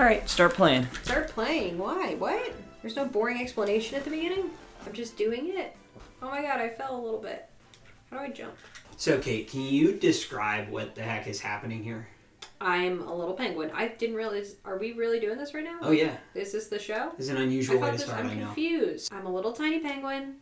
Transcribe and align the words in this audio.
All 0.00 0.06
right, 0.06 0.26
start 0.30 0.54
playing. 0.54 0.86
Start 1.02 1.28
playing. 1.28 1.76
Why? 1.76 2.14
What? 2.14 2.54
There's 2.80 2.96
no 2.96 3.04
boring 3.04 3.38
explanation 3.38 3.98
at 3.98 4.04
the 4.04 4.08
beginning. 4.10 4.48
I'm 4.86 4.94
just 4.94 5.14
doing 5.18 5.50
it. 5.58 5.76
Oh 6.22 6.30
my 6.30 6.40
god, 6.40 6.58
I 6.58 6.70
fell 6.70 6.98
a 6.98 7.02
little 7.02 7.20
bit. 7.20 7.46
How 8.10 8.16
do 8.16 8.22
I 8.24 8.30
jump? 8.30 8.54
So, 8.96 9.18
Kate, 9.18 9.50
can 9.50 9.60
you 9.60 9.92
describe 9.92 10.70
what 10.70 10.94
the 10.94 11.02
heck 11.02 11.26
is 11.26 11.38
happening 11.38 11.84
here? 11.84 12.08
I'm 12.62 13.02
a 13.02 13.14
little 13.14 13.34
penguin. 13.34 13.72
I 13.74 13.88
didn't 13.88 14.16
realize. 14.16 14.56
Are 14.64 14.78
we 14.78 14.92
really 14.94 15.20
doing 15.20 15.36
this 15.36 15.52
right 15.52 15.64
now? 15.64 15.80
Oh 15.82 15.90
yeah, 15.90 16.16
Is 16.34 16.50
this 16.50 16.68
the 16.68 16.78
show? 16.78 17.12
this 17.18 17.26
is 17.26 17.32
an 17.32 17.36
I 17.36 17.42
unusual 17.42 17.74
way 17.76 17.80
thought 17.82 17.90
to 17.92 17.96
this. 17.98 18.06
start. 18.06 18.24
I'm 18.24 18.30
I 18.30 18.34
know. 18.36 18.46
confused. 18.46 19.12
I'm 19.12 19.26
a 19.26 19.30
little 19.30 19.52
tiny 19.52 19.80
penguin, 19.80 20.36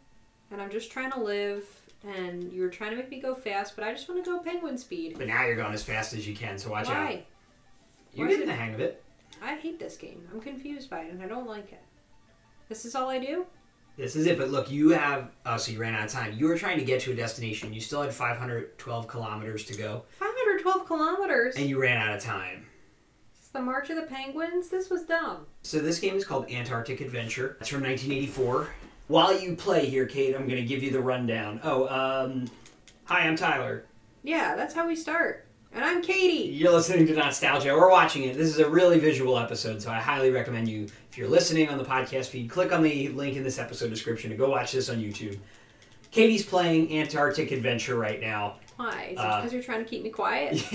and 0.52 0.62
I'm 0.62 0.70
just 0.70 0.92
trying 0.92 1.10
to 1.10 1.20
live. 1.20 1.64
And 2.06 2.52
you 2.52 2.62
were 2.62 2.68
trying 2.68 2.90
to 2.90 2.96
make 2.96 3.10
me 3.10 3.20
go 3.20 3.34
fast, 3.34 3.74
but 3.74 3.82
I 3.82 3.92
just 3.92 4.08
want 4.08 4.24
to 4.24 4.30
go 4.30 4.38
penguin 4.38 4.78
speed. 4.78 5.16
But 5.18 5.26
now 5.26 5.44
you're 5.44 5.56
going 5.56 5.74
as 5.74 5.82
fast 5.82 6.12
as 6.12 6.28
you 6.28 6.36
can, 6.36 6.58
so 6.58 6.70
watch 6.70 6.86
out. 6.86 6.94
Why? 6.94 7.24
You're 8.14 8.28
Why 8.28 8.34
getting 8.34 8.48
it- 8.48 8.52
the 8.52 8.56
hang 8.56 8.72
of 8.74 8.78
it. 8.78 9.02
I 9.42 9.54
hate 9.56 9.78
this 9.78 9.96
game. 9.96 10.26
I'm 10.32 10.40
confused 10.40 10.90
by 10.90 11.00
it, 11.00 11.12
and 11.12 11.22
I 11.22 11.26
don't 11.26 11.46
like 11.46 11.72
it. 11.72 11.82
This 12.68 12.84
is 12.84 12.94
all 12.94 13.08
I 13.08 13.18
do. 13.18 13.46
This 13.96 14.14
is 14.14 14.26
it. 14.26 14.38
But 14.38 14.50
look, 14.50 14.70
you 14.70 14.90
have. 14.90 15.30
Oh, 15.46 15.56
so 15.56 15.72
you 15.72 15.78
ran 15.78 15.94
out 15.94 16.04
of 16.04 16.10
time. 16.12 16.34
You 16.36 16.46
were 16.46 16.56
trying 16.58 16.78
to 16.78 16.84
get 16.84 17.00
to 17.02 17.12
a 17.12 17.14
destination. 17.14 17.72
You 17.72 17.80
still 17.80 18.02
had 18.02 18.12
512 18.12 19.08
kilometers 19.08 19.64
to 19.64 19.76
go, 19.76 20.04
512 20.10 20.86
kilometers. 20.86 21.56
and 21.56 21.66
you 21.66 21.80
ran 21.80 21.96
out 21.96 22.14
of 22.16 22.22
time. 22.22 22.66
It's 23.38 23.48
the 23.48 23.60
March 23.60 23.90
of 23.90 23.96
the 23.96 24.02
Penguins. 24.02 24.68
This 24.68 24.90
was 24.90 25.04
dumb. 25.04 25.46
So 25.62 25.78
this 25.80 25.98
game 25.98 26.14
is 26.14 26.24
called 26.24 26.50
Antarctic 26.50 27.00
Adventure. 27.00 27.56
It's 27.60 27.70
from 27.70 27.82
1984. 27.82 28.68
While 29.08 29.40
you 29.40 29.56
play 29.56 29.86
here, 29.86 30.04
Kate, 30.06 30.34
I'm 30.34 30.46
going 30.46 30.60
to 30.60 30.66
give 30.68 30.82
you 30.82 30.90
the 30.90 31.00
rundown. 31.00 31.60
Oh, 31.64 31.88
um, 31.88 32.44
hi, 33.04 33.20
I'm 33.20 33.36
Tyler. 33.36 33.86
Yeah, 34.22 34.54
that's 34.54 34.74
how 34.74 34.86
we 34.86 34.94
start. 34.94 35.47
And 35.72 35.84
I'm 35.84 36.02
Katie. 36.02 36.48
You're 36.48 36.72
listening 36.72 37.06
to 37.06 37.14
Nostalgia 37.14 37.74
We're 37.74 37.90
watching 37.90 38.24
it. 38.24 38.36
This 38.36 38.48
is 38.48 38.58
a 38.58 38.68
really 38.68 38.98
visual 38.98 39.38
episode, 39.38 39.80
so 39.82 39.90
I 39.90 39.98
highly 40.00 40.30
recommend 40.30 40.68
you, 40.68 40.86
if 41.10 41.16
you're 41.18 41.28
listening 41.28 41.68
on 41.68 41.78
the 41.78 41.84
podcast 41.84 42.26
feed, 42.26 42.50
click 42.50 42.72
on 42.72 42.82
the 42.82 43.08
link 43.10 43.36
in 43.36 43.42
this 43.44 43.58
episode 43.58 43.90
description 43.90 44.30
to 44.30 44.36
go 44.36 44.48
watch 44.50 44.72
this 44.72 44.88
on 44.88 44.96
YouTube. 44.96 45.38
Katie's 46.10 46.44
playing 46.44 46.98
Antarctic 46.98 47.50
Adventure 47.52 47.96
right 47.96 48.20
now. 48.20 48.58
Why? 48.76 49.08
Is 49.12 49.12
it 49.12 49.18
Uh, 49.18 49.36
because 49.40 49.52
you're 49.52 49.62
trying 49.62 49.84
to 49.84 49.88
keep 49.90 50.02
me 50.02 50.10
quiet? 50.10 50.52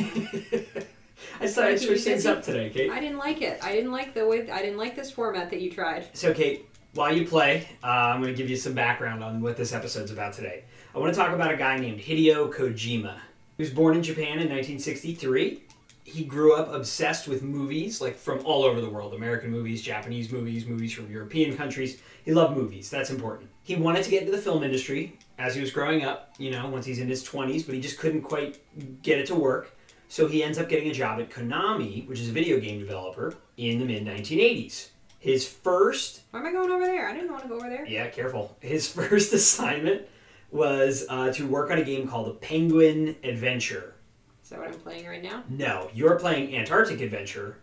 I 1.42 1.48
thought 1.48 1.66
I'd 1.66 1.80
switch 1.80 2.02
things 2.02 2.26
up 2.26 2.44
today, 2.44 2.70
Kate. 2.70 2.92
I 2.92 3.00
didn't 3.00 3.18
like 3.18 3.42
it. 3.42 3.64
I 3.64 3.74
didn't 3.74 3.92
like 3.92 4.14
the 4.14 4.26
way. 4.28 4.50
I 4.52 4.62
didn't 4.62 4.78
like 4.78 4.96
this 4.96 5.10
format 5.10 5.50
that 5.50 5.60
you 5.62 5.72
tried. 5.72 6.06
So, 6.14 6.34
Kate, 6.34 6.68
while 6.94 7.16
you 7.16 7.26
play, 7.26 7.68
uh, 7.84 7.88
I'm 7.88 8.22
going 8.22 8.34
to 8.34 8.38
give 8.38 8.50
you 8.50 8.58
some 8.58 8.74
background 8.74 9.24
on 9.24 9.42
what 9.42 9.58
this 9.58 9.74
episode's 9.74 10.12
about 10.12 10.34
today. 10.34 10.66
I 10.94 11.00
want 11.00 11.14
to 11.14 11.20
talk 11.20 11.34
about 11.34 11.52
a 11.52 11.58
guy 11.58 11.78
named 11.78 12.00
Hideo 12.00 12.54
Kojima. 12.54 13.18
He 13.58 13.64
was 13.64 13.70
born 13.72 13.96
in 13.96 14.04
Japan 14.04 14.40
in 14.40 14.50
1963. 14.50 15.64
He 16.06 16.26
grew 16.26 16.54
up 16.56 16.74
obsessed 16.74 17.28
with 17.28 17.44
movies, 17.44 18.02
like 18.02 18.18
from 18.18 18.46
all 18.46 18.64
over 18.64 18.82
the 18.82 18.90
world 18.90 19.14
American 19.14 19.52
movies, 19.52 19.82
Japanese 19.82 20.32
movies, 20.32 20.66
movies 20.66 20.92
from 20.92 21.10
European 21.12 21.56
countries. 21.56 22.02
He 22.26 22.34
loved 22.34 22.58
movies. 22.58 22.90
That's 22.90 23.10
important. 23.10 23.50
He 23.64 23.76
wanted 23.76 24.04
to 24.04 24.10
get 24.10 24.24
into 24.24 24.32
the 24.36 24.42
film 24.42 24.64
industry 24.64 25.18
as 25.40 25.56
he 25.56 25.62
was 25.62 25.72
growing 25.72 26.04
up, 26.04 26.34
you 26.38 26.52
know, 26.52 26.68
once 26.68 26.86
he's 26.86 27.00
in 27.00 27.08
his 27.08 27.24
20s, 27.28 27.66
but 27.66 27.74
he 27.74 27.80
just 27.80 28.00
couldn't 28.00 28.22
quite 28.22 28.60
get 29.02 29.20
it 29.20 29.28
to 29.28 29.36
work. 29.36 29.76
So 30.10 30.28
he 30.28 30.44
ends 30.44 30.58
up 30.58 30.68
getting 30.68 30.90
a 30.90 30.94
job 30.94 31.20
at 31.20 31.30
Konami, 31.30 32.08
which 32.08 32.20
is 32.20 32.30
a 32.30 32.32
video 32.34 32.60
game 32.60 32.80
developer, 32.80 33.36
in 33.58 33.80
the 33.80 33.86
mid 33.86 34.06
1980s. 34.06 34.90
His 35.20 35.48
first 35.48 36.22
Why 36.32 36.42
am 36.42 36.48
I 36.48 36.52
going 36.52 36.70
over 36.70 36.86
there? 36.86 37.08
I 37.08 37.14
didn't 37.14 37.32
want 37.32 37.44
to 37.44 37.50
go 37.50 37.56
over 37.56 37.70
there. 37.70 37.86
yeah, 37.86 38.10
careful. 38.10 38.58
His 38.60 38.88
first 38.92 39.32
assignment 39.32 40.02
was 40.54 41.06
uh, 41.10 41.32
to 41.34 41.48
work 41.48 41.72
on 41.72 41.80
a 41.80 41.84
game 41.84 42.08
called 42.08 42.28
The 42.28 42.36
Penguin 42.36 43.16
Adventure. 43.24 43.96
Is 44.44 44.50
that 44.50 44.60
what 44.60 44.68
I'm 44.68 44.74
playing 44.76 45.08
right 45.08 45.24
now? 45.24 45.44
No, 45.50 45.90
you're 45.94 46.18
playing 46.20 46.56
Antarctic 46.56 47.02
Adventure, 47.02 47.58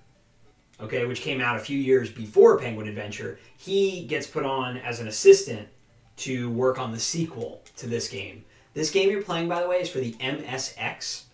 okay, 0.81 1.06
which 1.06 1.21
came 1.21 1.41
out 1.41 1.56
a 1.56 1.61
few 1.61 1.78
years 1.78 2.11
before 2.11 2.59
Penguin 2.59 2.89
Adventure. 2.89 3.39
He 3.56 4.06
gets 4.06 4.27
put 4.27 4.45
on 4.45 4.77
as 4.78 4.99
an 4.99 5.06
assistant 5.06 5.69
to 6.17 6.51
work 6.51 6.78
on 6.78 6.91
the 6.91 6.99
sequel 6.99 7.62
to 7.77 7.87
this 7.87 8.09
game. 8.09 8.45
This 8.75 8.91
game 8.91 9.11
you're 9.11 9.22
playing, 9.22 9.49
by 9.49 9.62
the 9.62 9.69
way, 9.69 9.81
is 9.81 9.89
for 9.89 10.01
the 10.01 10.12
MSX. 10.15 11.25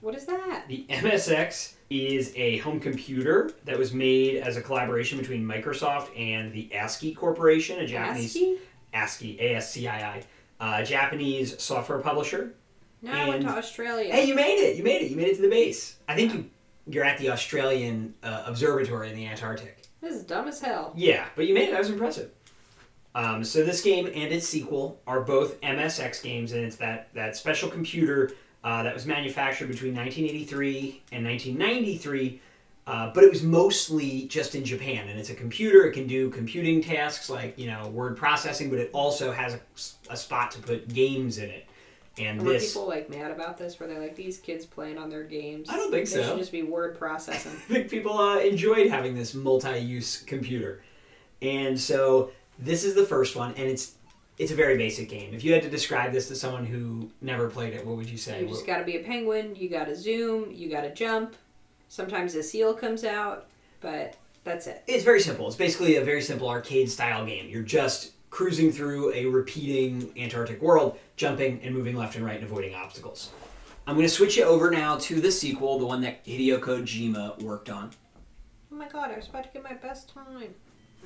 What 0.00 0.14
is 0.14 0.26
that? 0.26 0.64
The 0.68 0.86
MSX 0.88 1.74
is 1.88 2.32
a 2.36 2.58
home 2.58 2.80
computer 2.80 3.52
that 3.64 3.78
was 3.78 3.92
made 3.94 4.36
as 4.38 4.56
a 4.56 4.62
collaboration 4.62 5.18
between 5.18 5.44
Microsoft 5.44 6.08
and 6.18 6.52
the 6.52 6.72
ASCII 6.74 7.14
Corporation, 7.14 7.78
a 7.78 7.86
Japanese 7.86 8.36
ASCII? 8.36 8.58
ASCII, 9.40 10.22
A 10.60 10.64
S 10.64 10.88
C 10.88 10.94
I 10.94 10.98
I, 10.98 11.00
uh, 11.00 11.04
Japanese 11.10 11.60
software 11.62 11.98
publisher. 11.98 12.54
No, 13.02 13.12
I 13.12 13.28
went 13.28 13.42
to 13.42 13.48
Australia. 13.48 14.12
Hey, 14.12 14.26
you 14.26 14.34
made 14.34 14.56
it! 14.56 14.76
You 14.76 14.82
made 14.82 15.02
it! 15.02 15.10
You 15.10 15.16
made 15.16 15.28
it 15.28 15.36
to 15.36 15.42
the 15.42 15.48
base. 15.48 15.96
I 16.08 16.14
think 16.14 16.32
you, 16.32 16.50
you're 16.88 17.04
at 17.04 17.18
the 17.18 17.30
Australian 17.30 18.14
uh, 18.22 18.44
Observatory 18.46 19.10
in 19.10 19.16
the 19.16 19.26
Antarctic. 19.26 19.82
This 20.00 20.14
is 20.14 20.24
dumb 20.24 20.48
as 20.48 20.60
hell. 20.60 20.92
Yeah, 20.96 21.26
but 21.34 21.46
you 21.46 21.54
made 21.54 21.68
it. 21.68 21.72
That 21.72 21.80
was 21.80 21.90
impressive. 21.90 22.30
Um, 23.14 23.42
so 23.44 23.64
this 23.64 23.80
game 23.80 24.06
and 24.06 24.32
its 24.32 24.46
sequel 24.46 25.00
are 25.06 25.22
both 25.22 25.60
MSX 25.62 26.22
games, 26.22 26.52
and 26.52 26.64
it's 26.64 26.76
that 26.76 27.08
that 27.14 27.34
special 27.34 27.70
computer 27.70 28.32
uh, 28.62 28.82
that 28.82 28.92
was 28.92 29.06
manufactured 29.06 29.68
between 29.68 29.94
1983 29.94 31.02
and 31.12 31.24
1993. 31.24 32.40
Uh, 32.86 33.10
but 33.12 33.24
it 33.24 33.30
was 33.30 33.42
mostly 33.42 34.26
just 34.26 34.54
in 34.54 34.64
Japan, 34.64 35.08
and 35.08 35.18
it's 35.18 35.30
a 35.30 35.34
computer. 35.34 35.86
It 35.86 35.92
can 35.92 36.06
do 36.06 36.30
computing 36.30 36.80
tasks 36.80 37.28
like 37.28 37.58
you 37.58 37.66
know 37.66 37.88
word 37.88 38.16
processing, 38.16 38.70
but 38.70 38.78
it 38.78 38.90
also 38.92 39.32
has 39.32 39.54
a, 39.54 39.60
a 40.12 40.16
spot 40.16 40.52
to 40.52 40.60
put 40.60 40.88
games 40.88 41.38
in 41.38 41.50
it. 41.50 41.66
And 42.18 42.40
Were 42.40 42.52
this, 42.52 42.72
people 42.72 42.88
like 42.88 43.10
mad 43.10 43.30
about 43.30 43.58
this? 43.58 43.78
Were 43.78 43.86
they 43.88 43.98
like 43.98 44.14
these 44.14 44.38
kids 44.38 44.64
playing 44.64 44.98
on 44.98 45.10
their 45.10 45.24
games? 45.24 45.68
I 45.68 45.76
don't 45.76 45.90
think 45.90 46.08
they 46.08 46.22
so. 46.22 46.28
should 46.28 46.38
just 46.38 46.52
be 46.52 46.62
word 46.62 46.96
processing. 46.96 47.52
I 47.68 47.72
think 47.72 47.90
people 47.90 48.16
uh, 48.18 48.38
enjoyed 48.38 48.88
having 48.88 49.14
this 49.14 49.34
multi-use 49.34 50.22
computer, 50.22 50.82
and 51.42 51.78
so 51.78 52.30
this 52.58 52.84
is 52.84 52.94
the 52.94 53.04
first 53.04 53.34
one, 53.34 53.50
and 53.56 53.66
it's 53.66 53.94
it's 54.38 54.52
a 54.52 54.54
very 54.54 54.76
basic 54.76 55.08
game. 55.08 55.34
If 55.34 55.42
you 55.42 55.52
had 55.52 55.62
to 55.62 55.70
describe 55.70 56.12
this 56.12 56.28
to 56.28 56.36
someone 56.36 56.64
who 56.64 57.10
never 57.20 57.48
played 57.48 57.72
it, 57.72 57.84
what 57.84 57.96
would 57.96 58.08
you 58.08 58.18
say? 58.18 58.42
You 58.42 58.48
just 58.48 58.66
got 58.66 58.78
to 58.78 58.84
be 58.84 58.96
a 58.96 59.02
penguin. 59.02 59.56
You 59.56 59.68
got 59.68 59.86
to 59.86 59.96
zoom. 59.96 60.52
You 60.52 60.70
got 60.70 60.82
to 60.82 60.94
jump. 60.94 61.34
Sometimes 61.88 62.34
a 62.34 62.42
seal 62.42 62.74
comes 62.74 63.04
out, 63.04 63.46
but 63.80 64.16
that's 64.44 64.66
it. 64.66 64.82
It's 64.86 65.04
very 65.04 65.20
simple. 65.20 65.46
It's 65.46 65.56
basically 65.56 65.96
a 65.96 66.04
very 66.04 66.22
simple 66.22 66.48
arcade-style 66.48 67.26
game. 67.26 67.48
You're 67.48 67.62
just 67.62 68.12
cruising 68.30 68.70
through 68.70 69.12
a 69.14 69.26
repeating 69.26 70.12
Antarctic 70.16 70.60
world, 70.60 70.98
jumping 71.16 71.60
and 71.62 71.74
moving 71.74 71.96
left 71.96 72.16
and 72.16 72.24
right 72.24 72.36
and 72.36 72.44
avoiding 72.44 72.74
obstacles. 72.74 73.30
I'm 73.86 73.94
going 73.94 74.06
to 74.06 74.12
switch 74.12 74.36
you 74.36 74.44
over 74.44 74.70
now 74.70 74.98
to 74.98 75.20
the 75.20 75.30
sequel, 75.30 75.78
the 75.78 75.86
one 75.86 76.00
that 76.02 76.24
Hideo 76.24 76.58
Kojima 76.58 77.40
worked 77.40 77.70
on. 77.70 77.92
Oh 78.72 78.74
my 78.74 78.88
god, 78.88 79.10
I 79.10 79.16
was 79.16 79.28
about 79.28 79.44
to 79.44 79.50
get 79.52 79.62
my 79.62 79.74
best 79.74 80.12
time. 80.12 80.54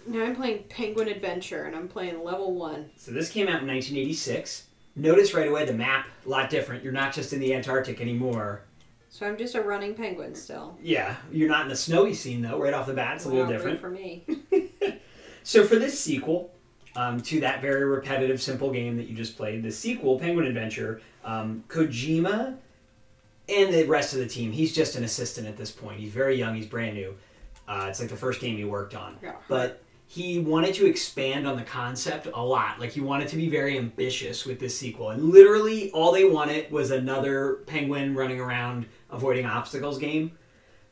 Now 0.07 0.25
I'm 0.25 0.35
playing 0.35 0.65
Penguin 0.71 1.09
Adventure, 1.09 1.65
and 1.65 1.77
I'm 1.77 1.89
playing 1.89 2.25
level 2.25 2.55
one. 2.55 2.91
So 2.97 3.13
this 3.13 3.31
came 3.31 3.49
out 3.49 3.61
in 3.61 3.69
1986. 3.69 4.67
Notice 4.97 5.35
right 5.35 5.49
away 5.49 5.67
the 5.67 5.75
map 5.75 6.09
a 6.25 6.29
lot 6.29 6.51
different. 6.51 6.83
You're 6.83 6.93
not 6.93 7.13
just 7.13 7.33
in 7.33 7.39
the 7.39 7.55
Antarctic 7.55 8.01
anymore. 8.01 8.63
So 9.11 9.27
I'm 9.27 9.37
just 9.37 9.55
a 9.57 9.61
running 9.61 9.95
penguin 9.95 10.35
still. 10.35 10.79
Yeah, 10.81 11.17
you're 11.33 11.49
not 11.49 11.63
in 11.63 11.69
the 11.69 11.77
snowy 11.77 12.15
scene 12.15 12.41
though. 12.41 12.59
Right 12.59 12.73
off 12.73 12.87
the 12.87 12.95
bat, 12.95 13.17
it's 13.17 13.25
a 13.25 13.29
little 13.29 13.47
different. 13.47 13.81
for 13.81 13.91
me. 13.91 14.25
So 15.43 15.65
for 15.65 15.77
this 15.77 15.99
sequel 15.99 16.53
um, 16.97 17.21
to 17.23 17.41
that 17.41 17.61
very 17.61 17.85
repetitive, 17.85 18.43
simple 18.43 18.71
game 18.71 18.97
that 18.99 19.09
you 19.09 19.17
just 19.17 19.37
played, 19.37 19.63
the 19.63 19.73
sequel, 19.73 20.19
Penguin 20.19 20.47
Adventure, 20.47 21.01
um, 21.25 21.65
Kojima 21.69 22.57
and 23.49 23.75
the 23.75 23.85
rest 23.85 24.13
of 24.13 24.21
the 24.21 24.27
team, 24.27 24.53
he's 24.53 24.75
just 24.75 24.97
an 24.97 25.05
assistant 25.05 25.47
at 25.47 25.57
this 25.57 25.71
point. 25.71 25.99
He's 25.99 26.13
very 26.13 26.37
young. 26.37 26.55
He's 26.55 26.67
brand 26.67 26.95
new. 26.95 27.17
Uh, 27.67 27.87
it's 27.89 28.01
like 28.01 28.11
the 28.11 28.17
first 28.17 28.41
game 28.41 28.57
he 28.57 28.65
worked 28.65 28.95
on. 28.95 29.17
Yeah. 29.23 29.37
But 29.49 29.83
he 30.07 30.41
wanted 30.41 30.75
to 30.75 30.87
expand 30.87 31.47
on 31.47 31.57
the 31.57 31.63
concept 31.63 32.27
a 32.35 32.45
lot. 32.45 32.81
Like 32.81 32.91
he 32.91 33.01
wanted 33.01 33.29
to 33.29 33.37
be 33.37 33.49
very 33.49 33.79
ambitious 33.79 34.45
with 34.45 34.59
this 34.59 34.77
sequel. 34.77 35.11
And 35.11 35.31
literally 35.31 35.91
all 35.93 36.13
they 36.13 36.25
wanted 36.25 36.71
was 36.71 36.91
another 36.91 37.61
penguin 37.67 38.15
running 38.15 38.41
around 38.41 38.87
avoiding 39.13 39.47
obstacles 39.47 39.99
game. 39.99 40.33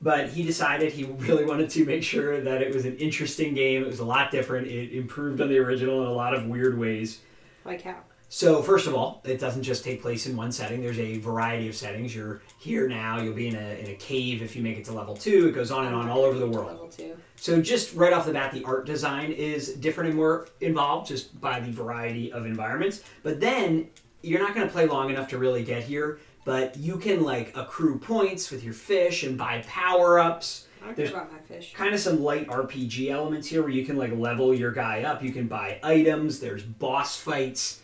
But 0.00 0.29
he 0.29 0.44
decided 0.44 0.93
he 0.93 1.05
really 1.05 1.44
wanted 1.44 1.70
to 1.70 1.85
make 1.85 2.05
sure 2.05 2.41
that 2.41 2.62
it 2.62 2.73
was 2.73 2.85
an 2.85 2.97
interesting 2.99 3.55
game. 3.55 3.82
It 3.82 3.88
was 3.88 3.99
a 3.99 4.05
lot 4.05 4.31
different. 4.31 4.69
It 4.69 4.97
improved 4.97 5.41
on 5.41 5.49
the 5.49 5.59
original 5.59 6.03
in 6.03 6.09
a 6.09 6.12
lot 6.12 6.35
of 6.35 6.47
weird 6.47 6.79
ways. 6.79 7.20
Like 7.65 7.82
how? 7.82 7.97
So 8.31 8.62
first 8.62 8.87
of 8.87 8.94
all, 8.94 9.23
it 9.25 9.41
doesn't 9.41 9.62
just 9.62 9.82
take 9.82 10.03
place 10.03 10.26
in 10.26 10.37
one 10.37 10.53
setting. 10.53 10.82
There's 10.82 10.99
a 10.99 11.19
variety 11.19 11.67
of 11.67 11.75
settings. 11.75 12.15
You're 12.15 12.43
here 12.61 12.87
now. 12.87 13.20
You'll 13.20 13.35
be 13.35 13.49
in 13.49 13.56
a, 13.56 13.81
in 13.81 13.91
a 13.91 13.94
cave 13.94 14.43
if 14.43 14.55
you 14.55 14.62
make 14.62 14.76
it 14.76 14.85
to 14.85 14.93
level 14.93 15.17
two. 15.17 15.49
It 15.49 15.53
goes 15.53 15.70
on 15.70 15.87
and 15.87 15.97
on 15.97 16.09
all 16.11 16.20
over 16.20 16.38
the 16.38 16.47
world. 16.47 16.69
Level 16.69 16.88
two. 16.88 17.17
So 17.37 17.62
just 17.62 17.94
right 17.94 18.12
off 18.12 18.26
the 18.26 18.32
bat, 18.32 18.53
the 18.53 18.65
art 18.65 18.85
design 18.85 19.32
is 19.32 19.75
different 19.75 20.11
and 20.11 20.17
more 20.17 20.49
involved 20.61 21.09
just 21.09 21.41
by 21.41 21.59
the 21.59 21.73
variety 21.73 22.31
of 22.31 22.44
environments. 22.44 23.03
But 23.23 23.41
then 23.41 23.88
you're 24.23 24.41
not 24.41 24.55
going 24.55 24.67
to 24.67 24.73
play 24.73 24.87
long 24.87 25.09
enough 25.11 25.29
to 25.29 25.38
really 25.38 25.65
get 25.65 25.82
here. 25.82 26.19
But 26.48 26.76
you 26.78 26.96
can 26.96 27.22
like 27.22 27.54
accrue 27.56 27.98
points 27.98 28.50
with 28.50 28.64
your 28.64 28.72
fish 28.72 29.22
and 29.22 29.36
buy 29.36 29.62
power 29.66 30.18
ups. 30.18 30.66
I 30.82 30.92
There's 30.92 31.10
care 31.10 31.20
about 31.20 31.32
my 31.32 31.38
fish. 31.40 31.74
kind 31.74 31.92
of 31.92 32.00
some 32.00 32.22
light 32.22 32.46
RPG 32.48 33.10
elements 33.10 33.48
here 33.48 33.60
where 33.60 33.70
you 33.70 33.84
can 33.84 33.96
like 33.96 34.16
level 34.16 34.54
your 34.54 34.72
guy 34.72 35.02
up. 35.02 35.22
You 35.22 35.30
can 35.30 35.46
buy 35.46 35.78
items. 35.82 36.40
There's 36.40 36.62
boss 36.62 37.16
fights. 37.16 37.82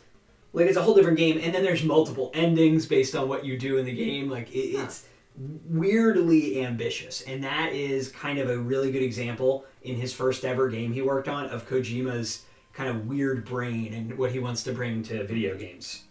Like 0.54 0.66
it's 0.66 0.76
a 0.78 0.82
whole 0.82 0.94
different 0.94 1.18
game, 1.18 1.38
and 1.42 1.54
then 1.54 1.62
there's 1.62 1.82
multiple 1.84 2.30
endings 2.32 2.86
based 2.86 3.14
on 3.14 3.28
what 3.28 3.44
you 3.44 3.58
do 3.58 3.76
in 3.76 3.84
the 3.84 3.92
game. 3.92 4.30
Like 4.30 4.54
it, 4.54 4.76
Huh. 4.76 4.84
it's 4.84 5.06
weirdly 5.68 6.64
ambitious, 6.64 7.22
and 7.22 7.42
that 7.44 7.72
is 7.72 8.08
kind 8.10 8.38
of 8.38 8.48
a 8.48 8.56
really 8.56 8.90
good 8.92 9.02
example 9.02 9.64
in 9.82 9.96
his 9.96 10.12
first 10.12 10.44
ever 10.44 10.68
game 10.68 10.92
he 10.92 11.02
worked 11.02 11.28
on 11.28 11.46
of 11.46 11.68
Kojima's 11.68 12.44
kind 12.72 12.88
of 12.88 13.06
weird 13.06 13.44
brain 13.44 13.92
and 13.94 14.16
what 14.16 14.30
he 14.32 14.38
wants 14.38 14.62
to 14.64 14.72
bring 14.72 15.02
to 15.04 15.24
video 15.24 15.56
games. 15.56 16.04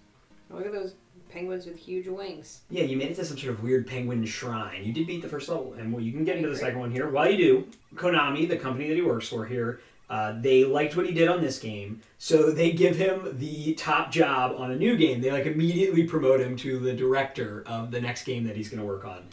Look 0.50 0.66
at 0.66 0.72
those 0.74 0.96
penguins 1.34 1.66
with 1.66 1.78
huge 1.78 2.08
wings. 2.08 2.62
Yeah, 2.70 2.84
you 2.84 2.96
made 2.96 3.12
it 3.12 3.16
to 3.16 3.26
some 3.26 3.38
sort 3.38 3.54
of 3.54 3.64
weird 3.64 3.88
penguin 3.88 4.24
shrine. 4.26 4.84
You 4.84 4.94
did 4.94 5.08
beat 5.08 5.22
the 5.22 5.28
first 5.28 5.50
level, 5.50 5.74
and 5.74 5.92
well, 5.92 6.02
you 6.02 6.12
can 6.12 6.24
get 6.24 6.38
into 6.38 6.50
the 6.50 6.56
second 6.56 6.80
one 6.80 6.92
here. 6.92 7.10
While 7.10 7.30
you 7.32 7.38
do, 7.38 7.68
Konami, 7.96 8.48
the 8.48 8.58
company 8.58 8.88
that 8.88 8.96
he 8.96 9.02
works 9.02 9.28
for 9.28 9.46
here, 9.46 9.82
uh, 10.10 10.36
they 10.40 10.64
liked 10.64 10.96
what 10.96 11.08
he 11.08 11.12
did 11.12 11.28
on 11.28 11.42
this 11.42 11.58
game, 11.58 12.02
so 12.20 12.52
they 12.52 12.72
give 12.72 12.96
him 12.96 13.38
the 13.40 13.74
top 13.74 14.12
job 14.12 14.56
on 14.58 14.72
a 14.72 14.76
new 14.76 14.96
game. 14.96 15.22
They 15.22 15.32
like 15.32 15.48
immediately 15.48 16.04
promote 16.04 16.40
him 16.40 16.56
to 16.58 16.78
the 16.78 16.94
director 16.94 17.64
of 17.66 17.90
the 17.90 18.00
next 18.00 18.24
game 18.24 18.44
that 18.44 18.56
he's 18.56 18.70
going 18.70 18.80
to 18.82 18.86
work 18.86 19.06
on, 19.06 19.26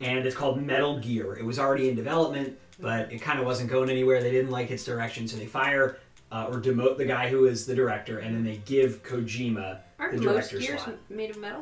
and 0.00 0.26
it's 0.26 0.36
called 0.36 0.62
Metal 0.62 0.98
Gear. 0.98 1.36
It 1.36 1.44
was 1.44 1.58
already 1.58 1.88
in 1.88 1.96
development, 1.96 2.58
but 2.78 3.10
it 3.10 3.22
kind 3.22 3.38
of 3.40 3.46
wasn't 3.46 3.70
going 3.70 3.88
anywhere. 3.88 4.22
They 4.22 4.30
didn't 4.30 4.50
like 4.50 4.70
its 4.70 4.84
direction, 4.84 5.26
so 5.26 5.36
they 5.36 5.46
fire. 5.46 5.98
Uh, 6.32 6.48
or 6.50 6.60
demote 6.60 6.96
the 6.96 7.04
guy 7.04 7.28
who 7.28 7.46
is 7.46 7.66
the 7.66 7.74
director, 7.74 8.18
and 8.18 8.34
then 8.34 8.42
they 8.42 8.56
give 8.64 9.00
Kojima 9.04 9.78
Aren't 9.98 10.22
most 10.22 10.50
gears 10.52 10.80
made 11.08 11.30
of 11.30 11.38
metal? 11.38 11.60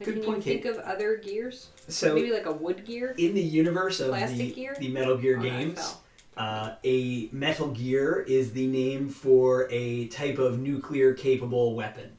Like, 0.00 0.06
Good 0.06 0.14
can 0.16 0.24
point, 0.24 0.38
you 0.38 0.42
Kate. 0.42 0.62
think 0.64 0.76
of 0.76 0.82
other 0.84 1.16
gears? 1.16 1.68
So 1.88 2.14
Maybe 2.14 2.32
like 2.32 2.46
a 2.46 2.52
wood 2.52 2.84
gear? 2.84 3.14
in 3.16 3.34
the 3.34 3.40
universe 3.42 4.00
of 4.00 4.12
the, 4.36 4.50
Gear? 4.50 4.76
the 4.78 4.88
Metal 4.88 5.16
Gear 5.16 5.38
Oh, 5.38 5.42
games, 5.42 5.96
uh, 6.36 6.74
a 6.82 7.28
Metal 7.32 7.68
Gear 7.68 8.24
is 8.26 8.52
the 8.52 8.66
name 8.66 9.08
for 9.08 9.68
a 9.70 10.08
type 10.08 10.38
of 10.38 10.58
nuclear 10.58 11.14
capable 11.14 11.74
weapon. 11.76 12.10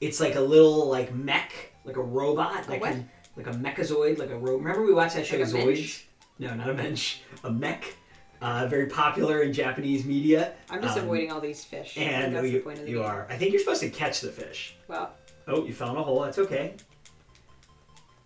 It's 0.00 0.20
like 0.20 0.36
a 0.36 0.40
little 0.40 0.88
like 0.88 1.14
mech, 1.14 1.52
like 1.84 1.96
a 1.96 2.02
robot, 2.02 2.64
A 2.66 2.70
that 2.70 2.80
what? 2.80 2.90
can 2.92 3.10
like 3.36 3.46
a 3.46 3.50
mechazoid, 3.52 4.18
like 4.18 4.30
a 4.30 4.38
ro- 4.38 4.56
Remember 4.56 4.82
we 4.84 4.92
watched 4.94 5.14
that 5.16 5.26
show 5.26 5.36
Like 5.36 5.46
a 5.48 5.50
Zoids? 5.50 6.02
No, 6.38 6.54
not 6.54 6.70
a 6.70 6.74
mensch, 6.74 7.18
a 7.44 7.50
mech. 7.50 7.94
Uh, 8.40 8.66
very 8.68 8.86
popular 8.86 9.42
in 9.42 9.52
Japanese 9.52 10.04
media. 10.04 10.52
I'm 10.70 10.80
just 10.80 10.96
Um, 10.96 11.04
avoiding 11.04 11.32
all 11.32 11.40
these 11.40 11.64
fish. 11.64 11.96
And 11.96 12.34
that's 12.36 12.46
you, 12.46 12.52
the 12.52 12.58
point 12.60 12.78
of 12.78 12.84
the 12.84 12.90
you 12.90 13.02
are. 13.02 13.26
I 13.28 13.36
think 13.36 13.52
you're 13.52 13.60
supposed 13.60 13.80
to 13.80 13.90
catch 13.90 14.20
the 14.20 14.30
fish. 14.30 14.76
Well, 14.86 15.12
Oh, 15.48 15.64
you 15.64 15.72
fell 15.72 15.90
in 15.90 15.96
a 15.96 16.02
hole. 16.02 16.20
That's 16.20 16.38
okay. 16.38 16.74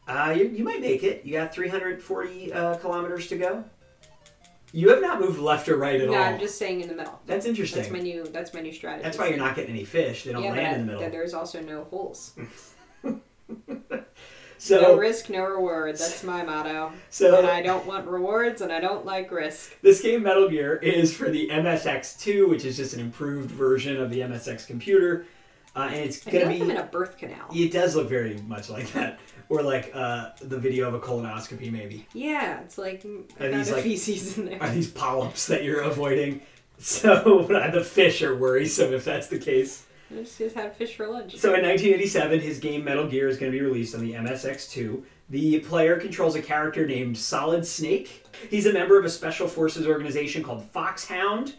Uh, 0.08 0.34
you, 0.36 0.48
you 0.48 0.64
might 0.64 0.80
make 0.80 1.04
it. 1.04 1.24
You 1.24 1.32
got 1.32 1.54
340 1.54 2.52
uh, 2.52 2.76
kilometers 2.78 3.28
to 3.28 3.38
go. 3.38 3.64
You 4.72 4.88
have 4.90 5.00
not 5.00 5.20
moved 5.20 5.38
left 5.38 5.68
or 5.68 5.76
right 5.76 6.00
at 6.00 6.08
no, 6.08 6.14
all. 6.14 6.22
I'm 6.22 6.40
just 6.40 6.58
saying 6.58 6.80
in 6.80 6.88
the 6.88 6.94
middle. 6.94 7.20
That's 7.26 7.46
interesting. 7.46 7.82
That's 7.82 7.92
my 7.92 8.00
new. 8.00 8.24
That's 8.24 8.52
my 8.52 8.60
new 8.60 8.72
strategy. 8.72 9.04
That's 9.04 9.18
why 9.18 9.28
you're 9.28 9.38
not 9.38 9.54
getting 9.54 9.70
any 9.70 9.84
fish. 9.84 10.24
They 10.24 10.32
don't 10.32 10.42
yeah, 10.42 10.50
land 10.52 10.80
in 10.80 10.86
the 10.86 10.92
middle. 10.94 11.10
there's 11.10 11.34
also 11.34 11.60
no 11.60 11.84
holes. 11.84 12.32
So, 14.62 14.80
no 14.80 14.96
risk, 14.96 15.28
no 15.28 15.42
reward. 15.44 15.96
That's 15.96 16.22
my 16.22 16.44
motto. 16.44 16.86
and 16.90 16.96
so 17.10 17.44
I 17.50 17.62
don't 17.62 17.84
want 17.84 18.06
rewards, 18.06 18.60
and 18.60 18.72
I 18.72 18.78
don't 18.78 19.04
like 19.04 19.32
risk. 19.32 19.74
this 19.82 20.00
game 20.00 20.22
Metal 20.22 20.48
Gear 20.48 20.76
is 20.76 21.12
for 21.12 21.28
the 21.30 21.48
MSX2, 21.48 22.48
which 22.48 22.64
is 22.64 22.76
just 22.76 22.94
an 22.94 23.00
improved 23.00 23.50
version 23.50 24.00
of 24.00 24.08
the 24.10 24.20
MSX 24.20 24.64
computer, 24.68 25.26
uh, 25.74 25.88
and 25.90 25.96
it's 26.04 26.24
I 26.28 26.30
gonna 26.30 26.44
like 26.44 26.60
I'm 26.60 26.66
be. 26.68 26.70
in 26.70 26.76
a 26.76 26.84
birth 26.84 27.18
canal. 27.18 27.48
It 27.52 27.72
does 27.72 27.96
look 27.96 28.08
very 28.08 28.36
much 28.46 28.70
like 28.70 28.92
that, 28.92 29.18
or 29.48 29.62
like 29.62 29.90
uh, 29.94 30.30
the 30.40 30.58
video 30.58 30.86
of 30.86 30.94
a 30.94 31.00
colonoscopy, 31.00 31.72
maybe. 31.72 32.06
Yeah, 32.14 32.60
it's 32.60 32.78
like 32.78 33.02
mm, 33.02 33.24
Are 33.40 33.50
these, 33.50 33.72
like- 33.72 33.82
feces 33.82 34.38
in 34.38 34.44
there. 34.46 34.62
are 34.62 34.70
these 34.70 34.88
polyps 34.92 35.44
that 35.48 35.64
you're 35.64 35.82
avoiding. 35.82 36.40
So 36.78 37.42
the 37.48 37.84
fish 37.84 38.22
are 38.22 38.34
worrisome 38.36 38.92
if 38.92 39.04
that's 39.04 39.28
the 39.28 39.38
case. 39.38 39.84
I 40.12 40.16
just, 40.16 40.38
just 40.38 40.54
had 40.54 40.76
fish 40.76 40.94
for 40.94 41.08
lunch. 41.08 41.36
So 41.36 41.54
in 41.54 41.62
1987, 41.62 42.40
his 42.40 42.58
game 42.58 42.84
Metal 42.84 43.06
Gear 43.06 43.28
is 43.28 43.38
going 43.38 43.50
to 43.50 43.58
be 43.58 43.64
released 43.64 43.94
on 43.94 44.02
the 44.02 44.12
MSX2. 44.12 45.02
The 45.30 45.60
player 45.60 45.98
controls 45.98 46.34
a 46.34 46.42
character 46.42 46.86
named 46.86 47.16
Solid 47.16 47.66
Snake. 47.66 48.26
He's 48.50 48.66
a 48.66 48.72
member 48.72 48.98
of 48.98 49.04
a 49.04 49.08
special 49.08 49.48
forces 49.48 49.86
organization 49.86 50.42
called 50.42 50.64
Foxhound, 50.70 51.54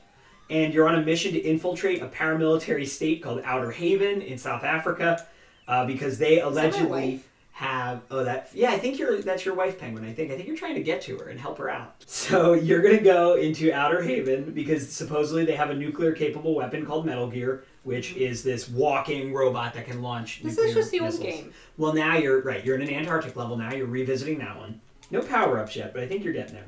and 0.50 0.74
you're 0.74 0.88
on 0.88 0.96
a 0.96 1.02
mission 1.02 1.34
to 1.34 1.40
infiltrate 1.40 2.02
a 2.02 2.08
paramilitary 2.08 2.88
state 2.88 3.24
called 3.24 3.42
Outer 3.44 3.72
Haven 3.72 4.22
in 4.22 4.38
South 4.38 4.64
Africa 4.64 5.26
uh, 5.68 5.86
because 5.86 6.18
they 6.20 6.42
allegedly 6.42 7.24
have 7.54 8.02
oh 8.10 8.24
that 8.24 8.50
yeah 8.56 8.72
I 8.72 8.80
think 8.80 8.98
you're 8.98 9.22
that's 9.22 9.46
your 9.46 9.54
wife 9.54 9.80
penguin 9.80 10.04
I 10.04 10.12
think 10.12 10.32
I 10.32 10.36
think 10.36 10.48
you're 10.48 10.58
trying 10.58 10.74
to 10.74 10.82
get 10.82 11.04
to 11.04 11.16
her 11.20 11.30
and 11.30 11.40
help 11.40 11.60
her 11.60 11.70
out. 11.70 12.04
So 12.08 12.54
you're 12.54 12.82
gonna 12.82 13.00
go 13.00 13.36
into 13.36 13.72
Outer 13.72 14.02
Haven 14.02 14.54
because 14.54 14.92
supposedly 14.92 15.46
they 15.46 15.56
have 15.56 15.70
a 15.70 15.76
nuclear 15.76 16.14
capable 16.14 16.56
weapon 16.56 16.84
called 16.84 17.06
Metal 17.06 17.28
Gear, 17.28 17.64
which 17.84 18.16
is 18.16 18.44
this 18.44 18.70
walking 18.70 19.34
robot 19.34 19.74
that 19.74 19.86
can 19.86 20.02
launch. 20.02 20.42
This 20.44 20.58
is 20.58 20.74
just 20.74 20.92
the 20.92 21.00
old 21.00 21.12
missiles. 21.20 21.36
game. 21.36 21.54
Well, 21.78 21.94
now 21.94 22.18
you're 22.18 22.42
right. 22.42 22.64
You're 22.64 22.76
in 22.76 22.82
an 22.82 22.94
Antarctic 22.94 23.36
level 23.36 23.58
now. 23.58 23.74
You're 23.74 23.88
revisiting 23.88 24.40
that 24.40 24.58
one. 24.58 24.80
No 25.12 25.22
power 25.22 25.60
ups 25.60 25.76
yet, 25.76 25.94
but 25.94 26.02
I 26.04 26.08
think 26.08 26.24
you're 26.24 26.34
getting 26.34 26.56
there. 26.56 26.66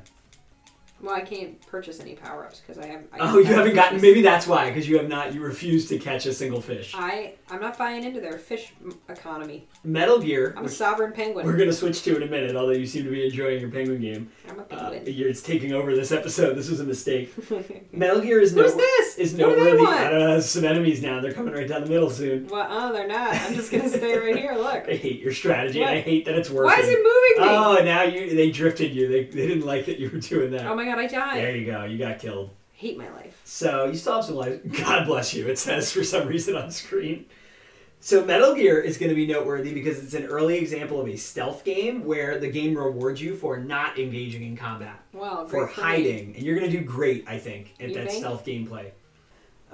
Well, 1.00 1.14
I 1.14 1.20
can't 1.20 1.60
purchase 1.66 2.00
any 2.00 2.14
power 2.14 2.44
ups 2.46 2.60
because 2.60 2.82
I 2.82 2.86
have. 2.86 3.02
I 3.12 3.18
Oh, 3.20 3.38
you 3.38 3.44
have 3.44 3.56
haven't 3.56 3.74
gotten. 3.74 4.00
Maybe 4.00 4.22
that's 4.22 4.46
why, 4.46 4.68
because 4.70 4.88
you 4.88 4.96
have 4.96 5.08
not. 5.08 5.34
You 5.34 5.42
refuse 5.42 5.86
to 5.88 5.98
catch 5.98 6.24
a 6.26 6.32
single 6.32 6.60
fish. 6.60 6.94
I 6.96 7.34
I'm 7.50 7.60
not 7.60 7.76
buying 7.76 8.02
into 8.02 8.20
their 8.20 8.38
fish 8.38 8.72
economy. 9.08 9.68
Metal 9.84 10.18
Gear. 10.18 10.54
I'm 10.56 10.64
a 10.64 10.68
sovereign 10.68 11.12
penguin. 11.12 11.44
we're 11.46 11.56
gonna 11.56 11.72
switch 11.72 12.02
to 12.04 12.16
in 12.16 12.22
a 12.22 12.26
minute. 12.26 12.56
Although 12.56 12.72
you 12.72 12.86
seem 12.86 13.04
to 13.04 13.10
be 13.10 13.26
enjoying 13.26 13.60
your 13.60 13.70
penguin 13.70 14.00
game. 14.00 14.30
I'm 14.48 14.58
a 14.58 14.62
Uh, 14.62 14.90
penguin. 14.90 15.14
you're, 15.14 15.28
it's 15.28 15.42
taking 15.42 15.72
over 15.74 15.94
this 15.94 16.12
episode. 16.12 16.54
This 16.56 16.70
was 16.70 16.80
a 16.80 16.84
mistake. 16.84 17.32
Metal 17.92 18.20
Gear 18.20 18.40
is 18.40 18.54
no. 18.54 18.62
Who's 18.62 18.74
this? 18.74 19.18
Is 19.18 19.32
What 19.34 19.50
noteworthy. 19.50 19.76
want? 19.82 19.96
I 19.98 20.10
don't 20.10 20.18
know. 20.20 20.30
There's 20.32 20.46
some 20.46 20.64
enemies 20.64 21.02
now. 21.02 21.20
They're 21.20 21.32
coming 21.32 21.52
right 21.52 21.68
down 21.68 21.82
the 21.84 21.90
middle 21.90 22.08
soon. 22.10 22.46
Well, 22.48 22.66
oh, 22.70 22.92
they're 22.94 23.06
not. 23.06 23.34
I'm 23.34 23.54
just 23.54 23.70
gonna 23.70 23.88
stay 23.90 24.16
right 24.16 24.36
here. 24.36 24.54
Look. 24.56 24.88
I 24.88 24.94
hate 24.96 25.20
your 25.20 25.32
strategy. 25.32 25.82
and 25.82 25.90
I 25.90 26.00
hate 26.00 26.24
that 26.24 26.34
it's 26.36 26.48
working. 26.50 26.64
Why 26.72 26.80
is 26.80 26.88
it 26.88 26.96
moving 26.96 27.48
me? 27.52 27.54
Oh, 27.56 27.84
now 27.84 28.02
you 28.02 28.34
they 28.34 28.50
drifted 28.50 28.94
you. 28.94 29.08
They, 29.08 29.24
they 29.24 29.46
didn't 29.46 29.66
like 29.66 29.84
that 29.86 29.98
you 29.98 30.08
were 30.10 30.18
doing 30.20 30.50
that. 30.52 30.66
Oh 30.66 30.74
my 30.74 30.85
god, 30.86 30.98
I 30.98 31.06
died. 31.06 31.36
There 31.36 31.54
you 31.56 31.66
go. 31.66 31.84
You 31.84 31.98
got 31.98 32.18
killed. 32.18 32.50
Hate 32.72 32.96
my 32.98 33.10
life. 33.10 33.40
So 33.44 33.86
you 33.86 33.94
still 33.96 34.14
have 34.16 34.24
some 34.24 34.34
life. 34.36 34.60
God 34.84 35.06
bless 35.06 35.34
you. 35.34 35.46
It 35.48 35.58
says 35.58 35.92
for 35.92 36.02
some 36.04 36.26
reason 36.28 36.56
on 36.56 36.70
screen. 36.70 37.26
So 38.00 38.24
Metal 38.24 38.54
Gear 38.54 38.78
is 38.80 38.98
going 38.98 39.08
to 39.08 39.14
be 39.16 39.26
noteworthy 39.26 39.72
because 39.72 40.02
it's 40.02 40.12
an 40.14 40.26
early 40.26 40.58
example 40.58 41.00
of 41.00 41.08
a 41.08 41.16
stealth 41.16 41.64
game 41.64 42.04
where 42.04 42.38
the 42.38 42.48
game 42.48 42.76
rewards 42.76 43.20
you 43.20 43.34
for 43.34 43.56
not 43.58 43.98
engaging 43.98 44.42
in 44.42 44.56
combat, 44.56 45.00
Wow, 45.12 45.46
for 45.46 45.64
great 45.64 45.74
for 45.74 45.80
me. 45.80 45.86
hiding, 45.86 46.34
and 46.36 46.44
you're 46.44 46.58
going 46.58 46.70
to 46.70 46.78
do 46.78 46.84
great, 46.84 47.24
I 47.26 47.38
think, 47.38 47.74
at 47.80 47.88
You 47.88 47.94
that 47.94 48.08
think? 48.10 48.18
stealth 48.22 48.44
gameplay. 48.44 48.90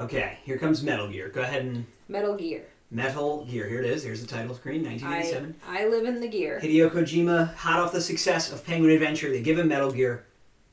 Okay, 0.00 0.38
here 0.44 0.56
comes 0.56 0.82
Metal 0.82 1.08
Gear. 1.08 1.28
Go 1.28 1.42
ahead 1.42 1.62
and 1.64 1.84
Metal 2.08 2.34
Gear. 2.36 2.64
Metal 2.90 3.44
Gear. 3.44 3.68
Here 3.68 3.80
it 3.80 3.86
is. 3.86 4.04
Here's 4.04 4.20
the 4.20 4.26
title 4.26 4.54
screen. 4.54 4.86
I 4.86 4.90
1987. 4.90 5.54
I 5.68 5.86
live 5.86 6.04
in 6.06 6.20
the 6.20 6.28
gear. 6.28 6.60
Hideo 6.62 6.90
Kojima, 6.90 7.52
hot 7.54 7.80
off 7.80 7.92
the 7.92 8.00
success 8.00 8.52
of 8.52 8.64
Penguin 8.64 8.92
Adventure, 8.92 9.30
they 9.30 9.42
give 9.42 9.58
him 9.58 9.68
Metal 9.68 9.90
Gear. 9.90 10.24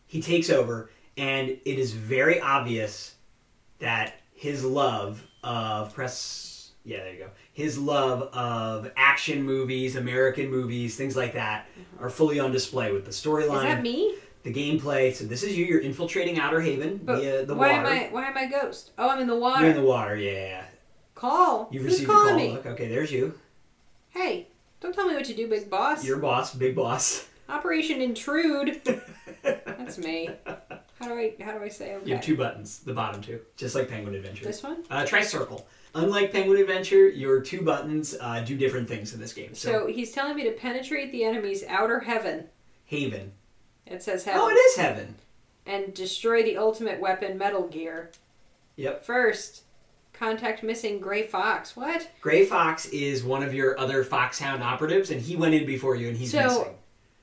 He 0.10 0.24
takes 0.24 0.50
over, 0.50 0.90
and 1.18 1.50
it 1.50 1.78
is 1.78 1.94
very 1.94 2.42
obvious 2.42 3.14
that 3.78 4.16
his 4.34 4.66
love 4.66 5.24
of 5.44 5.94
press. 5.94 6.72
Yeah, 6.84 7.04
there 7.04 7.14
you 7.14 7.20
go. 7.20 7.30
His 7.54 7.78
love 7.78 8.24
of 8.34 8.92
action 8.98 9.44
movies, 9.44 9.96
American 9.96 10.50
movies, 10.50 10.96
things 10.96 11.16
like 11.16 11.34
that, 11.34 11.68
mm-hmm. 11.68 12.04
are 12.04 12.10
fully 12.10 12.40
on 12.40 12.52
display 12.52 12.92
with 12.92 13.04
the 13.04 13.10
Is 13.10 13.24
storyline, 13.24 13.62
that 13.62 13.84
me? 13.84 14.16
the 14.42 14.52
gameplay. 14.52 15.14
So 15.14 15.26
this 15.26 15.44
is 15.44 15.56
you. 15.56 15.64
You're 15.66 15.82
infiltrating 15.82 16.40
Outer 16.40 16.62
Haven 16.62 17.02
But 17.04 17.20
via 17.20 17.46
the 17.46 17.54
why 17.54 17.74
water. 17.74 17.86
am 17.86 17.86
I 17.86 18.08
why 18.12 18.26
am 18.26 18.36
I 18.36 18.48
ghost? 18.48 18.90
Oh, 18.98 19.10
I'm 19.10 19.20
in 19.20 19.28
the 19.28 19.38
water. 19.38 19.62
You're 19.62 19.76
in 19.76 19.78
the 19.78 19.88
water. 19.88 20.16
Yeah. 20.16 20.64
Call. 21.14 21.70
You've 21.72 21.84
Who's 21.84 21.92
received 21.92 22.10
a 22.10 22.14
call. 22.14 22.36
me? 22.36 22.54
Look, 22.54 22.66
okay, 22.66 22.88
there's 22.88 23.12
you. 23.12 23.38
Hey, 24.10 24.48
don't 24.82 24.96
tell 24.96 25.08
me 25.08 25.14
what 25.14 25.26
to 25.26 25.36
do, 25.36 25.48
big 25.48 25.70
boss. 25.70 26.04
Your 26.04 26.18
boss, 26.18 26.56
big 26.56 26.76
boss. 26.76 27.28
Operation 27.50 28.02
Intrude. 28.02 28.82
That's 29.44 29.98
me. 29.98 30.30
How 30.46 31.08
do 31.08 31.14
I 31.14 31.34
how 31.42 31.58
do 31.58 31.64
I 31.64 31.70
say 31.70 31.96
okay? 31.96 32.08
You 32.08 32.16
have 32.16 32.24
two 32.24 32.36
buttons, 32.38 32.80
the 32.80 32.94
bottom 32.94 33.22
two, 33.22 33.40
just 33.56 33.74
like 33.76 33.90
Penguin 33.90 34.16
Adventure. 34.16 34.46
This 34.46 34.62
one. 34.64 34.84
Uh, 34.90 35.06
try 35.06 35.22
circle. 35.22 35.68
Unlike 35.96 36.32
Penguin 36.32 36.60
Adventure, 36.60 37.08
your 37.10 37.42
two 37.42 37.62
buttons 37.62 38.16
uh, 38.22 38.42
do 38.42 38.56
different 38.56 38.88
things 38.88 39.14
in 39.14 39.20
this 39.20 39.34
game. 39.34 39.56
So, 39.56 39.72
So 39.72 39.88
he's 39.88 40.12
telling 40.12 40.36
me 40.36 40.44
to 40.44 40.52
penetrate 40.52 41.12
the 41.12 41.24
enemy's 41.24 41.64
outer 41.68 42.00
heaven. 42.02 42.46
Haven. 42.86 43.32
It 43.88 44.04
says 44.04 44.24
heaven. 44.24 44.42
Oh, 44.44 44.50
it 44.50 44.54
is 44.54 44.76
Heaven. 44.76 45.16
and 45.66 45.94
destroy 45.96 46.44
the 46.44 46.58
ultimate 46.58 47.00
weapon, 47.00 47.38
Metal 47.40 47.68
Gear. 47.68 48.12
Yep. 48.76 49.04
First, 49.04 49.64
contact 50.14 50.62
missing 50.62 51.00
Gray 51.00 51.24
Fox. 51.24 51.76
What? 51.76 52.08
Gray 52.22 52.46
Fox 52.46 52.86
is 52.90 53.24
one 53.24 53.42
of 53.42 53.52
your 53.54 53.80
other 53.80 54.04
Foxhound 54.04 54.62
operatives, 54.62 55.10
and 55.10 55.20
he 55.20 55.36
went 55.36 55.56
in 55.56 55.66
before 55.66 55.96
you, 55.96 56.08
and 56.10 56.18
he's 56.18 56.32
So, 56.32 56.44
missing. 56.44 56.76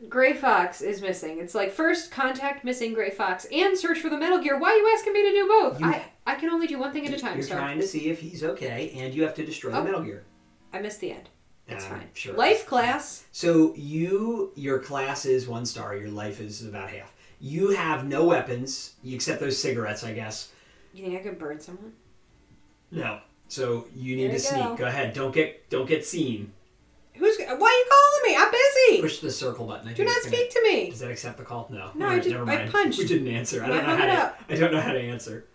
Gray 0.09 0.35
Fox 0.35 0.83
is 0.83 1.01
missing. 1.01 1.39
It's 1.39 1.55
like 1.55 1.73
first 1.73 2.11
contact 2.11 2.65
missing 2.65 2.93
Gray 2.93 3.11
Fox 3.11 3.47
and 3.51 3.77
search 3.79 3.99
for 4.01 4.11
the 4.11 4.19
Metal 4.19 4.39
Gear. 4.39 4.59
Why 4.59 4.71
are 4.73 4.77
you 4.77 4.93
asking 4.95 5.15
me 5.15 5.23
to 5.23 5.31
do 5.33 5.47
both? 5.49 5.81
You- 5.81 5.87
I 5.87 6.05
I 6.29 6.35
can 6.35 6.51
only 6.51 6.67
do 6.67 6.79
one 6.79 6.93
thing 6.93 7.07
at 7.07 7.15
a 7.15 7.19
time. 7.19 7.35
You're 7.39 7.47
So 7.47 7.55
trying 7.57 7.79
to 7.79 7.87
see 7.87 8.11
if 8.11 8.21
he's 8.21 8.43
okay, 8.45 8.93
and 8.97 9.15
you 9.15 9.23
have 9.23 9.35
to 9.35 9.47
destroy 9.47 9.71
the 9.73 9.79
Oh. 9.79 9.85
Metal 9.85 10.03
Gear. 10.03 10.25
I 10.73 10.81
missed 10.81 11.01
the 11.01 11.13
end. 11.13 11.29
That's 11.69 11.85
Um, 11.85 11.91
fine. 11.93 12.09
Sure. 12.15 12.35
Life 12.35 12.67
class. 12.67 13.25
So 13.33 13.75
you, 13.77 14.53
your 14.57 14.79
class 14.81 15.25
is 15.25 15.49
one 15.49 15.65
star. 15.67 15.97
Your 15.97 16.11
life 16.11 16.41
is 16.41 16.65
about 16.65 16.91
half. 16.91 17.15
You 17.41 17.71
have 17.71 18.05
no 18.07 18.25
weapons 18.25 18.95
you 19.03 19.15
except 19.15 19.41
those 19.41 19.57
cigarettes, 19.59 20.03
I 20.05 20.13
guess. 20.13 20.51
You 20.93 21.05
think 21.05 21.19
I 21.19 21.23
could 21.23 21.39
burn 21.39 21.61
someone? 21.61 21.93
No. 22.91 23.21
So 23.49 23.87
you 23.95 24.17
need 24.17 24.33
to 24.33 24.39
sneak. 24.41 24.65
go. 24.65 24.77
Go 24.77 24.85
ahead. 24.87 25.15
Don't 25.15 25.33
get 25.33 25.69
don't 25.71 25.87
get 25.87 26.05
seen. 26.05 26.53
Who's 27.19 27.39
Why 27.39 27.45
are 27.47 27.57
you 27.57 27.57
calling 27.59 28.23
me? 28.25 28.37
I'm 28.39 28.51
busy. 28.51 29.01
Push 29.03 29.19
the 29.21 29.31
circle 29.31 29.67
button. 29.67 29.89
I 29.89 29.93
Do 29.93 30.05
not 30.05 30.17
it's 30.17 30.27
gonna- 30.27 30.37
speak 30.37 30.51
to 30.51 30.63
me. 30.63 30.91
Does 30.91 31.01
that 31.01 31.11
accept 31.11 31.39
the 31.39 31.45
call? 31.45 31.69
No. 31.71 31.91
No, 31.95 32.09
I 32.09 32.17
just- 32.19 32.29
never 32.31 32.43
I 32.45 32.57
mind. 32.57 32.71
punched. 32.73 32.99
We 32.99 33.07
didn't 33.07 33.29
answer. 33.29 33.63
I 33.63 33.67
I 33.67 33.69
don't 33.69 33.87
know 33.87 33.97
how 33.97 34.07
to. 34.07 34.13
up. 34.13 34.41
I 34.49 34.55
don't 34.57 34.73
know 34.73 34.81
how 34.81 34.93
to 34.93 35.01
answer. 35.01 35.47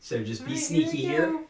So 0.00 0.22
just 0.22 0.42
be 0.42 0.48
Alright, 0.52 0.62
sneaky 0.64 0.90
we 0.90 0.96
here. 0.98 1.44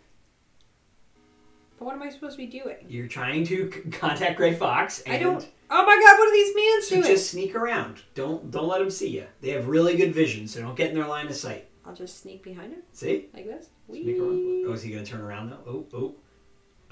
But 1.79 1.87
what 1.87 1.95
am 1.95 2.03
I 2.03 2.11
supposed 2.11 2.37
to 2.39 2.39
be 2.39 2.47
doing? 2.47 2.77
You're 2.89 3.09
trying 3.09 3.45
to 3.47 3.71
c- 3.73 3.91
contact 3.91 4.37
Gray 4.37 4.55
Fox. 4.55 5.01
And 5.01 5.15
I 5.15 5.19
don't. 5.19 5.47
Oh 5.71 5.85
my 5.85 5.95
god! 5.95 6.19
What 6.19 6.29
are 6.29 6.33
these 6.33 6.55
mans 6.55 6.89
So 6.89 6.95
doing? 6.97 7.07
just 7.17 7.31
sneak 7.31 7.55
around. 7.57 8.03
Don't 8.15 8.51
don't 8.51 8.69
let 8.69 8.79
them 8.79 8.91
see 8.91 9.09
you. 9.09 9.27
They 9.41 9.51
have 9.51 9.67
really 9.67 9.97
good 9.97 10.15
vision, 10.15 10.47
so 10.47 10.61
don't 10.61 10.77
get 10.77 10.91
in 10.91 10.95
their 10.95 11.07
line 11.09 11.27
of 11.27 11.35
sight. 11.35 11.67
I'll 11.85 11.95
just 11.95 12.21
sneak 12.23 12.43
behind 12.43 12.73
him 12.73 12.83
See? 12.93 13.27
like 13.35 13.45
this. 13.47 13.69
Sneak 13.89 14.19
around. 14.19 14.65
Oh, 14.69 14.73
is 14.73 14.83
he 14.83 14.93
gonna 14.93 15.05
turn 15.05 15.21
around 15.21 15.51
though? 15.51 15.59
Oh, 15.67 15.87
oh. 15.99 16.15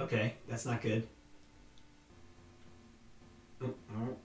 Okay, 0.04 0.34
that's 0.48 0.66
not 0.66 0.82
good. 0.82 1.06
Oh, 3.64 3.74
oh. 3.94 4.16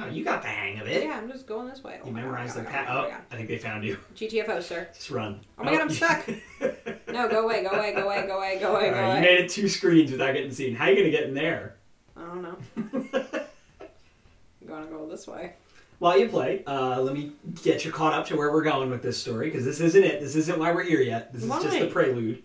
Oh, 0.00 0.06
you 0.06 0.22
got 0.22 0.42
the 0.42 0.48
hang 0.48 0.78
of 0.78 0.86
it. 0.86 1.02
Yeah, 1.02 1.18
I'm 1.18 1.28
just 1.28 1.46
going 1.48 1.66
this 1.66 1.82
way. 1.82 1.98
Oh 2.02 2.06
You 2.06 2.12
my 2.12 2.20
God, 2.20 2.26
memorized 2.26 2.56
oh 2.56 2.60
the 2.60 2.66
path. 2.68 2.86
God, 2.86 3.06
oh 3.10 3.10
Oh. 3.12 3.20
I 3.32 3.36
think 3.36 3.48
they 3.48 3.58
found 3.58 3.82
you. 3.84 3.98
GTFO, 4.14 4.62
sir. 4.62 4.88
Just 4.94 5.10
run. 5.10 5.40
Oh 5.58 5.64
my 5.64 5.72
God, 5.72 5.80
I'm 5.82 5.90
stuck. 5.90 6.28
No, 7.08 7.26
go 7.26 7.44
away, 7.44 7.62
go 7.62 7.70
away, 7.70 7.94
go 7.94 8.04
away, 8.04 8.26
go 8.26 8.36
away, 8.36 8.58
go 8.60 8.76
away, 8.76 8.90
go 8.90 8.96
Alright, 8.96 8.96
you 8.96 9.00
away. 9.12 9.20
made 9.22 9.40
it 9.40 9.48
two 9.50 9.66
screens 9.66 10.10
without 10.12 10.34
getting 10.34 10.52
seen. 10.52 10.74
How 10.74 10.84
are 10.84 10.90
you 10.90 10.96
gonna 10.96 11.10
get 11.10 11.24
in 11.24 11.32
there? 11.34 11.76
I 12.14 12.20
don't 12.20 12.42
know. 12.42 12.58
I'm 12.76 13.08
gonna 14.68 14.86
go 14.86 15.08
this 15.08 15.26
way. 15.26 15.54
While 16.00 16.18
you 16.18 16.28
play, 16.28 16.62
uh, 16.66 17.00
let 17.00 17.14
me 17.14 17.32
get 17.62 17.84
you 17.86 17.90
caught 17.90 18.12
up 18.12 18.26
to 18.26 18.36
where 18.36 18.52
we're 18.52 18.62
going 18.62 18.90
with 18.90 19.02
this 19.02 19.16
story 19.18 19.48
because 19.50 19.64
this 19.64 19.80
isn't 19.80 20.04
it. 20.04 20.20
This 20.20 20.36
isn't 20.36 20.58
why 20.58 20.70
we're 20.72 20.82
here 20.84 21.00
yet. 21.00 21.32
This 21.32 21.42
is 21.42 21.48
just 21.48 21.64
Why? 21.66 21.80
the 21.80 21.86
prelude. 21.86 22.42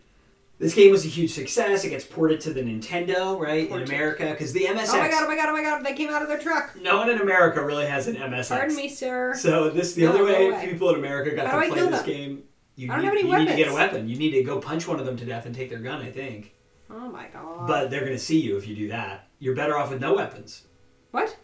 This 0.63 0.73
game 0.75 0.91
was 0.91 1.05
a 1.05 1.09
huge 1.09 1.31
success. 1.31 1.83
It 1.83 1.89
gets 1.89 2.05
ported 2.05 2.39
to 2.41 2.53
the 2.53 2.61
Nintendo, 2.61 3.37
right, 3.39 3.67
Ported. 3.69 3.89
in 3.89 3.93
America 3.95 4.25
because 4.31 4.53
the 4.53 4.61
MSX. 4.65 4.89
Oh 4.93 4.97
my 4.99 5.09
god, 5.09 5.23
oh 5.23 5.27
my 5.27 5.35
god, 5.35 5.49
oh 5.49 5.53
my 5.53 5.61
god, 5.61 5.85
they 5.85 5.93
came 5.93 6.09
out 6.09 6.21
of 6.21 6.27
their 6.29 6.39
truck. 6.39 6.75
No 6.81 6.97
one 6.97 7.09
in 7.09 7.19
America 7.19 7.63
really 7.63 7.85
has 7.85 8.07
an 8.07 8.15
MSX. 8.15 8.49
Pardon 8.49 8.75
me, 8.75 8.87
sir. 8.89 9.33
So 9.35 9.69
this 9.69 9.93
the 9.93 10.03
No, 10.03 10.13
only 10.13 10.19
go 10.19 10.25
way 10.25 10.47
away. 10.49 10.65
people 10.69 10.89
in 10.89 10.95
America 10.95 11.35
got 11.35 11.47
How 11.47 11.59
to 11.59 11.65
I 11.65 11.67
play 11.69 11.77
kill 11.77 11.89
this 11.89 12.01
them? 12.01 12.09
game. 12.09 12.43
You, 12.75 12.91
I 12.91 12.95
don't 12.95 13.01
need, 13.01 13.07
have 13.07 13.13
any 13.17 13.29
you 13.29 13.37
need 13.39 13.51
to 13.51 13.55
get 13.57 13.67
a 13.67 13.73
weapons. 13.73 13.91
weapon. 13.93 14.09
You 14.09 14.17
need 14.17 14.31
to 14.31 14.43
go 14.43 14.59
punch 14.59 14.87
one 14.87 14.99
of 14.99 15.05
them 15.05 15.15
to 15.17 15.25
death 15.25 15.45
and 15.45 15.53
take 15.53 15.69
their 15.69 15.79
gun. 15.79 16.01
I 16.01 16.09
think, 16.09 16.55
Oh 16.89 17.07
my 17.09 17.27
god. 17.27 17.67
but 17.67 17.89
they're 17.91 17.99
going 18.01 18.13
to 18.13 18.17
see 18.19 18.39
you 18.39 18.57
if 18.57 18.65
you 18.67 18.75
do 18.75 18.87
that. 18.87 19.27
You're 19.39 19.55
better 19.55 19.77
off 19.77 19.91
with 19.91 20.01
no 20.01 20.15
weapons. 20.15 20.63
What? 21.11 21.37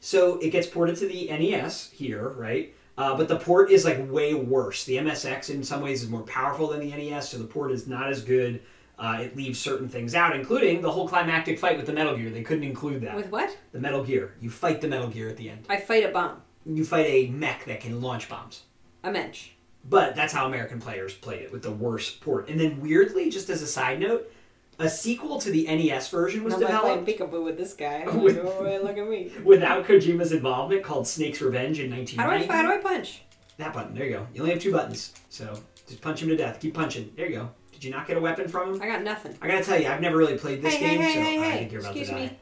So 0.00 0.38
it 0.40 0.50
gets 0.50 0.66
ported 0.66 0.96
to 0.96 1.06
the 1.08 1.28
NES 1.28 1.90
here, 1.92 2.28
right? 2.30 2.74
Uh, 2.96 3.16
but 3.16 3.28
the 3.28 3.36
port 3.36 3.70
is 3.70 3.84
like 3.84 4.10
way 4.10 4.34
worse. 4.34 4.84
The 4.84 4.96
MSX 4.96 5.50
in 5.50 5.64
some 5.64 5.80
ways 5.80 6.02
is 6.02 6.08
more 6.08 6.22
powerful 6.22 6.68
than 6.68 6.80
the 6.80 6.90
NES, 6.96 7.28
so 7.28 7.38
the 7.38 7.44
port 7.44 7.72
is 7.72 7.86
not 7.86 8.08
as 8.08 8.22
good. 8.22 8.62
Uh, 8.96 9.18
it 9.20 9.36
leaves 9.36 9.58
certain 9.58 9.88
things 9.88 10.14
out, 10.14 10.36
including 10.36 10.80
the 10.80 10.90
whole 10.90 11.08
climactic 11.08 11.58
fight 11.58 11.76
with 11.76 11.86
the 11.86 11.92
Metal 11.92 12.16
Gear. 12.16 12.30
They 12.30 12.44
couldn't 12.44 12.62
include 12.62 13.02
that. 13.02 13.16
With 13.16 13.30
what? 13.30 13.56
the 13.72 13.80
Metal 13.80 14.04
Gear. 14.04 14.34
You 14.40 14.50
fight 14.50 14.80
the 14.80 14.86
Metal 14.86 15.08
Gear 15.08 15.28
at 15.28 15.36
the 15.36 15.50
end. 15.50 15.66
I 15.68 15.78
fight 15.78 16.04
a 16.04 16.12
bomb. 16.12 16.42
You 16.64 16.84
fight 16.84 17.06
a 17.06 17.26
mech 17.28 17.64
that 17.64 17.80
can 17.80 18.00
launch 18.00 18.28
bombs. 18.28 18.62
A 19.02 19.10
mensch. 19.10 19.50
But 19.86 20.14
that's 20.14 20.32
how 20.32 20.46
American 20.46 20.80
players 20.80 21.12
played 21.12 21.42
it 21.42 21.52
with 21.52 21.62
the 21.62 21.72
worst 21.72 22.20
port. 22.20 22.48
And 22.48 22.58
then 22.58 22.80
weirdly, 22.80 23.28
just 23.28 23.50
as 23.50 23.60
a 23.60 23.66
side 23.66 24.00
note, 24.00 24.32
a 24.78 24.88
sequel 24.88 25.38
to 25.40 25.50
the 25.50 25.64
NES 25.66 26.08
version 26.08 26.42
was 26.44 26.54
I'm 26.54 26.60
like 26.60 26.68
developed 26.70 27.04
playing 27.04 27.18
peekaboo 27.18 27.44
with 27.44 27.56
this 27.56 27.74
guy. 27.74 28.04
With- 28.08 28.36
like, 28.36 28.44
oh, 28.44 28.80
look 28.82 28.96
at 28.98 29.08
me. 29.08 29.30
without 29.44 29.84
Kojima's 29.86 30.32
involvement 30.32 30.82
called 30.82 31.06
Snake's 31.06 31.40
Revenge 31.40 31.78
in 31.80 31.90
How 31.90 31.96
do 31.96 32.02
I 32.02 32.36
1990. 32.38 32.52
how 32.52 32.62
do 32.62 32.72
I 32.72 32.78
punch? 32.96 33.22
That 33.58 33.72
button. 33.72 33.94
There 33.94 34.04
you 34.06 34.12
go. 34.12 34.26
You 34.34 34.40
only 34.42 34.52
have 34.54 34.62
two 34.62 34.72
buttons. 34.72 35.12
So 35.28 35.56
just 35.86 36.00
punch 36.00 36.22
him 36.22 36.28
to 36.28 36.36
death. 36.36 36.60
Keep 36.60 36.74
punching. 36.74 37.12
There 37.16 37.28
you 37.28 37.36
go. 37.36 37.50
Did 37.72 37.84
you 37.84 37.90
not 37.90 38.06
get 38.06 38.16
a 38.16 38.20
weapon 38.20 38.48
from 38.48 38.74
him? 38.74 38.82
I 38.82 38.86
got 38.86 39.02
nothing. 39.02 39.36
I 39.42 39.46
gotta 39.48 39.62
tell 39.64 39.80
you, 39.80 39.86
I've 39.88 40.00
never 40.00 40.16
really 40.16 40.38
played 40.38 40.62
this 40.62 40.74
Hey, 40.74 40.80
game, 40.90 41.00
hey, 41.00 41.14
so 41.14 41.20
hey, 41.20 41.38
I 41.52 41.58
think 41.58 41.72
you're 41.72 41.80
about 41.80 41.96
Excuse 41.96 42.08
to 42.08 42.14
die. 42.14 42.20
me. 42.26 42.38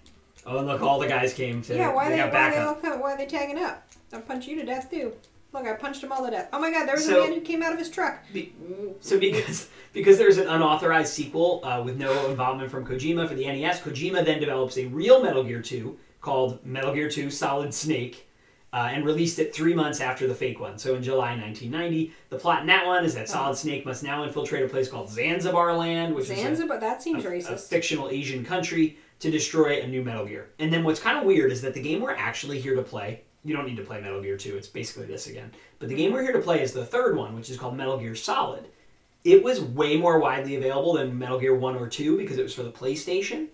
Oh, 0.47 0.59
and 0.59 0.67
look, 0.67 0.81
all 0.83 0.99
the 0.99 1.07
guys 1.09 1.33
came 1.35 1.61
to. 1.63 1.75
Yeah, 1.77 1.93
why 1.93 2.07
they 2.09 2.17
they, 2.17 2.23
got 2.23 2.33
why 2.33 2.51
they 2.51 2.59
all 2.59 2.75
come, 2.75 3.01
why 3.01 3.13
are 3.15 3.17
they 3.19 3.27
tagging 3.27 3.59
up? 3.59 3.87
I'll 4.13 4.21
punch 4.23 4.47
you 4.47 4.57
to 4.57 4.65
death 4.65 4.91
too. 4.91 5.13
Look, 5.53 5.67
I 5.67 5.75
punched 5.75 6.03
him 6.03 6.13
all 6.13 6.25
to 6.25 6.31
death. 6.31 6.49
Oh 6.53 6.59
my 6.61 6.71
god, 6.71 6.87
there 6.87 6.95
was 6.95 7.05
So- 7.07 7.23
a 7.25 7.29
man 7.29 7.35
who 7.39 7.41
came 7.43 7.63
out 7.63 7.73
of 7.73 7.79
his 7.79 7.91
truck. 7.91 8.21
Be- 8.33 8.55
So 9.01 9.19
because 9.19 9.69
because 9.93 10.17
there's 10.19 10.39
an 10.39 10.49
unauthorized 10.49 11.13
sequel 11.13 11.61
uh, 11.65 11.83
with 11.85 11.99
no 11.99 12.29
involvement 12.31 12.71
from 12.71 12.87
Kojima 12.87 13.29
for 13.29 13.35
the 13.35 13.47
NES, 13.47 13.81
Kojima 13.81 14.25
then 14.25 14.41
develops 14.41 14.79
a 14.79 14.87
real 14.87 15.23
Metal 15.23 15.45
Gear 15.45 15.61
2 15.61 15.99
called 16.21 16.65
Metal 16.65 16.95
Gear 16.95 17.11
2 17.11 17.31
Solid 17.31 17.73
Snake. 17.75 18.29
Uh, 18.75 18.89
and 18.91 19.05
released 19.05 19.39
it 19.39 19.55
three 19.55 19.75
months 19.75 20.01
after 20.01 20.27
the 20.27 20.35
fake 20.35 20.59
one. 20.59 20.79
So 20.79 20.95
in 20.95 21.03
July 21.03 21.37
1990, 21.37 22.11
the 22.31 22.39
plot 22.39 22.63
in 22.63 22.67
that 22.69 22.87
one 22.87 23.05
is 23.05 23.15
that 23.17 23.29
Solid 23.29 23.55
Snake 23.55 23.85
must 23.85 24.03
now 24.03 24.25
infiltrate 24.25 24.63
a 24.65 24.67
place 24.67 24.89
called 24.89 25.11
Zanzibar 25.11 25.77
Land, 25.77 26.15
which 26.15 26.31
is 26.31 26.59
a, 26.59 26.67
that 26.79 27.03
seems 27.03 27.23
a, 27.27 27.29
a 27.53 27.57
fictional 27.59 28.09
Asian 28.09 28.43
country 28.47 28.97
to 29.19 29.31
destroy 29.31 29.83
a 29.83 29.87
new 29.87 30.03
Metal 30.03 30.25
Gear. 30.25 30.49
And 30.59 30.73
then 30.73 30.85
what's 30.85 31.01
kind 31.01 31.19
of 31.19 31.25
weird 31.25 31.53
is 31.53 31.61
that 31.61 31.75
the 31.75 31.83
game 31.83 32.01
we're 32.01 32.15
actually 32.15 32.61
here 32.61 32.75
to 32.75 32.81
play, 32.83 33.25
you 33.45 33.57
don't 33.57 33.67
need 33.67 33.77
to 33.77 33.83
play 33.83 34.01
Metal 34.01 34.21
Gear 34.21 34.37
2, 34.37 34.57
it's 34.57 34.69
basically 34.69 35.07
this 35.07 35.27
again. 35.27 35.51
But 35.79 35.89
the 35.89 35.95
game 35.95 36.13
we're 36.13 36.23
here 36.23 36.33
to 36.33 36.41
play 36.41 36.63
is 36.63 36.73
the 36.73 36.87
third 36.87 37.17
one, 37.17 37.35
which 37.35 37.51
is 37.51 37.57
called 37.57 37.77
Metal 37.77 37.99
Gear 37.99 38.15
Solid. 38.15 38.67
It 39.25 39.43
was 39.43 39.61
way 39.61 39.97
more 39.97 40.19
widely 40.19 40.57
available 40.57 40.95
than 40.95 41.19
Metal 41.19 41.39
Gear 41.39 41.55
1 41.55 41.77
or 41.77 41.89
2 41.89 42.17
because 42.17 42.39
it 42.39 42.43
was 42.43 42.55
for 42.55 42.63
the 42.63 42.73
PlayStation. 42.73 43.49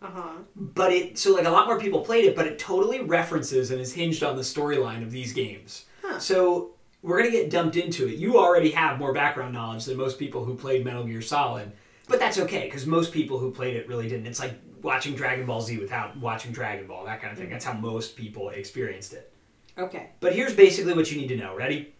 Uh 0.00 0.10
huh. 0.10 0.32
But 0.56 0.92
it, 0.92 1.18
so 1.18 1.32
like 1.32 1.46
a 1.46 1.50
lot 1.50 1.66
more 1.66 1.78
people 1.78 2.00
played 2.00 2.24
it, 2.24 2.34
but 2.34 2.46
it 2.46 2.58
totally 2.58 3.00
references 3.00 3.70
and 3.70 3.80
is 3.80 3.92
hinged 3.92 4.22
on 4.22 4.36
the 4.36 4.42
storyline 4.42 5.02
of 5.02 5.12
these 5.12 5.32
games. 5.32 5.84
Huh. 6.02 6.18
So 6.18 6.72
we're 7.02 7.18
gonna 7.18 7.30
get 7.30 7.50
dumped 7.50 7.76
into 7.76 8.08
it. 8.08 8.16
You 8.16 8.38
already 8.38 8.72
have 8.72 8.98
more 8.98 9.12
background 9.12 9.54
knowledge 9.54 9.84
than 9.84 9.96
most 9.96 10.18
people 10.18 10.44
who 10.44 10.54
played 10.56 10.84
Metal 10.84 11.04
Gear 11.04 11.22
Solid, 11.22 11.70
but 12.08 12.18
that's 12.18 12.38
okay 12.38 12.64
because 12.64 12.84
most 12.84 13.12
people 13.12 13.38
who 13.38 13.52
played 13.52 13.76
it 13.76 13.88
really 13.88 14.08
didn't. 14.08 14.26
It's 14.26 14.40
like 14.40 14.54
watching 14.82 15.14
Dragon 15.14 15.46
Ball 15.46 15.60
Z 15.60 15.78
without 15.78 16.16
watching 16.16 16.52
Dragon 16.52 16.86
Ball, 16.86 17.04
that 17.04 17.20
kind 17.20 17.32
of 17.32 17.38
thing. 17.38 17.48
That's 17.48 17.64
how 17.64 17.72
most 17.72 18.16
people 18.16 18.50
experienced 18.50 19.12
it. 19.12 19.31
Okay. 19.78 20.10
But 20.20 20.34
here's 20.34 20.54
basically 20.54 20.94
what 20.94 21.10
you 21.10 21.20
need 21.20 21.28
to 21.28 21.36
know. 21.36 21.54
Ready? 21.56 21.94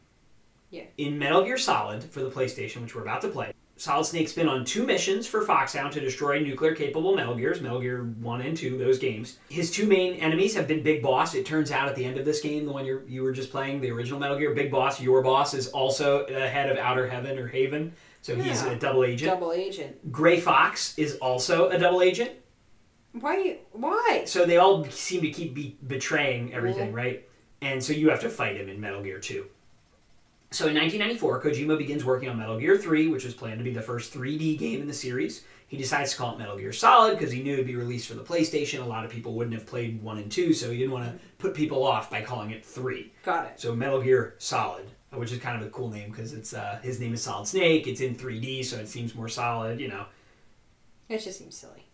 Yeah. 0.70 0.84
In 0.98 1.18
Metal 1.18 1.42
Gear 1.44 1.58
Solid 1.58 2.02
for 2.04 2.20
the 2.22 2.30
PlayStation, 2.30 2.82
which 2.82 2.94
we're 2.94 3.02
about 3.02 3.20
to 3.22 3.28
play, 3.28 3.52
Solid 3.76 4.04
Snake's 4.04 4.32
been 4.32 4.48
on 4.48 4.64
two 4.64 4.86
missions 4.86 5.26
for 5.26 5.42
Foxhound 5.42 5.92
to 5.94 6.00
destroy 6.00 6.38
nuclear 6.38 6.74
capable 6.74 7.14
Metal 7.16 7.34
Gears, 7.34 7.60
Metal 7.60 7.80
Gear 7.80 8.04
1 8.20 8.40
and 8.42 8.56
2, 8.56 8.78
those 8.78 8.98
games. 8.98 9.38
His 9.48 9.70
two 9.70 9.86
main 9.86 10.14
enemies 10.14 10.54
have 10.54 10.68
been 10.68 10.82
Big 10.82 11.02
Boss. 11.02 11.34
It 11.34 11.44
turns 11.44 11.70
out 11.72 11.88
at 11.88 11.96
the 11.96 12.04
end 12.04 12.16
of 12.18 12.24
this 12.24 12.40
game, 12.40 12.64
the 12.64 12.72
one 12.72 12.86
you 12.86 13.02
you 13.08 13.22
were 13.22 13.32
just 13.32 13.50
playing, 13.50 13.80
the 13.80 13.90
original 13.90 14.20
Metal 14.20 14.38
Gear, 14.38 14.54
Big 14.54 14.70
Boss, 14.70 15.00
your 15.00 15.20
boss, 15.22 15.52
is 15.52 15.68
also 15.68 16.26
the 16.26 16.48
head 16.48 16.70
of 16.70 16.78
Outer 16.78 17.08
Heaven 17.08 17.38
or 17.38 17.48
Haven. 17.48 17.92
So 18.22 18.36
he's 18.36 18.62
a 18.62 18.76
double 18.76 19.02
agent. 19.04 19.30
Double 19.32 19.52
agent. 19.52 20.12
Gray 20.12 20.38
Fox 20.38 20.96
is 20.96 21.16
also 21.16 21.70
a 21.70 21.78
double 21.78 22.02
agent. 22.02 22.30
Why? 23.12 23.58
Why? 23.72 24.22
So 24.26 24.46
they 24.46 24.58
all 24.58 24.84
seem 24.84 25.22
to 25.22 25.30
keep 25.30 25.54
be- 25.54 25.76
betraying 25.86 26.54
everything, 26.54 26.92
Mhm. 26.92 26.96
right? 26.96 27.28
And 27.62 27.82
so 27.82 27.92
you 27.92 28.10
have 28.10 28.20
to 28.20 28.28
fight 28.28 28.56
him 28.56 28.68
in 28.68 28.80
Metal 28.80 29.02
Gear 29.02 29.20
2. 29.20 29.46
So 30.50 30.66
in 30.66 30.74
1994, 30.74 31.42
Kojima 31.42 31.78
begins 31.78 32.04
working 32.04 32.28
on 32.28 32.36
Metal 32.36 32.58
Gear 32.58 32.76
3, 32.76 33.06
which 33.08 33.24
was 33.24 33.32
planned 33.32 33.58
to 33.58 33.64
be 33.64 33.72
the 33.72 33.80
first 33.80 34.12
3D 34.12 34.58
game 34.58 34.82
in 34.82 34.86
the 34.86 34.92
series. 34.92 35.44
He 35.68 35.78
decides 35.78 36.10
to 36.10 36.18
call 36.18 36.34
it 36.34 36.38
Metal 36.38 36.58
Gear 36.58 36.74
Solid 36.74 37.12
because 37.16 37.32
he 37.32 37.42
knew 37.42 37.54
it'd 37.54 37.66
be 37.66 37.76
released 37.76 38.06
for 38.06 38.14
the 38.14 38.22
PlayStation. 38.22 38.82
A 38.82 38.84
lot 38.84 39.06
of 39.06 39.10
people 39.10 39.32
wouldn't 39.32 39.54
have 39.54 39.64
played 39.64 40.02
1 40.02 40.18
and 40.18 40.30
2, 40.30 40.52
so 40.52 40.70
he 40.70 40.76
didn't 40.76 40.90
want 40.92 41.06
to 41.06 41.18
put 41.38 41.54
people 41.54 41.86
off 41.86 42.10
by 42.10 42.20
calling 42.20 42.50
it 42.50 42.62
3. 42.62 43.10
Got 43.22 43.46
it. 43.46 43.60
So 43.60 43.74
Metal 43.74 44.02
Gear 44.02 44.34
Solid, 44.36 44.84
which 45.12 45.32
is 45.32 45.38
kind 45.38 45.58
of 45.58 45.66
a 45.66 45.70
cool 45.70 45.88
name 45.88 46.10
because 46.10 46.34
it's 46.34 46.52
uh, 46.52 46.80
his 46.82 47.00
name 47.00 47.14
is 47.14 47.22
Solid 47.22 47.46
Snake. 47.46 47.86
It's 47.86 48.02
in 48.02 48.14
3D, 48.14 48.66
so 48.66 48.76
it 48.76 48.88
seems 48.88 49.14
more 49.14 49.28
solid, 49.28 49.80
you 49.80 49.88
know. 49.88 50.04
It 51.08 51.20
just 51.20 51.38
seems 51.38 51.56
silly. 51.56 51.86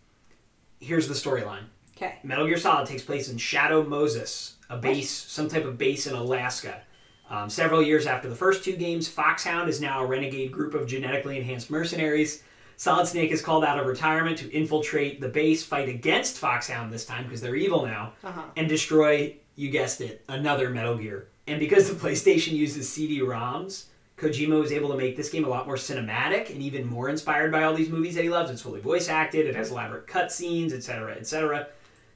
Here's 0.81 1.07
the 1.07 1.13
storyline. 1.13 1.63
Okay. 1.95 2.15
Metal 2.23 2.47
Gear 2.47 2.57
Solid 2.57 2.87
takes 2.87 3.03
place 3.03 3.29
in 3.29 3.37
Shadow 3.37 3.83
Moses, 3.83 4.55
a 4.69 4.77
base, 4.77 5.09
some 5.11 5.47
type 5.47 5.65
of 5.65 5.77
base 5.77 6.07
in 6.07 6.13
Alaska. 6.15 6.81
Um, 7.29 7.49
several 7.49 7.81
years 7.81 8.07
after 8.07 8.27
the 8.29 8.35
first 8.35 8.63
two 8.63 8.75
games, 8.75 9.07
Foxhound 9.07 9.69
is 9.69 9.79
now 9.81 10.01
a 10.03 10.05
renegade 10.05 10.51
group 10.51 10.73
of 10.73 10.87
genetically 10.87 11.37
enhanced 11.37 11.69
mercenaries. 11.69 12.43
Solid 12.77 13.07
Snake 13.07 13.31
is 13.31 13.41
called 13.41 13.63
out 13.65 13.77
of 13.79 13.85
retirement 13.85 14.37
to 14.39 14.51
infiltrate 14.51 15.19
the 15.21 15.27
base, 15.27 15.63
fight 15.63 15.89
against 15.89 16.37
Foxhound 16.37 16.91
this 16.91 17.05
time 17.05 17.23
because 17.25 17.41
they're 17.41 17.55
evil 17.55 17.85
now, 17.85 18.13
Uh 18.23 18.31
huh. 18.31 18.41
and 18.55 18.67
destroy, 18.69 19.35
you 19.55 19.69
guessed 19.69 20.01
it, 20.01 20.23
another 20.29 20.69
Metal 20.69 20.95
Gear. 20.97 21.27
And 21.45 21.59
because 21.59 21.89
the 21.89 21.95
PlayStation 22.07 22.53
uses 22.53 22.87
CD-ROMs, 22.89 23.85
Kojima 24.17 24.59
was 24.59 24.71
able 24.71 24.89
to 24.89 24.97
make 24.97 25.15
this 25.15 25.29
game 25.29 25.45
a 25.45 25.49
lot 25.49 25.65
more 25.65 25.75
cinematic 25.77 26.49
and 26.49 26.61
even 26.61 26.85
more 26.87 27.09
inspired 27.09 27.51
by 27.51 27.63
all 27.63 27.73
these 27.73 27.89
movies 27.89 28.15
that 28.15 28.23
he 28.23 28.29
loves. 28.29 28.49
It's 28.51 28.61
fully 28.61 28.81
voice 28.81 29.07
acted, 29.07 29.45
it 29.45 29.55
has 29.55 29.71
elaborate 29.71 30.07
cutscenes, 30.07 30.73
etc., 30.73 31.13
etc. 31.15 31.67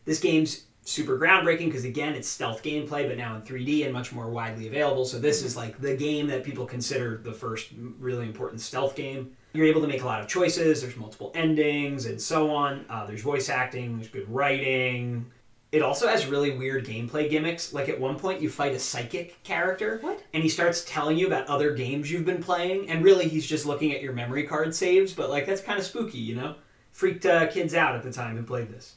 This 0.06 0.20
game's 0.20 0.64
super 0.86 1.18
groundbreaking 1.18 1.66
because 1.66 1.86
again, 1.86 2.14
it's 2.14 2.28
stealth 2.28 2.62
gameplay, 2.64 3.08
but 3.08 3.18
now 3.18 3.36
in 3.36 3.42
3D 3.42 3.84
and 3.86 3.94
much 3.94 4.12
more 4.12 4.30
widely 4.30 4.68
available. 4.68 5.06
So 5.06 5.20
this 5.20 5.42
is 5.44 5.56
like 5.56 5.80
the 5.80 5.96
game 5.96 6.28
that 6.28 6.44
people 6.44 6.66
consider 6.66 7.18
the 7.24 7.34
first 7.34 7.70
really 8.00 8.26
important 8.26 8.62
stealth 8.62 8.96
game. 8.96 9.36
You're 9.54 9.68
able 9.68 9.82
to 9.82 9.88
make 9.88 10.02
a 10.02 10.06
lot 10.06 10.20
of 10.22 10.28
choices. 10.28 10.82
There's 10.82 10.98
multiple 10.98 11.32
endings 11.36 12.06
and 12.06 12.20
so 12.20 12.54
on. 12.54 12.86
Uh, 12.90 13.06
there's 13.06 13.22
voice 13.22 13.50
acting. 13.50 13.98
There's 13.98 14.10
good 14.10 14.28
writing. 14.30 15.28
It 15.72 15.82
also 15.82 16.08
has 16.08 16.28
really 16.28 16.52
weird 16.58 16.86
gameplay 16.86 17.30
gimmicks. 17.30 17.74
Like 17.74 17.88
at 17.90 18.00
one 18.00 18.18
point, 18.20 18.42
you 18.42 18.50
fight 18.50 18.74
a 18.74 18.80
psychic 18.80 19.42
character, 19.44 19.98
What? 20.02 20.22
and 20.34 20.44
he 20.44 20.50
starts 20.50 20.84
telling 20.88 21.18
you 21.18 21.26
about 21.28 21.48
other 21.48 21.74
games 21.74 22.12
you've 22.12 22.26
been 22.26 22.44
playing, 22.44 22.90
and 22.90 23.04
really 23.04 23.28
he's 23.28 23.46
just 23.46 23.66
looking 23.66 23.92
at 23.92 24.02
your 24.02 24.14
memory 24.14 24.44
card 24.44 24.76
saves. 24.76 25.14
But 25.14 25.30
like 25.32 25.46
that's 25.48 25.62
kind 25.62 25.80
of 25.80 25.86
spooky, 25.86 26.20
you 26.20 26.36
know. 26.36 26.56
freaked 26.92 27.26
uh, 27.26 27.48
kids 27.48 27.74
out 27.74 27.96
at 27.96 28.04
the 28.04 28.12
time 28.12 28.38
who 28.38 28.44
played 28.44 28.70
this. 28.70 28.96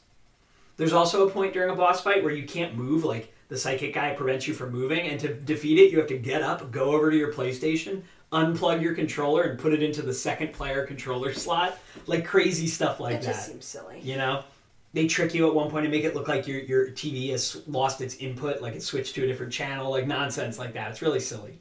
There's 0.77 0.93
also 0.93 1.27
a 1.27 1.31
point 1.31 1.53
during 1.53 1.71
a 1.71 1.75
boss 1.75 2.01
fight 2.01 2.23
where 2.23 2.33
you 2.33 2.45
can't 2.45 2.75
move, 2.75 3.03
like 3.03 3.33
the 3.49 3.57
psychic 3.57 3.93
guy 3.93 4.13
prevents 4.13 4.47
you 4.47 4.53
from 4.53 4.71
moving, 4.71 5.07
and 5.07 5.19
to 5.19 5.33
defeat 5.33 5.79
it, 5.79 5.91
you 5.91 5.97
have 5.97 6.07
to 6.07 6.17
get 6.17 6.41
up, 6.41 6.71
go 6.71 6.91
over 6.91 7.09
to 7.09 7.17
your 7.17 7.33
PlayStation, 7.33 8.03
unplug 8.31 8.81
your 8.81 8.93
controller, 8.93 9.43
and 9.43 9.59
put 9.59 9.73
it 9.73 9.81
into 9.81 10.01
the 10.01 10.13
second 10.13 10.53
player 10.53 10.85
controller 10.85 11.33
slot. 11.33 11.79
Like 12.05 12.25
crazy 12.25 12.67
stuff 12.67 12.99
like 12.99 13.21
that 13.21 13.21
that. 13.23 13.33
just 13.33 13.47
seems 13.47 13.65
silly. 13.65 13.99
You 14.01 14.17
know? 14.17 14.43
They 14.93 15.07
trick 15.07 15.33
you 15.33 15.47
at 15.47 15.53
one 15.53 15.69
point 15.69 15.85
and 15.85 15.93
make 15.93 16.05
it 16.05 16.15
look 16.15 16.27
like 16.27 16.47
your, 16.47 16.59
your 16.59 16.87
TV 16.87 17.29
has 17.31 17.61
lost 17.67 18.01
its 18.01 18.15
input, 18.15 18.61
like 18.61 18.73
it 18.73 18.81
switched 18.81 19.15
to 19.15 19.23
a 19.23 19.27
different 19.27 19.51
channel, 19.51 19.91
like 19.91 20.07
nonsense 20.07 20.57
like 20.57 20.73
that. 20.73 20.91
It's 20.91 21.01
really 21.01 21.19
silly. 21.19 21.59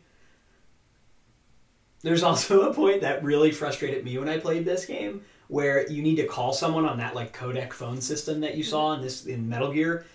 There's 2.07 2.23
also 2.23 2.71
a 2.71 2.73
point 2.73 3.01
that 3.01 3.25
really 3.25 3.51
frustrated 3.51 4.05
me 4.05 4.17
when 4.17 4.29
I 4.29 4.39
played 4.39 4.65
this 4.65 4.85
game 4.85 5.23
where 5.49 5.91
you 5.91 6.05
need 6.05 6.15
to 6.17 6.27
call 6.27 6.53
someone 6.53 6.87
on 6.87 6.99
that 6.99 7.17
like 7.17 7.37
codec 7.37 7.73
phone 7.73 8.01
system 8.01 8.39
that 8.43 8.57
you 8.57 8.63
hmm. 8.63 8.71
saw 8.71 8.93
in 8.93 9.03
this 9.03 9.27
in 9.27 9.49
Metal 9.49 9.73
Gear 9.73 10.07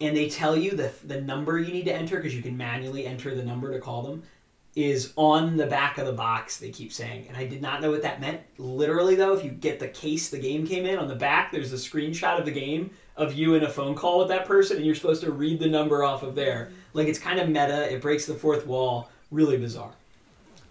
and 0.00 0.16
they 0.16 0.30
tell 0.30 0.56
you 0.56 0.70
the 0.76 0.92
the 1.02 1.20
number 1.20 1.58
you 1.58 1.72
need 1.72 1.86
to 1.86 1.92
enter 1.92 2.18
because 2.18 2.36
you 2.36 2.40
can 2.40 2.56
manually 2.56 3.04
enter 3.04 3.34
the 3.34 3.42
number 3.42 3.72
to 3.72 3.80
call 3.80 4.02
them 4.02 4.22
is 4.76 5.12
on 5.16 5.56
the 5.56 5.66
back 5.66 5.98
of 5.98 6.06
the 6.06 6.12
box 6.12 6.58
they 6.58 6.70
keep 6.70 6.92
saying. 6.92 7.26
And 7.26 7.36
i 7.36 7.44
did 7.44 7.60
not 7.60 7.82
know 7.82 7.90
what 7.90 8.02
that 8.02 8.20
meant. 8.20 8.42
Literally 8.56 9.16
though 9.16 9.32
if 9.32 9.44
you 9.44 9.50
get 9.50 9.80
the 9.80 9.88
case 9.88 10.28
the 10.28 10.38
game 10.38 10.64
came 10.64 10.86
in 10.86 11.00
on 11.00 11.08
the 11.08 11.16
back 11.16 11.50
there's 11.50 11.72
a 11.72 11.76
screenshot 11.76 12.38
of 12.38 12.44
the 12.44 12.52
game 12.52 12.92
of 13.16 13.34
you 13.34 13.54
in 13.54 13.64
a 13.64 13.68
phone 13.68 13.96
call 13.96 14.20
with 14.20 14.28
that 14.28 14.46
person 14.46 14.76
and 14.76 14.86
you're 14.86 14.94
supposed 14.94 15.24
to 15.24 15.32
read 15.32 15.58
the 15.58 15.66
number 15.66 16.04
off 16.04 16.22
of 16.22 16.36
there. 16.36 16.66
Hmm. 16.66 16.74
Like 16.92 17.08
it's 17.08 17.18
kind 17.18 17.40
of 17.40 17.48
meta. 17.48 17.92
It 17.92 18.00
breaks 18.00 18.24
the 18.24 18.34
fourth 18.34 18.68
wall. 18.68 19.10
Really 19.32 19.56
bizarre 19.56 19.94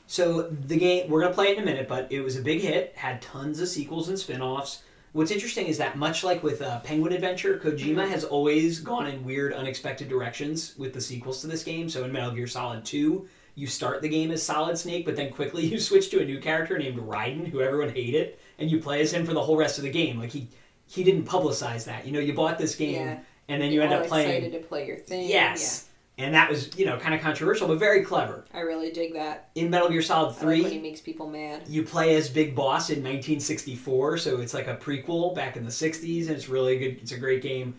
so 0.10 0.42
the 0.50 0.76
game 0.76 1.08
we're 1.08 1.22
going 1.22 1.32
to 1.32 1.36
play 1.36 1.50
it 1.50 1.58
in 1.58 1.64
a 1.64 1.66
minute 1.66 1.88
but 1.88 2.12
it 2.12 2.22
was 2.22 2.36
a 2.36 2.42
big 2.42 2.62
hit 2.62 2.94
had 2.96 3.22
tons 3.22 3.60
of 3.60 3.68
sequels 3.68 4.10
and 4.10 4.18
spin-offs 4.18 4.82
what's 5.12 5.30
interesting 5.30 5.68
is 5.68 5.78
that 5.78 5.98
much 5.98 6.24
like 6.24 6.42
with 6.42 6.64
uh, 6.64 6.80
penguin 6.80 7.14
adventure 7.14 7.60
kojima 7.60 8.10
has 8.10 8.24
always 8.24 8.80
gone 8.80 9.06
in 9.06 9.24
weird 9.24 9.54
unexpected 9.54 10.10
directions 10.10 10.76
with 10.80 10.94
the 10.94 11.02
sequels 11.02 11.42
to 11.42 11.48
this 11.48 11.64
game 11.64 11.88
so 11.88 12.04
in 12.04 12.12
metal 12.12 12.32
gear 12.32 12.48
solid 12.48 12.84
2 12.84 13.28
you 13.56 13.68
start 13.68 14.02
the 14.02 14.08
game 14.08 14.32
as 14.32 14.42
Solid 14.42 14.78
Snake, 14.78 15.04
but 15.06 15.18
then 15.18 15.34
quickly 15.34 15.66
you 15.72 15.82
switch 15.82 16.10
to 16.12 16.22
a 16.22 16.26
new 16.26 16.40
character 16.40 16.78
named 16.78 16.98
Raiden, 16.98 17.46
who 17.46 17.60
everyone 17.60 17.90
hated, 17.90 18.38
and 18.58 18.72
you 18.72 18.80
play 18.80 19.02
as 19.02 19.12
him 19.12 19.26
for 19.26 19.34
the 19.34 19.44
whole 19.44 19.58
rest 19.58 19.78
of 19.78 19.84
the 19.84 19.90
game. 19.90 20.18
Like 20.18 20.30
he 20.30 20.48
he 20.88 21.04
didn't 21.04 21.26
publicize 21.26 21.84
that. 21.84 22.06
You 22.06 22.14
know, 22.14 22.20
you 22.22 22.34
bought 22.34 22.58
this 22.58 22.76
game 22.76 22.94
Yeah. 22.96 23.20
and 23.50 23.62
then 23.62 23.74
you 23.74 23.82
end 23.82 23.92
up 23.92 24.08
playing. 24.08 24.30
excited 24.30 24.62
to 24.62 24.66
play 24.66 24.88
your 24.88 24.96
thing. 24.96 25.28
Yes. 25.28 25.89
And 26.20 26.34
that 26.36 26.50
was, 26.50 26.78
you 26.78 26.86
know, 26.86 26.98
kind 26.98 27.16
of 27.16 27.22
controversial, 27.22 27.68
but 27.68 27.80
very 27.80 28.04
clever. 28.04 28.44
I 28.54 28.60
really 28.60 28.92
dig 28.92 29.14
that. 29.14 29.50
In 29.56 29.70
Metal 29.70 29.88
Gear 29.90 30.02
Solid 30.02 30.26
I 30.28 30.32
like 30.32 30.40
3, 30.40 30.62
when 30.64 30.72
he 30.74 30.78
makes 30.80 31.00
people 31.00 31.30
mad. 31.30 31.64
you 31.68 31.82
play 31.84 32.16
as 32.16 32.30
Big 32.30 32.54
Boss 32.54 32.90
in 32.90 32.98
1964, 32.98 34.18
so 34.18 34.42
it's 34.42 34.54
like 34.54 34.68
a 34.68 34.76
prequel 34.76 35.34
back 35.34 35.56
in 35.56 35.64
the 35.64 35.70
60s, 35.72 36.28
and 36.28 36.32
it's 36.36 36.50
really 36.50 36.78
good. 36.78 37.00
It's 37.02 37.14
a 37.14 37.18
great 37.18 37.42
game. 37.42 37.76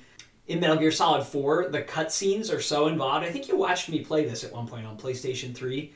In 0.49 0.59
Metal 0.59 0.76
Gear 0.76 0.90
Solid 0.90 1.25
4, 1.26 1.68
the 1.68 1.82
cutscenes 1.82 2.52
are 2.52 2.61
so 2.62 2.88
involved. 2.88 3.25
I 3.26 3.30
think 3.30 3.47
you 3.47 3.56
watched 3.56 3.88
me 3.90 4.00
play 4.02 4.25
this 4.25 4.42
at 4.42 4.52
one 4.52 4.66
point 4.66 4.87
on 4.87 4.97
PlayStation 4.97 5.54
3. 5.54 5.92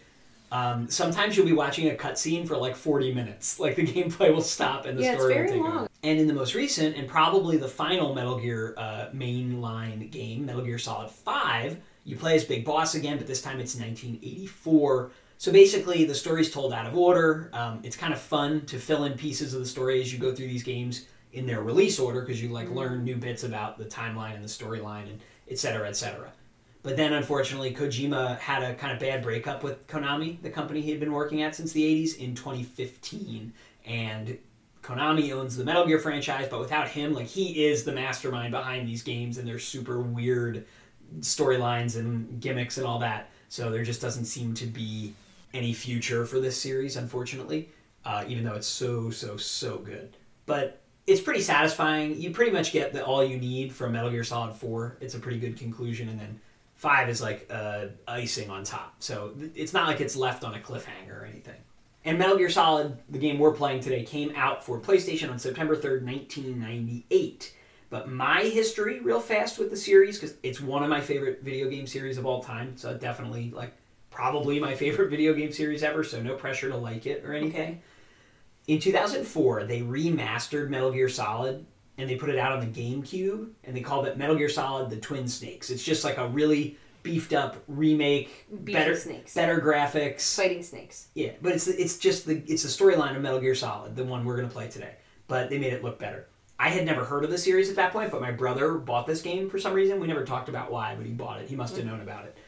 Um, 0.52 0.88
sometimes 0.88 1.36
you'll 1.36 1.46
be 1.46 1.52
watching 1.54 1.88
a 1.90 1.94
cutscene 1.94 2.46
for 2.46 2.56
like 2.56 2.76
40 2.76 3.12
minutes. 3.14 3.58
Like 3.64 3.74
the 3.76 3.86
gameplay 3.86 4.32
will 4.32 4.42
stop 4.42 4.84
and 4.84 4.96
the 4.98 5.02
Yeah, 5.02 5.12
it's 5.14 5.20
story 5.22 5.34
very 5.34 5.46
will 5.46 5.52
take 5.54 5.62
long. 5.62 5.76
over. 5.78 5.88
And 6.04 6.20
in 6.20 6.26
the 6.28 6.34
most 6.34 6.54
recent 6.54 6.96
and 6.96 7.08
probably 7.08 7.56
the 7.56 7.66
final 7.68 8.14
Metal 8.14 8.38
Gear 8.38 8.74
uh, 8.76 9.06
mainline 9.14 10.10
game, 10.10 10.44
Metal 10.46 10.62
Gear 10.62 10.78
Solid 10.78 11.10
5, 11.10 11.78
you 12.04 12.16
play 12.16 12.36
as 12.36 12.44
Big 12.44 12.64
Boss 12.64 12.94
again, 12.94 13.16
but 13.16 13.26
this 13.26 13.42
time 13.42 13.60
it's 13.60 13.74
1984. 13.74 15.10
So 15.38 15.52
basically, 15.52 16.04
the 16.04 16.14
story's 16.14 16.50
told 16.50 16.72
out 16.72 16.86
of 16.86 16.96
order. 16.96 17.50
Um, 17.52 17.80
it's 17.82 17.96
kind 17.96 18.12
of 18.12 18.20
fun 18.20 18.66
to 18.66 18.78
fill 18.78 19.04
in 19.04 19.14
pieces 19.14 19.54
of 19.54 19.60
the 19.60 19.66
story 19.66 20.00
as 20.00 20.12
you 20.12 20.18
go 20.18 20.34
through 20.34 20.46
these 20.46 20.62
games 20.62 21.06
in 21.32 21.46
their 21.46 21.62
release 21.62 21.98
order 21.98 22.20
because 22.20 22.42
you 22.42 22.48
like 22.50 22.70
learn 22.70 23.04
new 23.04 23.16
bits 23.16 23.42
about 23.42 23.76
the 23.76 23.84
timeline 23.84 24.34
and 24.34 24.44
the 24.44 24.48
storyline 24.48 25.08
and 25.08 25.20
et 25.50 25.58
cetera, 25.58 25.88
et 25.88 25.96
cetera. 25.96 26.30
But 26.82 26.98
then, 26.98 27.14
unfortunately, 27.14 27.74
Kojima 27.74 28.38
had 28.38 28.62
a 28.62 28.74
kind 28.74 28.92
of 28.92 28.98
bad 28.98 29.22
breakup 29.22 29.62
with 29.62 29.86
Konami, 29.86 30.40
the 30.42 30.50
company 30.50 30.82
he 30.82 30.90
had 30.90 31.00
been 31.00 31.12
working 31.12 31.42
at 31.42 31.54
since 31.54 31.72
the 31.72 31.82
80s, 31.82 32.18
in 32.18 32.34
2015. 32.34 33.54
And 33.86 34.38
Konami 34.82 35.32
owns 35.32 35.56
the 35.56 35.64
Metal 35.64 35.86
Gear 35.86 35.98
franchise, 35.98 36.46
but 36.50 36.60
without 36.60 36.88
him, 36.88 37.14
like, 37.14 37.26
he 37.26 37.64
is 37.64 37.84
the 37.84 37.92
mastermind 37.92 38.50
behind 38.50 38.86
these 38.86 39.02
games 39.02 39.38
and 39.38 39.48
their 39.48 39.58
super 39.58 39.98
weird 39.98 40.66
storylines 41.20 41.96
and 41.96 42.40
gimmicks 42.40 42.78
and 42.78 42.86
all 42.86 42.98
that. 43.00 43.30
So 43.48 43.70
there 43.70 43.84
just 43.84 44.00
doesn't 44.00 44.24
seem 44.24 44.54
to 44.54 44.66
be 44.66 45.14
any 45.52 45.72
future 45.72 46.26
for 46.26 46.40
this 46.40 46.60
series, 46.60 46.96
unfortunately, 46.96 47.68
uh, 48.04 48.24
even 48.26 48.44
though 48.44 48.54
it's 48.54 48.66
so, 48.66 49.10
so, 49.10 49.36
so 49.36 49.78
good. 49.78 50.16
But 50.46 50.80
it's 51.06 51.20
pretty 51.20 51.40
satisfying. 51.40 52.20
You 52.20 52.30
pretty 52.30 52.50
much 52.50 52.72
get 52.72 52.92
the, 52.92 53.04
all 53.04 53.24
you 53.24 53.38
need 53.38 53.72
from 53.72 53.92
Metal 53.92 54.10
Gear 54.10 54.24
Solid 54.24 54.54
4. 54.54 54.98
It's 55.00 55.14
a 55.14 55.18
pretty 55.18 55.38
good 55.38 55.56
conclusion, 55.56 56.08
and 56.08 56.18
then 56.18 56.40
5 56.76 57.08
is 57.08 57.22
like 57.22 57.46
uh, 57.50 57.86
icing 58.08 58.50
on 58.50 58.64
top. 58.64 58.96
So 58.98 59.28
th- 59.38 59.52
it's 59.54 59.72
not 59.72 59.86
like 59.86 60.00
it's 60.00 60.16
left 60.16 60.44
on 60.44 60.54
a 60.54 60.58
cliffhanger 60.58 61.22
or 61.22 61.24
anything. 61.24 61.60
And 62.04 62.18
Metal 62.18 62.36
Gear 62.36 62.50
Solid, 62.50 62.98
the 63.08 63.18
game 63.18 63.38
we're 63.38 63.52
playing 63.52 63.80
today, 63.80 64.02
came 64.02 64.32
out 64.36 64.64
for 64.64 64.78
PlayStation 64.78 65.30
on 65.30 65.38
September 65.38 65.74
3rd, 65.74 66.04
1998. 66.04 67.54
But 67.90 68.10
my 68.10 68.40
history, 68.40 69.00
real 69.00 69.20
fast 69.20 69.58
with 69.58 69.70
the 69.70 69.76
series, 69.76 70.18
because 70.18 70.36
it's 70.42 70.60
one 70.60 70.82
of 70.82 70.90
my 70.90 71.00
favorite 71.00 71.42
video 71.42 71.68
game 71.68 71.86
series 71.86 72.18
of 72.18 72.26
all 72.26 72.42
time. 72.42 72.76
So 72.76 72.96
definitely, 72.96 73.50
like, 73.54 73.72
probably 74.10 74.58
my 74.58 74.74
favorite 74.84 75.10
video 75.10 75.34
game 75.34 75.52
series 75.52 75.82
ever. 75.82 76.02
So 76.04 76.20
no 76.22 76.34
pressure 76.34 76.68
to 76.68 76.76
like 76.76 77.06
it 77.06 77.24
or 77.24 77.32
anything. 77.34 77.82
In 78.66 78.78
2004, 78.80 79.64
they 79.64 79.82
remastered 79.82 80.70
Metal 80.70 80.90
Gear 80.90 81.08
Solid 81.08 81.66
and 81.98 82.08
they 82.08 82.16
put 82.16 82.30
it 82.30 82.38
out 82.38 82.52
on 82.52 82.60
the 82.60 82.66
GameCube 82.66 83.50
and 83.64 83.76
they 83.76 83.80
called 83.80 84.06
it 84.06 84.16
Metal 84.16 84.36
Gear 84.36 84.48
Solid: 84.48 84.90
The 84.90 84.96
Twin 84.96 85.28
Snakes. 85.28 85.70
It's 85.70 85.84
just 85.84 86.02
like 86.04 86.16
a 86.16 86.26
really 86.28 86.78
beefed 87.02 87.34
up 87.34 87.62
remake, 87.68 88.46
Beefy 88.64 88.72
better 88.72 88.96
snakes. 88.96 89.34
better 89.34 89.60
graphics. 89.60 90.34
Fighting 90.34 90.62
snakes. 90.62 91.08
Yeah, 91.14 91.32
but 91.42 91.52
it's 91.52 91.68
it's 91.68 91.98
just 91.98 92.26
the 92.26 92.42
it's 92.46 92.62
the 92.62 92.68
storyline 92.68 93.14
of 93.14 93.22
Metal 93.22 93.38
Gear 93.40 93.54
Solid, 93.54 93.94
the 93.94 94.04
one 94.04 94.24
we're 94.24 94.36
gonna 94.36 94.48
play 94.48 94.68
today. 94.68 94.94
But 95.28 95.50
they 95.50 95.58
made 95.58 95.72
it 95.72 95.84
look 95.84 95.98
better. 95.98 96.26
I 96.64 96.68
had 96.70 96.86
never 96.86 97.04
heard 97.04 97.24
of 97.24 97.30
the 97.30 97.36
series 97.36 97.68
at 97.68 97.76
that 97.76 97.92
point, 97.92 98.10
but 98.10 98.22
my 98.22 98.30
brother 98.30 98.72
bought 98.76 99.06
this 99.06 99.20
game 99.20 99.50
for 99.50 99.58
some 99.58 99.74
reason. 99.74 100.00
We 100.00 100.06
never 100.06 100.24
talked 100.24 100.48
about 100.48 100.72
why, 100.72 100.94
but 100.94 101.04
he 101.04 101.12
bought 101.12 101.42
it. 101.42 101.46
He 101.46 101.56
must 101.56 101.76
have 101.76 101.84
known 101.84 102.00
about 102.00 102.24
it. 102.24 102.38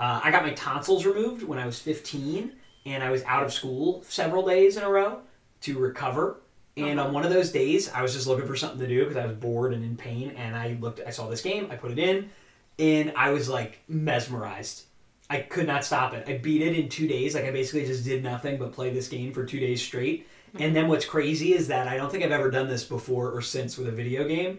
Uh, 0.00 0.22
I 0.24 0.30
got 0.30 0.42
my 0.42 0.54
tonsils 0.54 1.04
removed 1.04 1.42
when 1.42 1.58
I 1.58 1.66
was 1.66 1.78
15, 1.78 2.50
and 2.86 3.02
I 3.04 3.10
was 3.10 3.22
out 3.24 3.44
of 3.44 3.52
school 3.52 4.02
several 4.08 4.46
days 4.46 4.78
in 4.78 4.84
a 4.84 4.88
row 4.88 5.20
to 5.60 5.78
recover. 5.78 6.40
And 6.78 6.98
on 6.98 7.12
one 7.12 7.24
of 7.24 7.30
those 7.30 7.52
days, 7.52 7.90
I 7.90 8.00
was 8.00 8.14
just 8.14 8.26
looking 8.26 8.46
for 8.46 8.56
something 8.56 8.78
to 8.78 8.86
do 8.86 9.00
because 9.00 9.18
I 9.18 9.26
was 9.26 9.36
bored 9.36 9.74
and 9.74 9.84
in 9.84 9.98
pain. 9.98 10.30
And 10.30 10.56
I 10.56 10.78
looked, 10.80 11.02
I 11.06 11.10
saw 11.10 11.28
this 11.28 11.42
game, 11.42 11.68
I 11.70 11.76
put 11.76 11.90
it 11.90 11.98
in, 11.98 12.30
and 12.78 13.12
I 13.16 13.32
was 13.32 13.50
like 13.50 13.80
mesmerized. 13.86 14.84
I 15.28 15.40
could 15.40 15.66
not 15.66 15.84
stop 15.84 16.14
it. 16.14 16.26
I 16.26 16.38
beat 16.38 16.62
it 16.62 16.74
in 16.74 16.88
two 16.88 17.06
days. 17.06 17.34
Like 17.34 17.44
I 17.44 17.50
basically 17.50 17.84
just 17.84 18.02
did 18.02 18.24
nothing 18.24 18.56
but 18.56 18.72
play 18.72 18.88
this 18.88 19.08
game 19.08 19.34
for 19.34 19.44
two 19.44 19.60
days 19.60 19.82
straight. 19.82 20.26
And 20.58 20.74
then 20.74 20.88
what's 20.88 21.04
crazy 21.04 21.54
is 21.54 21.68
that 21.68 21.88
I 21.88 21.96
don't 21.96 22.10
think 22.10 22.24
I've 22.24 22.32
ever 22.32 22.50
done 22.50 22.68
this 22.68 22.84
before 22.84 23.30
or 23.30 23.42
since 23.42 23.76
with 23.76 23.88
a 23.88 23.92
video 23.92 24.26
game. 24.26 24.58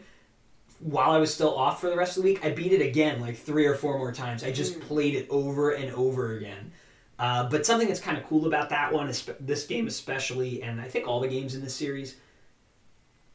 While 0.80 1.12
I 1.12 1.18
was 1.18 1.34
still 1.34 1.56
off 1.58 1.82
for 1.82 1.90
the 1.90 1.98
rest 1.98 2.18
of 2.18 2.24
the 2.24 2.30
week, 2.30 2.46
I 2.46 2.52
beat 2.52 2.72
it 2.72 2.82
again 2.82 3.20
like 3.20 3.38
three 3.38 3.66
or 3.66 3.76
four 3.76 3.98
more 3.98 4.12
times. 4.12 4.44
I 4.44 4.52
just 4.52 4.80
played 4.82 5.16
it 5.16 5.28
over 5.30 5.72
and 5.72 5.92
over 5.94 6.38
again. 6.38 6.72
Uh, 7.20 7.50
but 7.50 7.66
something 7.66 7.88
that's 7.88 8.00
kind 8.00 8.18
of 8.18 8.24
cool 8.24 8.48
about 8.48 8.70
that 8.70 8.94
one 8.94 9.10
is 9.10 9.30
this 9.42 9.68
game 9.68 9.88
especially, 9.88 10.64
and 10.64 10.80
I 10.80 10.88
think 10.88 11.06
all 11.06 11.20
the 11.20 11.28
games 11.28 11.54
in 11.54 11.62
this 11.62 11.76
series. 11.76 12.16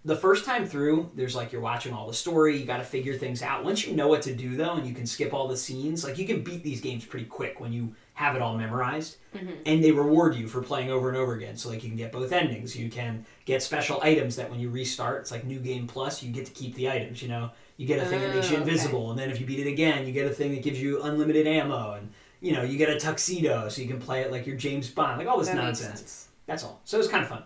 The 0.06 0.16
first 0.16 0.46
time 0.46 0.66
through, 0.66 1.10
there's 1.14 1.34
like 1.34 1.52
you're 1.52 1.60
watching 1.60 1.92
all 1.92 2.06
the 2.06 2.14
story, 2.14 2.56
you 2.58 2.64
got 2.64 2.78
to 2.78 2.84
figure 2.84 3.14
things 3.14 3.42
out. 3.42 3.62
Once 3.62 3.86
you 3.86 3.94
know 3.94 4.08
what 4.08 4.22
to 4.22 4.34
do 4.34 4.56
though, 4.56 4.74
and 4.74 4.86
you 4.86 4.94
can 4.94 5.06
skip 5.06 5.34
all 5.34 5.48
the 5.48 5.56
scenes, 5.56 6.02
like 6.02 6.16
you 6.16 6.26
can 6.26 6.42
beat 6.42 6.62
these 6.62 6.80
games 6.80 7.04
pretty 7.04 7.26
quick 7.26 7.60
when 7.60 7.72
you 7.74 7.94
have 8.14 8.36
it 8.36 8.42
all 8.42 8.56
memorized. 8.56 9.16
Mm-hmm. 9.34 9.50
And 9.66 9.82
they 9.84 9.90
reward 9.90 10.34
you 10.36 10.46
for 10.48 10.62
playing 10.62 10.90
over 10.90 11.08
and 11.08 11.16
over 11.18 11.34
again. 11.34 11.56
So 11.56 11.68
like 11.68 11.82
you 11.82 11.90
can 11.90 11.96
get 11.96 12.12
both 12.12 12.30
endings. 12.32 12.76
You 12.76 12.88
can 12.88 13.26
get 13.44 13.62
special 13.62 14.00
items 14.02 14.36
that 14.36 14.48
when 14.50 14.60
you 14.60 14.70
restart, 14.70 15.22
it's 15.22 15.30
like 15.32 15.44
new 15.44 15.58
game 15.58 15.86
plus, 15.86 16.22
you 16.22 16.30
get 16.32 16.46
to 16.46 16.52
keep 16.52 16.74
the 16.76 16.88
items. 16.88 17.20
You 17.22 17.28
know, 17.28 17.50
you 17.76 17.86
get 17.86 18.00
a 18.00 18.06
thing 18.06 18.20
that 18.20 18.32
makes 18.34 18.50
you 18.50 18.56
Oh, 18.56 18.60
okay. 18.60 18.70
invisible, 18.70 19.10
and 19.10 19.18
then 19.18 19.30
if 19.30 19.40
you 19.40 19.46
beat 19.46 19.58
it 19.58 19.68
again, 19.68 20.06
you 20.06 20.12
get 20.12 20.26
a 20.26 20.34
thing 20.34 20.52
that 20.54 20.62
gives 20.62 20.80
you 20.80 21.02
unlimited 21.02 21.46
ammo, 21.48 21.94
and 21.94 22.10
you 22.40 22.52
know 22.52 22.62
you 22.62 22.78
get 22.78 22.88
a 22.88 23.00
tuxedo, 23.00 23.68
so 23.68 23.82
you 23.82 23.88
can 23.88 23.98
play 23.98 24.20
it 24.20 24.30
like 24.30 24.46
you're 24.46 24.56
James 24.56 24.88
Bond, 24.88 25.18
like 25.18 25.26
all 25.26 25.38
this 25.38 25.48
That 25.48 25.56
nonsense. 25.56 26.28
That's 26.46 26.62
all. 26.62 26.80
So 26.84 26.98
it's 27.00 27.08
kind 27.08 27.24
of 27.24 27.28
fun. 27.28 27.42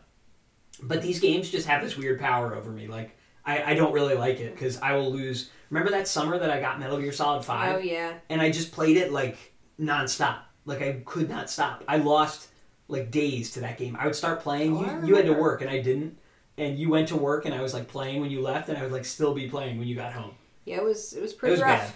But 0.82 1.00
these 1.00 1.18
games 1.18 1.50
just 1.50 1.66
have 1.66 1.82
this 1.82 1.96
weird 1.96 2.20
power 2.20 2.54
over 2.54 2.70
me. 2.70 2.86
Like 2.88 3.16
I, 3.46 3.72
I 3.72 3.74
don't 3.74 3.92
really 3.94 4.14
like 4.14 4.38
it 4.40 4.52
because 4.54 4.78
I 4.80 4.92
will 4.96 5.10
lose. 5.10 5.50
Remember 5.70 5.90
that 5.92 6.06
summer 6.06 6.38
that 6.38 6.50
I 6.50 6.60
got 6.60 6.78
Metal 6.78 6.98
Gear 6.98 7.12
Solid 7.12 7.42
Five, 7.44 7.76
Oh 7.76 7.78
yeah. 7.78 8.12
and 8.28 8.40
I 8.42 8.50
just 8.50 8.70
played 8.70 8.98
it 8.98 9.12
like 9.12 9.54
nonstop. 9.80 10.40
Like 10.68 10.82
I 10.82 11.00
could 11.04 11.28
not 11.28 11.48
stop. 11.50 11.82
I 11.88 11.96
lost 11.96 12.48
like 12.88 13.10
days 13.10 13.50
to 13.52 13.60
that 13.60 13.78
game. 13.78 13.96
I 13.98 14.04
would 14.06 14.14
start 14.14 14.40
playing. 14.40 14.76
Oh, 14.76 15.00
you, 15.02 15.08
you 15.08 15.16
had 15.16 15.26
to 15.26 15.32
work 15.32 15.62
and 15.62 15.70
I 15.70 15.80
didn't. 15.80 16.18
And 16.58 16.78
you 16.78 16.88
went 16.90 17.08
to 17.08 17.16
work 17.16 17.44
and 17.46 17.54
I 17.54 17.62
was 17.62 17.72
like 17.72 17.86
playing 17.88 18.20
when 18.20 18.30
you 18.30 18.40
left, 18.40 18.68
and 18.68 18.76
I 18.76 18.82
would 18.82 18.90
like 18.92 19.04
still 19.04 19.32
be 19.32 19.48
playing 19.48 19.78
when 19.78 19.86
you 19.88 19.94
got 19.94 20.12
home. 20.12 20.32
Yeah, 20.64 20.76
it 20.76 20.84
was 20.84 21.12
it 21.14 21.22
was 21.22 21.32
It 21.32 21.38
pretty 21.38 21.52
was 21.52 21.62
rough. 21.62 21.80
bad. 21.80 21.92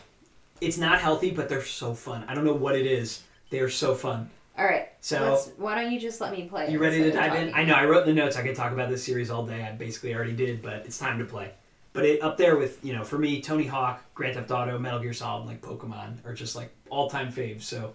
It's 0.61 0.79
not 0.79 1.01
healthy, 1.01 1.31
but 1.33 1.49
they're 1.49 1.65
so 1.65 1.93
fun. 1.95 2.25
I 2.29 2.35
don't 2.35 2.45
know 2.45 2.55
what 2.55 2.77
it 2.77 2.87
is. 2.87 3.23
They 3.51 3.59
are 3.59 3.69
so 3.69 3.95
fun. 3.95 4.31
All 4.57 4.65
right. 4.65 4.89
So- 5.01 5.33
let's, 5.33 5.51
why 5.57 5.75
don't 5.75 5.93
you 5.93 5.99
just 5.99 6.21
let 6.21 6.31
me 6.33 6.45
play? 6.49 6.71
You 6.71 6.79
ready 6.79 7.03
to 7.03 7.11
dive 7.11 7.35
in? 7.35 7.53
I 7.55 7.65
know 7.65 7.75
I 7.75 7.85
wrote 7.87 8.07
in 8.07 8.15
the 8.15 8.23
notes 8.23 8.37
I 8.37 8.43
could 8.43 8.55
talk 8.55 8.73
about 8.73 8.89
this 8.89 9.03
series 9.05 9.31
all 9.31 9.45
day. 9.45 9.63
I 9.63 9.73
basically 9.73 10.15
already 10.15 10.33
did, 10.35 10.63
but 10.63 10.87
it's 10.87 10.97
time 10.99 11.19
to 11.19 11.25
play. 11.25 11.51
But 11.93 12.05
it 12.07 12.23
up 12.23 12.37
there 12.37 12.57
with 12.57 12.83
you 12.85 12.93
know 12.95 13.03
for 13.03 13.19
me, 13.19 13.43
Tony 13.43 13.67
Hawk, 13.67 14.03
Grand 14.15 14.37
Theft 14.37 14.51
Auto, 14.53 14.79
Metal 14.79 15.01
Gear 15.01 15.13
Solid, 15.13 15.47
like 15.47 15.61
Pokemon 15.61 16.25
are 16.25 16.33
just 16.35 16.55
like 16.55 16.73
all 16.89 17.11
time 17.11 17.33
faves. 17.33 17.63
So 17.63 17.95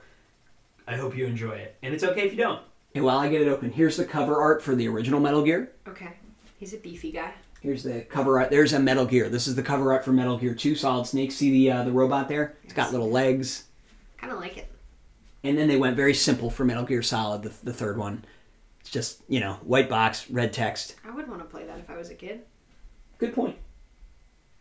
I 0.87 0.95
hope 0.95 1.15
you 1.17 1.25
enjoy 1.25 1.53
it, 1.53 1.75
and 1.83 1.93
it's 1.93 2.03
okay 2.03 2.21
if 2.21 2.31
you 2.31 2.37
don't. 2.37 2.61
And 2.95 3.03
while 3.03 3.19
I 3.19 3.29
get 3.29 3.41
it 3.41 3.47
open, 3.47 3.71
here's 3.71 3.97
the 3.97 4.05
cover 4.05 4.41
art 4.41 4.63
for 4.63 4.73
the 4.73 4.87
original 4.87 5.19
Metal 5.19 5.43
Gear. 5.43 5.71
Okay. 5.87 6.13
He's 6.57 6.73
a 6.73 6.77
beefy 6.77 7.11
guy. 7.11 7.33
Here's 7.61 7.83
the 7.83 8.01
cover 8.01 8.39
art. 8.39 8.49
There's 8.49 8.73
a 8.73 8.79
Metal 8.79 9.05
Gear. 9.05 9.29
This 9.29 9.47
is 9.47 9.55
the 9.55 9.63
cover 9.63 9.91
art 9.91 10.05
for 10.05 10.11
Metal 10.11 10.37
Gear 10.37 10.55
2 10.55 10.75
Solid 10.75 11.05
Snake. 11.05 11.31
See 11.31 11.51
the 11.51 11.71
uh, 11.71 11.83
the 11.83 11.91
robot 11.91 12.27
there? 12.27 12.55
It's 12.63 12.73
got 12.73 12.91
little 12.91 13.09
legs. 13.09 13.65
Kind 14.17 14.31
of 14.31 14.39
like 14.39 14.57
it. 14.57 14.67
And 15.43 15.57
then 15.57 15.67
they 15.67 15.77
went 15.77 15.95
very 15.95 16.13
simple 16.13 16.49
for 16.49 16.65
Metal 16.65 16.83
Gear 16.83 17.01
Solid, 17.01 17.43
the, 17.43 17.53
the 17.63 17.73
third 17.73 17.97
one. 17.97 18.25
It's 18.79 18.89
just, 18.89 19.21
you 19.27 19.39
know, 19.39 19.53
white 19.63 19.89
box, 19.89 20.29
red 20.29 20.53
text. 20.53 20.95
I 21.05 21.11
would 21.11 21.27
want 21.27 21.41
to 21.41 21.45
play 21.45 21.65
that 21.65 21.79
if 21.79 21.89
I 21.89 21.97
was 21.97 22.09
a 22.09 22.15
kid. 22.15 22.41
Good 23.17 23.33
point. 23.33 23.57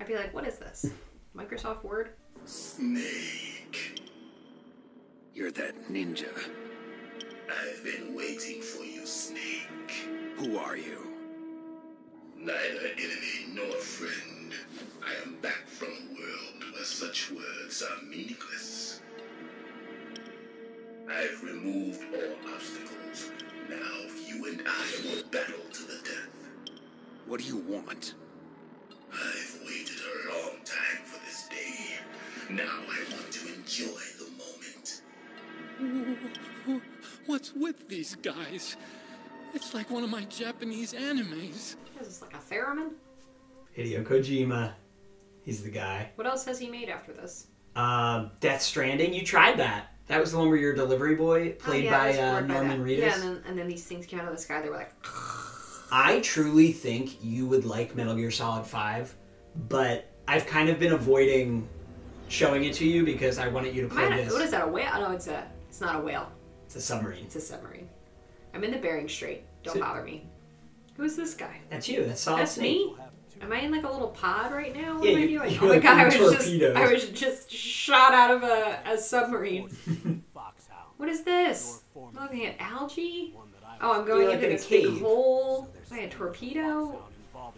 I'd 0.01 0.07
be 0.07 0.17
like, 0.17 0.35
what 0.35 0.47
is 0.47 0.59
this? 0.59 0.91
Microsoft 1.37 1.85
Word? 1.85 2.11
Snake. 2.45 4.03
You're 5.37 5.51
that 5.51 5.93
ninja. 5.93 6.33
I've 7.61 7.85
been 7.85 8.17
waiting 8.17 8.63
for 8.63 8.83
you, 8.83 9.05
Snake. 9.05 10.09
Who 10.39 10.57
are 10.57 10.79
you? 10.79 11.13
Neither 12.39 12.87
enemy 12.97 13.53
nor 13.53 13.71
friend. 13.73 14.55
I 15.05 15.13
am 15.27 15.37
back 15.43 15.69
from 15.69 15.89
a 15.89 16.15
world 16.15 16.73
where 16.73 16.85
such 16.85 17.31
words 17.33 17.83
are 17.83 18.03
meaningless. 18.07 19.03
I've 21.07 21.43
removed 21.43 22.01
all 22.15 22.55
obstacles. 22.55 23.31
Now 23.69 24.07
you 24.27 24.47
and 24.47 24.63
I 24.67 24.87
will 25.05 25.23
battle 25.31 25.69
to 25.71 25.83
the 25.83 26.01
death. 26.03 26.73
What 27.27 27.41
do 27.41 27.47
you 27.47 27.59
want? 27.59 28.15
What's 37.47 37.55
with 37.55 37.89
these 37.89 38.15
guys? 38.17 38.77
It's 39.55 39.73
like 39.75 39.91
one 39.91 40.03
of 40.03 40.11
my 40.11 40.25
Japanese 40.25 40.93
animes. 40.93 41.77
Is 42.01 42.07
this 42.07 42.23
like 42.23 42.35
a 42.35 42.39
theremin? 42.39 42.91
Hideo 43.77 44.05
Kojima. 44.05 44.73
He's 45.45 45.63
the 45.63 45.71
guy. 45.71 46.11
What 46.17 46.27
else 46.27 46.45
has 46.47 46.59
he 46.59 46.69
made 46.69 46.89
after 46.89 47.13
this? 47.13 47.47
Um, 47.77 48.33
Death 48.41 48.63
Stranding. 48.63 49.15
You 49.15 49.25
tried 49.25 49.59
that. 49.59 49.93
That 50.09 50.21
was 50.21 50.33
the 50.33 50.39
one 50.39 50.49
where 50.49 50.57
you're 50.57 50.75
delivery 50.75 51.15
boy, 51.15 51.53
played 51.53 51.87
Oh, 51.87 51.91
yeah, 51.91 51.99
by 51.99 52.09
was 52.09 52.19
uh, 52.19 52.31
bored 52.33 52.49
by 52.49 52.55
Norman. 52.55 52.85
Reedus. 52.85 52.99
Yeah, 52.99 53.15
and 53.15 53.23
then, 53.23 53.43
and 53.47 53.59
then 53.59 53.69
these 53.69 53.85
things 53.85 54.07
came 54.07 54.19
out 54.19 54.27
of 54.27 54.35
the 54.35 54.41
sky. 54.41 54.61
They 54.61 54.69
were 54.69 54.77
like, 54.77 54.93
I 55.93 56.21
truly 56.21 56.73
think 56.73 57.23
you 57.23 57.47
would 57.47 57.65
like 57.65 57.95
Metal 57.95 58.15
Gear 58.17 58.31
Solid 58.31 58.67
5, 58.67 59.15
but 59.69 60.11
I've 60.27 60.47
kind 60.47 60.69
of 60.69 60.81
been 60.81 60.93
avoiding 60.93 61.69
showing 62.29 62.65
it 62.65 62.75
to 62.75 62.87
you 62.87 63.05
because 63.05 63.39
I 63.39 63.49
wanted 63.49 63.75
you 63.75 63.83
to 63.83 63.89
play 63.89 64.05
Am 64.05 64.17
this. 64.17 64.33
what 64.33 64.43
is 64.43 64.51
that? 64.51 64.67
A 64.67 64.69
whale? 64.69 64.91
Oh, 64.95 65.01
no, 65.01 65.11
it's 65.13 65.29
a. 65.29 65.47
It's 65.69 65.81
not 65.81 65.97
a 65.97 66.01
whale. 66.01 66.31
It's 66.77 66.85
a 66.85 66.89
submarine. 66.89 67.25
It's 67.25 67.37
a 67.37 67.41
submarine. 67.41 67.89
I'm 68.53 68.63
in 68.63 68.71
the 68.71 68.77
Bering 68.77 69.09
Strait. 69.09 69.45
Don't 69.63 69.75
So- 69.75 69.81
bother 69.81 70.03
me. 70.03 70.27
Who's 70.99 71.17
this 71.17 71.33
guy? 71.33 71.61
That's 71.71 71.89
you. 71.89 72.05
That's 72.05 72.21
Solid 72.21 72.41
That's 72.43 72.53
Snake. 72.53 72.79
me. 72.89 72.97
Am 73.41 73.51
I 73.51 73.61
in 73.61 73.71
like 73.73 73.85
a 73.85 73.91
little 73.91 74.09
pod 74.09 74.53
right 74.53 74.75
now? 74.77 74.99
What 74.99 75.05
Yeah, 75.09 75.13
am 75.13 75.17
I 75.17 75.21
you- 75.25 75.39
doing? 75.39 75.51
you're 75.55 75.63
Oh 75.63 75.67
my 75.69 75.73
like 75.75 75.83
god! 75.83 75.97
I 75.99 76.01
in 76.03 76.07
was 76.23 76.33
just 76.35 76.47
torpedoes. 76.49 76.77
I 76.77 76.93
was 76.93 77.09
just 77.11 77.51
shot 77.51 78.13
out 78.15 78.31
of 78.31 78.43
a, 78.43 78.81
a 78.93 78.99
submarine. 78.99 79.71
what 80.99 81.09
is 81.09 81.23
this? 81.23 81.81
I'm 81.97 82.23
looking 82.23 82.45
at 82.47 82.57
algae. 82.61 83.35
Oh, 83.81 83.93
I'm 84.01 84.07
going 84.07 84.23
You're 84.23 84.29
like 84.31 84.35
into 84.37 84.47
in 84.49 84.53
a 84.53 84.57
this 84.57 84.67
big 84.67 84.85
cave. 84.85 85.01
hole. 85.01 85.69
Am 85.91 85.99
I 85.99 86.03
a 86.03 86.11
torpedo? 86.11 87.03
Oh 87.35 87.53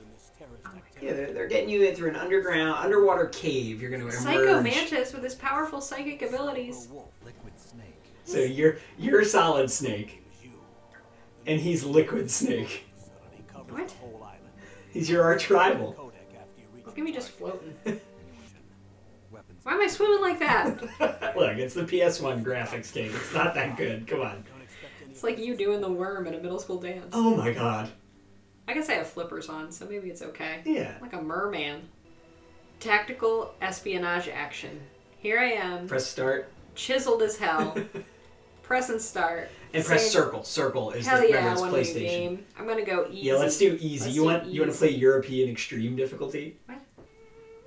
yeah, 1.03 1.13
they're, 1.13 1.33
they're 1.33 1.47
getting 1.49 1.69
you 1.71 1.85
in 1.85 1.95
through 1.95 2.11
an 2.11 2.17
underground, 2.17 2.77
underwater 2.85 3.27
cave. 3.27 3.81
You're 3.81 3.91
going 3.91 4.01
to 4.01 4.07
emerge. 4.09 4.19
Psycho. 4.21 4.61
Mantis 4.63 5.13
with 5.13 5.23
his 5.25 5.35
powerful 5.37 5.81
psychic 5.81 6.23
abilities. 6.23 6.89
So 8.29 8.41
you're 8.41 8.77
you're 8.99 9.25
Solid 9.25 9.71
Snake, 9.71 10.23
and 11.47 11.59
he's 11.59 11.83
Liquid 11.83 12.31
Snake. 12.31 12.85
What? 13.71 13.95
He's 14.91 15.09
your 15.09 15.23
arch 15.23 15.49
rival. 15.49 16.13
Look 16.85 16.99
at 16.99 17.03
me 17.05 17.11
just 17.11 17.31
floating. 17.31 17.75
Why 19.63 19.73
am 19.73 19.81
I 19.81 19.87
swimming 19.87 20.21
like 20.21 20.39
that? 20.41 20.83
Look, 21.37 21.57
it's 21.57 21.73
the 21.73 21.85
PS1 21.85 22.45
graphics 22.45 22.93
game. 22.93 23.11
It's 23.15 23.33
not 23.33 23.55
that 23.55 23.79
good. 23.79 24.07
Come 24.07 24.21
on. 24.21 24.45
It's 25.09 25.23
like 25.23 25.39
you 25.39 25.57
doing 25.57 25.81
the 25.81 25.91
worm 25.91 26.27
at 26.27 26.35
a 26.35 26.39
middle 26.39 26.59
school 26.59 26.79
dance. 26.79 27.09
Oh 27.13 27.35
my 27.35 27.53
god. 27.53 27.91
I 28.67 28.75
guess 28.75 28.91
I 28.91 28.95
have 28.95 29.07
flippers 29.07 29.49
on, 29.49 29.73
so 29.73 29.87
maybe 29.87 30.11
it's 30.11 30.21
okay. 30.21 30.61
Yeah. 30.67 30.99
Like 31.01 31.15
a 31.15 31.23
merman. 31.23 31.89
Tactical 32.79 33.55
espionage 33.63 34.29
action. 34.29 34.81
Here 35.19 35.39
I 35.39 35.53
am, 35.53 35.89
Press 35.89 36.07
start 36.07 36.53
chiseled 36.75 37.23
as 37.23 37.39
hell. 37.39 37.75
press 38.69 38.91
and 38.91 39.01
start. 39.01 39.49
and 39.73 39.85
press 39.85 40.11
circle. 40.13 40.45
Circle 40.45 40.91
is 40.93 41.07
Hell 41.07 41.21
the 41.21 41.31
yeah, 41.31 41.37
remember 41.37 41.49
I 41.49 41.53
it's 41.53 41.61
want 41.63 41.73
a 41.75 41.77
new 41.77 41.83
PlayStation. 41.83 42.01
game. 42.07 42.47
I'm 42.59 42.67
gonna 42.69 42.85
go 42.85 43.07
easy. 43.11 43.27
Yeah, 43.27 43.35
let's 43.35 43.59
do 43.59 43.77
easy. 43.81 44.05
Let's 44.05 44.15
you 44.15 44.21
do 44.23 44.27
want 44.27 44.47
you 44.47 44.61
want 44.61 44.73
to 44.73 44.79
play 44.79 44.91
European 44.91 45.49
extreme 45.49 45.97
difficulty? 45.97 46.59
What? 46.67 46.79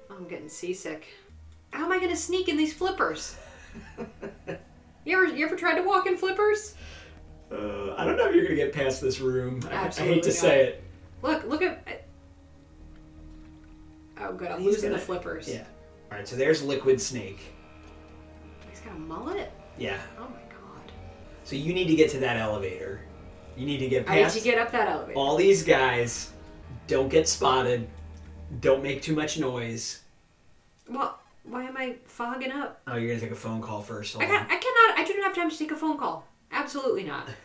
I'm 0.10 0.28
getting 0.28 0.48
seasick. 0.48 1.08
How 1.72 1.86
am 1.86 1.92
I 1.92 2.00
gonna 2.00 2.16
sneak 2.16 2.48
in 2.48 2.56
these 2.56 2.74
flippers? 2.74 3.36
you 5.06 5.18
ever 5.18 5.26
you 5.26 5.46
ever 5.46 5.56
tried 5.56 5.76
to 5.76 5.82
walk 5.84 6.06
in 6.06 6.16
flippers? 6.18 6.76
Uh, 7.52 7.94
I 7.98 8.06
don't 8.06 8.16
know 8.16 8.30
if 8.30 8.36
you're 8.36 8.44
gonna 8.46 8.56
get 8.56 8.72
past 8.72 9.02
this 9.02 9.20
room. 9.20 9.60
I- 9.70 9.88
I, 9.88 9.90
hate 9.90 10.24
to 10.24 10.30
not. 10.30 10.38
say 10.38 10.62
it. 10.68 10.84
Look, 11.24 11.44
look 11.48 11.62
at. 11.62 12.06
Oh, 14.20 14.34
good. 14.34 14.50
I'm 14.52 14.60
He's 14.60 14.68
losing 14.76 14.90
gonna- 14.92 15.00
the 15.00 15.06
flippers. 15.06 15.50
Yeah. 15.50 15.66
All 16.12 16.18
right. 16.18 16.28
So 16.28 16.36
there's 16.36 16.62
Liquid 16.64 17.02
Snake. 17.02 17.40
He's 18.70 18.80
got 18.82 18.96
a 18.96 19.00
mullet. 19.00 19.52
Yeah. 19.78 20.00
Oh 20.20 20.24
my 20.24 20.28
god. 20.50 20.51
So 21.44 21.56
you 21.56 21.74
need 21.74 21.88
to 21.88 21.96
get 21.96 22.10
to 22.12 22.20
that 22.20 22.38
elevator. 22.38 23.02
You 23.58 23.66
need 23.66 23.80
to 23.80 23.88
get 23.90 24.06
past. 24.06 24.14
I 24.14 24.18
need 24.18 24.24
past 24.24 24.38
to 24.38 24.44
get 24.44 24.58
up 24.60 24.72
that 24.72 24.88
elevator. 24.88 25.18
all 25.20 25.36
these 25.36 25.64
guys. 25.64 26.32
Don't 26.88 27.10
get 27.10 27.28
spotted. 27.28 27.88
Don't 28.60 28.84
make 28.84 29.02
too 29.02 29.16
much 29.16 29.40
noise. 29.40 30.02
Well, 30.90 31.20
why 31.44 31.64
am 31.64 31.78
I 31.78 31.96
fogging 32.06 32.52
up? 32.52 32.82
Oh, 32.88 32.96
you're 32.96 33.10
gonna 33.10 33.20
take 33.22 33.32
a 33.32 33.36
phone 33.36 33.62
call 33.62 33.82
first. 33.82 34.16
I 34.18 34.26
got. 34.26 34.44
I 34.44 34.56
cannot. 34.58 35.00
I 35.00 35.06
don't 35.08 35.24
have 35.24 35.36
time 35.36 35.50
to 35.50 35.58
take 35.58 35.72
a 35.72 35.76
phone 35.76 35.98
call. 35.98 36.26
Absolutely 36.52 37.04
not. 37.04 37.28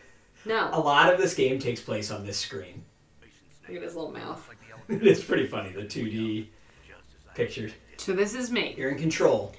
No. 0.45 0.67
A 0.69 0.71
No. 0.71 0.79
lot 0.81 1.11
of 1.13 1.19
this 1.19 1.33
game 1.33 1.59
takes 1.59 1.81
place 1.81 2.09
on 2.09 2.25
this 2.25 2.37
screen. 2.37 2.85
Look 3.67 3.75
at 3.75 3.83
his 3.83 3.95
little 3.95 4.11
mouth. 4.11 4.47
it's 4.87 5.21
pretty 5.21 5.45
funny. 5.45 5.71
The 5.71 5.81
2D 5.81 6.47
pictures. 7.35 7.71
So 7.97 8.13
this 8.13 8.33
is 8.33 8.49
me. 8.49 8.73
You're 8.77 8.91
in 8.91 8.97
control. 8.97 9.53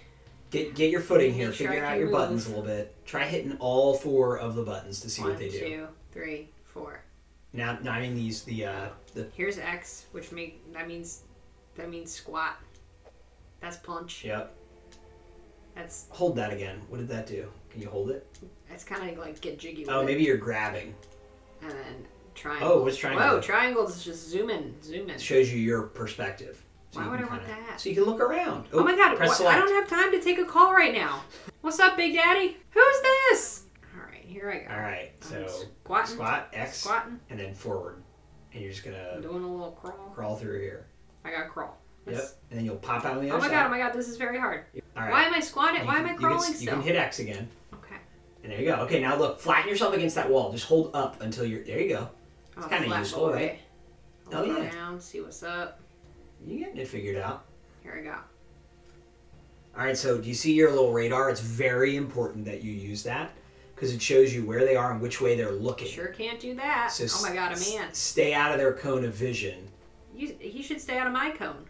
Get 0.50 0.74
get 0.74 0.90
your 0.90 1.00
footing 1.00 1.32
here. 1.34 1.48
Make 1.48 1.56
sure 1.56 1.68
I 1.68 1.70
Figure 1.72 1.84
out 1.86 1.90
can 1.90 1.98
your 1.98 2.06
move. 2.08 2.16
buttons 2.18 2.46
a 2.46 2.48
little 2.50 2.64
bit. 2.64 2.94
Try 3.04 3.24
hitting 3.24 3.56
all 3.58 3.94
four 3.94 4.38
of 4.38 4.54
the 4.54 4.62
buttons 4.62 5.00
to 5.00 5.10
see 5.10 5.22
One, 5.22 5.30
what 5.32 5.38
they 5.38 5.48
do. 5.50 5.58
two, 5.60 5.88
three, 6.12 6.48
four. 6.64 7.02
Now, 7.52 7.78
now 7.82 7.92
I 7.92 8.00
mean 8.00 8.14
these 8.14 8.42
the 8.44 8.66
uh 8.66 8.88
the 9.14 9.28
Here's 9.34 9.58
X, 9.58 10.06
which 10.12 10.32
make 10.32 10.72
that 10.72 10.86
means 10.88 11.22
that 11.76 11.90
means 11.90 12.10
squat. 12.10 12.56
That's 13.60 13.76
punch. 13.78 14.24
yep. 14.24 14.54
That's 15.74 16.06
Hold 16.10 16.36
that 16.36 16.52
again. 16.52 16.80
What 16.88 16.98
did 16.98 17.08
that 17.08 17.26
do? 17.26 17.48
Can 17.70 17.82
you 17.82 17.88
hold 17.88 18.10
it? 18.10 18.26
that's 18.68 18.84
kind 18.84 19.10
of 19.10 19.18
like 19.18 19.40
get 19.40 19.58
jiggy 19.58 19.82
with 19.82 19.90
Oh, 19.90 20.00
it. 20.00 20.06
maybe 20.06 20.22
you're 20.24 20.36
grabbing. 20.36 20.94
And 21.62 21.70
then 21.70 22.06
triangle. 22.34 22.68
Oh, 22.72 22.82
what's 22.82 22.96
triangle? 22.96 23.26
Whoa, 23.26 23.40
triangles 23.40 23.96
is 23.96 24.04
just 24.04 24.28
zoom 24.28 24.50
in, 24.50 24.74
zoom 24.82 25.04
in. 25.08 25.10
It 25.16 25.20
shows 25.20 25.52
you 25.52 25.58
your 25.58 25.82
perspective. 25.82 26.62
Why 26.92 27.06
would 27.08 27.20
I 27.20 27.24
want 27.24 27.44
kinda- 27.46 27.62
that? 27.68 27.80
So 27.80 27.88
you 27.88 27.94
can 27.94 28.04
look 28.04 28.20
around. 28.20 28.66
Oh 28.72 28.82
my 28.82 28.92
oh, 28.92 28.96
god, 28.96 29.16
Press 29.16 29.36
select. 29.36 29.56
I 29.56 29.60
don't 29.60 29.74
have 29.74 29.88
time 29.88 30.10
to 30.12 30.20
take 30.22 30.38
a 30.38 30.44
call 30.44 30.72
right 30.72 30.92
now. 30.94 31.22
What's 31.60 31.78
up, 31.80 31.96
Big 31.96 32.14
Daddy? 32.14 32.56
Who's 32.70 33.00
this? 33.02 33.64
Alright, 33.96 34.24
here 34.24 34.50
I 34.50 34.58
go. 34.68 34.74
All 34.74 34.80
right. 34.80 35.12
So 35.20 35.42
I'm 35.42 35.48
squatting. 35.48 36.06
squat 36.14 36.48
X 36.52 36.78
Squatting. 36.82 37.20
and 37.30 37.38
then 37.38 37.54
forward, 37.54 38.02
and 38.52 38.62
you're 38.62 38.70
just 38.72 38.84
gonna 38.84 39.12
I'm 39.16 39.22
doing 39.22 39.44
a 39.44 39.48
little 39.52 39.72
crawl. 39.72 40.12
crawl 40.14 40.36
through 40.36 40.60
here. 40.60 40.86
I 41.24 41.30
got 41.30 41.48
crawl. 41.50 41.76
Yep. 42.06 42.22
And 42.50 42.58
then 42.58 42.64
you'll 42.64 42.76
pop 42.76 43.04
out 43.04 43.16
on 43.18 43.22
the 43.22 43.30
oh 43.30 43.36
other 43.36 43.36
Oh 43.36 43.40
my 43.40 43.48
side. 43.48 43.54
god, 43.54 43.66
oh 43.66 43.70
my 43.70 43.78
god, 43.78 43.92
this 43.92 44.08
is 44.08 44.16
very 44.16 44.38
hard. 44.38 44.64
All 44.96 45.02
right. 45.02 45.10
Why 45.10 45.24
am 45.24 45.34
I 45.34 45.40
squatting? 45.40 45.82
You 45.82 45.86
Why 45.86 45.98
am 45.98 46.06
I 46.06 46.12
you 46.12 46.18
can- 46.18 46.24
crawling 46.26 46.48
You 46.52 46.56
still? 46.56 46.72
can 46.74 46.82
hit 46.82 46.96
X 46.96 47.18
again. 47.18 47.48
Okay. 47.74 47.96
And 48.42 48.52
there 48.52 48.60
you 48.60 48.66
go. 48.66 48.76
Okay, 48.76 49.00
now 49.00 49.14
look, 49.16 49.38
flatten 49.40 49.68
yourself 49.68 49.92
against 49.94 50.14
that 50.14 50.30
wall. 50.30 50.50
Just 50.52 50.64
hold 50.64 50.94
up 50.94 51.20
until 51.20 51.44
you're. 51.44 51.62
There 51.64 51.78
you 51.80 51.90
go. 51.90 52.08
It's 52.56 52.66
kinda 52.66 52.98
useful, 52.98 53.30
right? 53.30 53.58
Oh, 54.32 54.42
yeah. 54.42 54.70
Down, 54.70 55.00
see 55.00 55.20
what's 55.20 55.42
up. 55.42 55.80
You're 56.46 56.60
getting 56.60 56.78
it 56.78 56.88
figured 56.88 57.16
out. 57.16 57.44
Here 57.82 57.96
we 57.96 58.02
go. 58.02 58.16
All 59.76 59.84
right. 59.84 59.96
So 59.96 60.18
do 60.18 60.28
you 60.28 60.34
see 60.34 60.52
your 60.52 60.70
little 60.70 60.92
radar? 60.92 61.30
It's 61.30 61.40
very 61.40 61.96
important 61.96 62.44
that 62.46 62.62
you 62.62 62.72
use 62.72 63.02
that 63.04 63.32
because 63.74 63.92
it 63.92 64.02
shows 64.02 64.34
you 64.34 64.44
where 64.44 64.64
they 64.64 64.76
are 64.76 64.92
and 64.92 65.00
which 65.00 65.20
way 65.20 65.36
they're 65.36 65.52
looking. 65.52 65.88
Sure 65.88 66.08
can't 66.08 66.40
do 66.40 66.54
that. 66.54 66.90
So 66.90 67.06
oh 67.18 67.22
my 67.22 67.34
god, 67.34 67.56
a 67.56 67.60
man. 67.60 67.92
Stay 67.92 68.34
out 68.34 68.52
of 68.52 68.58
their 68.58 68.72
cone 68.72 69.04
of 69.04 69.14
vision. 69.14 69.68
You, 70.16 70.34
he 70.40 70.62
should 70.62 70.80
stay 70.80 70.98
out 70.98 71.06
of 71.06 71.12
my 71.12 71.30
cone. 71.30 71.64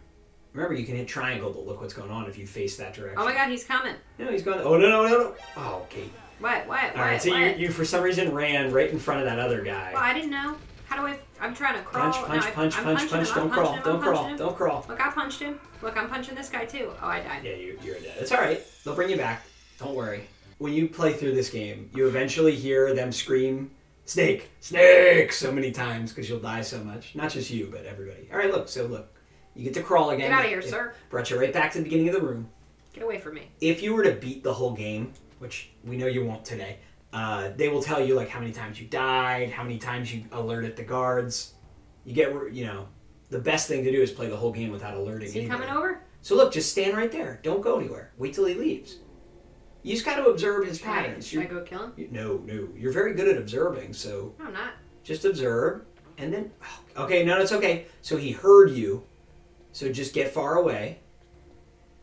Remember, 0.53 0.73
you 0.73 0.85
can 0.85 0.95
hit 0.95 1.07
triangle 1.07 1.53
to 1.53 1.59
look 1.59 1.79
what's 1.79 1.93
going 1.93 2.09
on 2.09 2.25
if 2.25 2.37
you 2.37 2.47
face 2.47 2.77
that 2.77 2.95
direction. 2.95 3.19
Oh 3.19 3.25
my 3.25 3.33
god, 3.33 3.49
he's 3.49 3.63
coming. 3.63 3.93
No, 4.17 4.31
he's 4.31 4.41
going. 4.41 4.59
Oh 4.61 4.77
no 4.77 4.89
no 4.89 5.03
no 5.03 5.09
no. 5.09 5.35
Oh, 5.57 5.83
okay. 5.83 6.09
What? 6.39 6.67
What? 6.67 6.95
All 6.95 7.01
right, 7.01 7.13
what? 7.13 7.21
so 7.21 7.35
you, 7.35 7.55
you 7.55 7.71
for 7.71 7.85
some 7.85 8.01
reason 8.01 8.33
ran 8.33 8.71
right 8.71 8.89
in 8.89 8.97
front 8.97 9.19
of 9.19 9.27
that 9.27 9.37
other 9.37 9.61
guy. 9.61 9.91
Well, 9.93 10.01
I 10.01 10.13
didn't 10.13 10.31
know. 10.31 10.55
How 10.89 10.95
do 10.95 11.07
I? 11.07 11.17
I'm 11.39 11.53
trying 11.53 11.75
to 11.75 11.81
crawl. 11.83 12.11
Punch, 12.11 12.15
No, 12.21 12.27
punch, 12.27 12.45
I- 12.45 12.51
punch, 12.51 12.77
I'm 12.77 12.83
punch, 12.83 13.09
punch. 13.11 13.27
him, 13.29 13.35
Don't 13.35 13.49
crawl. 13.51 13.73
him, 13.73 13.83
Don't 13.83 14.01
crawl. 14.01 14.25
him. 14.25 14.37
Don't 14.37 14.55
crawl. 14.57 14.85
Look, 14.89 14.99
I 15.05 15.11
punched 15.11 15.39
him. 15.39 15.59
Look, 15.83 15.95
I'm 15.95 16.09
punching 16.09 16.33
this 16.35 16.49
guy 16.49 16.65
too. 16.65 16.91
Oh, 17.01 17.07
I 17.07 17.19
died. 17.21 17.43
Yeah, 17.43 17.53
you, 17.53 17.79
you're 17.83 17.99
dead. 17.99 18.15
It's 18.19 18.31
all 18.31 18.39
right. 18.39 18.59
They'll 18.83 18.95
bring 18.95 19.09
you 19.09 19.17
back. 19.17 19.43
Don't 19.79 19.93
worry. 19.93 20.23
When 20.57 20.73
you 20.73 20.87
play 20.89 21.13
through 21.13 21.35
this 21.35 21.49
game, 21.49 21.89
you 21.95 22.07
eventually 22.07 22.55
hear 22.55 22.93
them 22.93 23.11
scream, 23.11 23.71
"Snake, 24.05 24.49
snake!" 24.59 25.31
so 25.31 25.51
many 25.51 25.71
times 25.71 26.11
because 26.11 26.27
you'll 26.27 26.39
die 26.39 26.61
so 26.61 26.83
much. 26.83 27.15
Not 27.15 27.29
just 27.31 27.49
you, 27.51 27.67
but 27.71 27.85
everybody. 27.85 28.27
All 28.31 28.39
right, 28.39 28.51
look. 28.51 28.67
So 28.67 28.85
look, 28.87 29.15
you 29.55 29.63
get 29.63 29.75
to 29.75 29.83
crawl 29.83 30.09
again. 30.09 30.29
Get 30.31 30.37
out 30.39 30.43
of 30.45 30.49
here, 30.49 30.59
It 30.59 30.69
sir. 30.69 30.93
Brought 31.11 31.29
you 31.29 31.39
right 31.39 31.53
back 31.53 31.71
to 31.73 31.77
the 31.77 31.83
beginning 31.83 32.09
of 32.09 32.15
the 32.15 32.21
room. 32.21 32.49
Get 32.93 33.03
away 33.03 33.19
from 33.19 33.35
me. 33.35 33.43
If 33.61 33.83
you 33.83 33.93
were 33.93 34.03
to 34.03 34.13
beat 34.13 34.43
the 34.43 34.53
whole 34.53 34.71
game, 34.71 35.13
which 35.37 35.69
we 35.85 35.95
know 35.95 36.07
you 36.07 36.25
won't 36.25 36.43
today, 36.43 36.79
uh, 37.13 37.49
they 37.55 37.69
will 37.69 37.81
tell 37.81 38.03
you 38.05 38.15
like 38.15 38.29
how 38.29 38.39
many 38.39 38.51
times 38.51 38.79
you 38.79 38.87
died, 38.87 39.49
how 39.51 39.63
many 39.63 39.77
times 39.77 40.13
you 40.13 40.23
alerted 40.31 40.75
the 40.75 40.83
guards. 40.83 41.53
You 42.05 42.13
get, 42.13 42.29
you 42.53 42.65
know, 42.65 42.87
the 43.29 43.39
best 43.39 43.67
thing 43.67 43.83
to 43.83 43.91
do 43.91 44.01
is 44.01 44.11
play 44.11 44.27
the 44.27 44.37
whole 44.37 44.51
game 44.51 44.71
without 44.71 44.95
alerting. 44.95 45.27
Is 45.27 45.33
he 45.33 45.41
anybody. 45.41 45.63
coming 45.65 45.75
over? 45.77 46.01
So 46.21 46.35
look, 46.35 46.51
just 46.53 46.71
stand 46.71 46.95
right 46.97 47.11
there. 47.11 47.39
Don't 47.43 47.61
go 47.61 47.79
anywhere. 47.79 48.11
Wait 48.17 48.33
till 48.33 48.45
he 48.45 48.53
leaves. 48.55 48.97
You 49.83 49.93
just 49.93 50.05
got 50.05 50.17
to 50.17 50.25
observe 50.25 50.65
his 50.67 50.81
I, 50.81 50.85
patterns. 50.85 51.27
should 51.27 51.39
I 51.39 51.43
You're- 51.43 51.55
go 51.55 51.61
kill 51.65 51.83
him? 51.83 51.93
you- 51.95 52.09
no, 52.11 52.37
no. 52.45 52.67
You're 52.75 52.91
very 52.91 53.13
good 53.13 53.27
at 53.29 53.37
observing, 53.37 53.93
so 53.93 54.33
No, 54.39 54.45
I'm 54.45 54.53
not. 54.53 54.73
just 55.03 55.23
observe 55.25 55.83
and 56.17 56.33
then. 56.33 56.51
Okay, 56.97 57.23
no, 57.23 57.39
it's 57.39 57.53
okay. 57.53 57.85
So 58.01 58.17
he 58.17 58.31
heard 58.31 58.71
you, 58.71 59.03
so 59.71 59.89
just 59.91 60.13
get 60.13 60.33
far 60.33 60.57
away. 60.57 60.99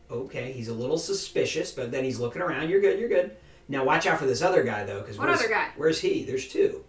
Okay, 0.09 0.51
he's 0.53 0.69
a 0.69 0.73
little 0.73 0.97
suspicious, 0.97 1.71
but 1.71 1.91
then 1.91 2.03
he's 2.03 2.17
looking 2.19 2.41
around. 2.41 2.69
You're 2.69 2.81
good. 2.81 2.97
You're 2.99 3.09
good. 3.09 3.35
Now 3.67 3.83
watch 3.83 4.05
out 4.07 4.19
for 4.19 4.25
this 4.25 4.41
other 4.41 4.63
guy 4.63 4.83
though, 4.85 5.01
because 5.01 5.17
What 5.17 5.29
other 5.29 5.49
guy? 5.49 5.69
Where's 5.75 5.99
he? 5.99 6.23
There's 6.23 6.47
two. 6.47 6.83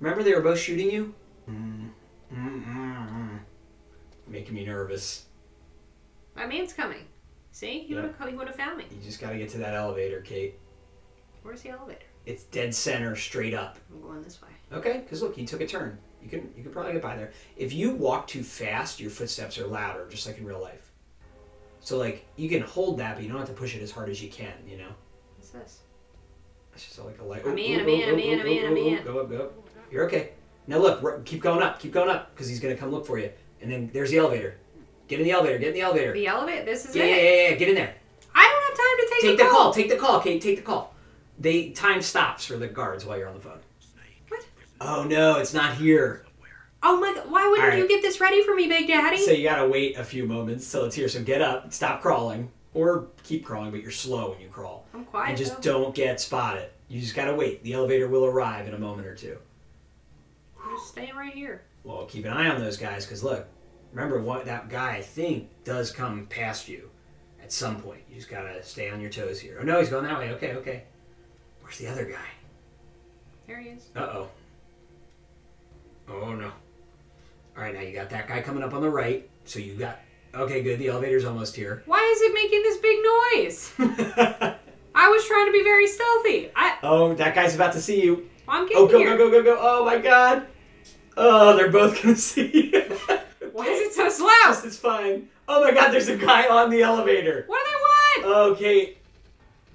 Remember 0.00 0.22
they 0.22 0.34
were 0.34 0.42
both 0.42 0.58
shooting 0.58 0.90
you. 0.90 1.14
Mm, 1.48 1.90
mm, 2.34 2.64
mm. 2.66 3.38
Making 4.26 4.54
me 4.54 4.66
nervous. 4.66 5.26
My 6.36 6.46
man's 6.46 6.72
coming. 6.72 7.06
See, 7.52 7.80
he 7.80 7.94
Yeah. 7.94 8.02
would 8.02 8.14
have 8.18 8.28
he 8.28 8.34
would 8.36 8.48
have 8.48 8.56
found 8.56 8.78
me. 8.78 8.86
You 8.90 9.00
just 9.02 9.20
got 9.20 9.30
to 9.30 9.38
get 9.38 9.48
to 9.50 9.58
that 9.58 9.74
elevator, 9.74 10.20
Kate. 10.20 10.58
Where's 11.42 11.62
the 11.62 11.70
elevator? 11.70 12.00
It's 12.26 12.44
dead 12.44 12.74
center, 12.74 13.14
straight 13.16 13.54
up. 13.54 13.78
I'm 13.92 14.00
going 14.00 14.22
this 14.22 14.40
way. 14.42 14.48
Okay, 14.72 15.00
because 15.04 15.22
look, 15.22 15.36
he 15.36 15.44
took 15.44 15.60
a 15.60 15.66
turn. 15.66 15.98
You 16.22 16.28
can 16.28 16.52
you 16.56 16.62
can 16.62 16.72
probably 16.72 16.92
get 16.94 17.02
by 17.02 17.16
there. 17.16 17.32
If 17.56 17.72
you 17.72 17.94
walk 17.94 18.26
too 18.26 18.42
fast, 18.42 18.98
your 18.98 19.10
footsteps 19.10 19.58
are 19.58 19.66
louder, 19.66 20.06
just 20.08 20.26
like 20.26 20.38
in 20.38 20.44
real 20.46 20.60
life. 20.60 20.90
So 21.80 21.98
like 21.98 22.26
you 22.36 22.48
can 22.48 22.62
hold 22.62 22.98
that, 22.98 23.14
but 23.14 23.22
you 23.22 23.28
don't 23.28 23.38
have 23.38 23.48
to 23.48 23.54
push 23.54 23.76
it 23.76 23.82
as 23.82 23.90
hard 23.90 24.08
as 24.08 24.22
you 24.22 24.30
can. 24.30 24.54
You 24.66 24.78
know, 24.78 24.90
What's 25.36 25.50
this? 25.50 25.80
It's 26.74 26.84
just 26.86 26.98
like 27.04 27.18
a 27.20 27.24
light. 27.24 27.42
I'm 27.46 27.56
in, 27.58 27.80
I'm 27.80 27.88
in, 27.88 28.08
I'm 28.08 28.18
in, 28.18 28.40
I'm 28.40 28.46
in, 28.46 28.66
I'm 28.66 28.76
in. 28.76 29.04
Go 29.04 29.20
up, 29.20 29.30
go 29.30 29.38
up. 29.44 29.52
You're 29.90 30.04
okay. 30.06 30.30
Now 30.66 30.78
look, 30.78 31.24
keep 31.24 31.42
going 31.42 31.62
up, 31.62 31.78
keep 31.78 31.92
going 31.92 32.08
up, 32.10 32.34
because 32.34 32.48
he's 32.48 32.60
gonna 32.60 32.76
come 32.76 32.90
look 32.90 33.06
for 33.06 33.18
you. 33.18 33.30
And 33.60 33.70
then 33.70 33.90
there's 33.92 34.10
the 34.10 34.18
elevator. 34.18 34.56
Get 35.08 35.20
in 35.20 35.24
the 35.24 35.32
elevator. 35.32 35.58
Get 35.58 35.68
in 35.68 35.74
the 35.74 35.80
elevator. 35.82 36.12
The 36.12 36.26
elevator. 36.26 36.64
This 36.64 36.86
is 36.86 36.96
Yeah, 36.96 37.04
it. 37.04 37.08
yeah, 37.10 37.16
yeah, 37.30 37.48
yeah. 37.50 37.56
Get 37.56 37.68
in 37.68 37.74
there. 37.74 37.94
I 38.34 38.42
don't 38.42 38.62
have 38.68 38.78
time 38.78 38.96
to 38.98 39.10
take, 39.10 39.38
Take 39.38 39.38
the 39.46 39.50
call. 39.56 39.72
Take 39.72 39.88
the 39.90 39.96
call, 39.96 40.20
Kate. 40.20 40.40
Take 40.40 40.56
the 40.56 40.62
call. 40.62 40.94
They 41.38 41.70
time 41.70 42.00
stops 42.02 42.44
for 42.46 42.56
the 42.56 42.66
guards 42.66 43.04
while 43.04 43.18
you're 43.18 43.28
on 43.28 43.34
the 43.34 43.40
phone. 43.40 43.58
What? 44.28 44.46
Oh 44.80 45.04
no, 45.04 45.36
it's 45.38 45.52
not 45.54 45.74
here. 45.74 46.24
Oh 46.82 47.00
my 47.00 47.14
god! 47.14 47.30
Why 47.30 47.48
wouldn't 47.48 47.72
All 47.72 47.78
you 47.78 47.88
get 47.88 48.02
this 48.02 48.20
ready 48.20 48.42
for 48.44 48.54
me, 48.54 48.68
Big 48.68 48.86
Daddy? 48.88 49.16
So 49.18 49.30
you 49.32 49.48
gotta 49.48 49.66
wait 49.66 49.96
a 49.96 50.04
few 50.04 50.26
moments 50.26 50.70
till 50.70 50.84
it's 50.84 50.94
here. 50.94 51.08
So 51.08 51.22
get 51.22 51.40
up, 51.40 51.72
stop 51.72 52.02
crawling, 52.02 52.50
or 52.74 53.06
keep 53.22 53.44
crawling, 53.44 53.70
but 53.70 53.80
you're 53.80 53.90
slow 53.90 54.32
when 54.32 54.40
you 54.40 54.48
crawl. 54.48 54.86
I'm 54.92 55.04
quiet. 55.04 55.30
And 55.30 55.38
just 55.38 55.62
though. 55.62 55.72
don't 55.80 55.94
get 55.94 56.20
spotted. 56.20 56.70
You 56.88 57.00
just 57.00 57.14
gotta 57.14 57.34
wait. 57.34 57.62
The 57.62 57.72
elevator 57.72 58.08
will 58.08 58.26
arrive 58.26 58.68
in 58.68 58.74
a 58.74 58.78
moment 58.78 59.06
or 59.06 59.14
two. 59.14 59.38
I'm 60.62 60.76
just 60.76 60.88
staying 60.88 61.14
right 61.14 61.32
here. 61.32 61.62
Well, 61.84 62.04
keep 62.06 62.24
an 62.24 62.32
eye 62.32 62.48
on 62.48 62.60
those 62.60 62.76
guys, 62.76 63.04
because 63.04 63.22
look, 63.22 63.46
remember 63.92 64.20
what 64.20 64.44
that 64.46 64.68
guy 64.68 64.96
I 64.96 65.02
think 65.02 65.48
does 65.64 65.90
come 65.90 66.26
past 66.26 66.68
you 66.68 66.90
at 67.42 67.52
some 67.52 67.80
point. 67.80 68.00
You 68.08 68.16
just 68.16 68.28
gotta 68.28 68.62
stay 68.62 68.90
on 68.90 69.00
your 69.00 69.10
toes 69.10 69.40
here. 69.40 69.58
Oh 69.60 69.64
no, 69.64 69.78
he's 69.78 69.90
going 69.90 70.04
that 70.04 70.18
way. 70.18 70.30
Okay, 70.32 70.54
okay. 70.54 70.84
Where's 71.60 71.78
the 71.78 71.86
other 71.86 72.04
guy? 72.04 72.26
There 73.46 73.60
he 73.60 73.70
is. 73.70 73.88
Uh 73.94 74.00
oh. 74.00 74.28
Oh 76.08 76.34
no. 76.34 76.50
All 77.56 77.62
right, 77.62 77.74
now 77.74 77.80
you 77.80 77.92
got 77.92 78.10
that 78.10 78.26
guy 78.26 78.40
coming 78.42 78.62
up 78.62 78.74
on 78.74 78.82
the 78.82 78.90
right. 78.90 79.28
So 79.44 79.58
you 79.58 79.74
got. 79.74 80.00
Okay, 80.36 80.62
good. 80.62 80.78
The 80.78 80.88
elevator's 80.88 81.24
almost 81.24 81.54
here. 81.54 81.82
Why 81.86 82.00
is 82.14 82.20
it 82.22 82.34
making 82.34 82.62
this 82.62 82.78
big 82.78 82.98
noise? 82.98 83.72
I 84.96 85.08
was 85.08 85.24
trying 85.26 85.46
to 85.46 85.52
be 85.52 85.62
very 85.62 85.86
stealthy. 85.86 86.50
I, 86.56 86.78
oh, 86.82 87.14
that 87.14 87.34
guy's 87.34 87.54
about 87.54 87.72
to 87.74 87.80
see 87.80 88.02
you. 88.02 88.28
I'm 88.48 88.66
getting 88.66 88.82
Oh, 88.82 88.86
go, 88.88 88.98
here. 88.98 89.16
go, 89.16 89.30
go, 89.30 89.42
go, 89.42 89.54
go. 89.54 89.58
Oh 89.60 89.84
my 89.84 89.98
god. 89.98 90.46
Oh, 91.16 91.56
they're 91.56 91.70
both 91.70 92.00
gonna 92.02 92.16
see 92.16 92.70
you. 92.72 92.82
Why 93.52 93.66
is 93.66 93.80
it 93.88 93.92
so 93.94 94.08
slow? 94.08 94.28
It's 94.66 94.76
fine. 94.76 95.28
Oh 95.46 95.62
my 95.62 95.72
god, 95.72 95.90
there's 95.92 96.08
a 96.08 96.16
guy 96.16 96.48
on 96.48 96.70
the 96.70 96.82
elevator. 96.82 97.44
What 97.46 97.64
do 97.64 97.70
they 97.70 98.26
want? 98.26 98.36
Oh, 98.36 98.54
Kate. 98.58 98.98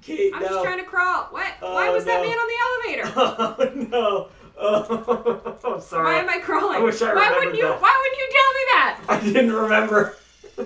Kate, 0.02 0.32
I'm 0.34 0.42
no. 0.42 0.48
just 0.48 0.62
trying 0.64 0.78
to 0.78 0.84
crawl. 0.84 1.24
What? 1.30 1.52
Oh, 1.62 1.74
Why 1.74 1.90
was 1.90 2.04
that 2.04 2.20
no. 2.22 2.28
man 2.28 2.38
on 2.38 2.48
the 2.48 2.60
elevator? 2.66 3.12
Oh 3.16 3.88
no. 3.90 4.28
Oh, 4.62 5.56
I'm 5.74 5.80
sorry. 5.80 6.04
Why 6.04 6.14
am 6.20 6.28
I 6.28 6.38
crawling? 6.38 6.76
I 6.76 6.80
wish 6.80 7.00
I 7.00 7.14
why 7.14 7.30
wouldn't 7.30 7.56
you? 7.56 7.62
that. 7.62 7.80
Why 7.80 7.96
wouldn't 8.02 8.18
you 8.18 8.28
tell 8.30 8.52
me 8.52 8.64
that? 8.72 9.00
I 9.08 9.20
didn't 9.32 9.52
remember. 9.54 10.16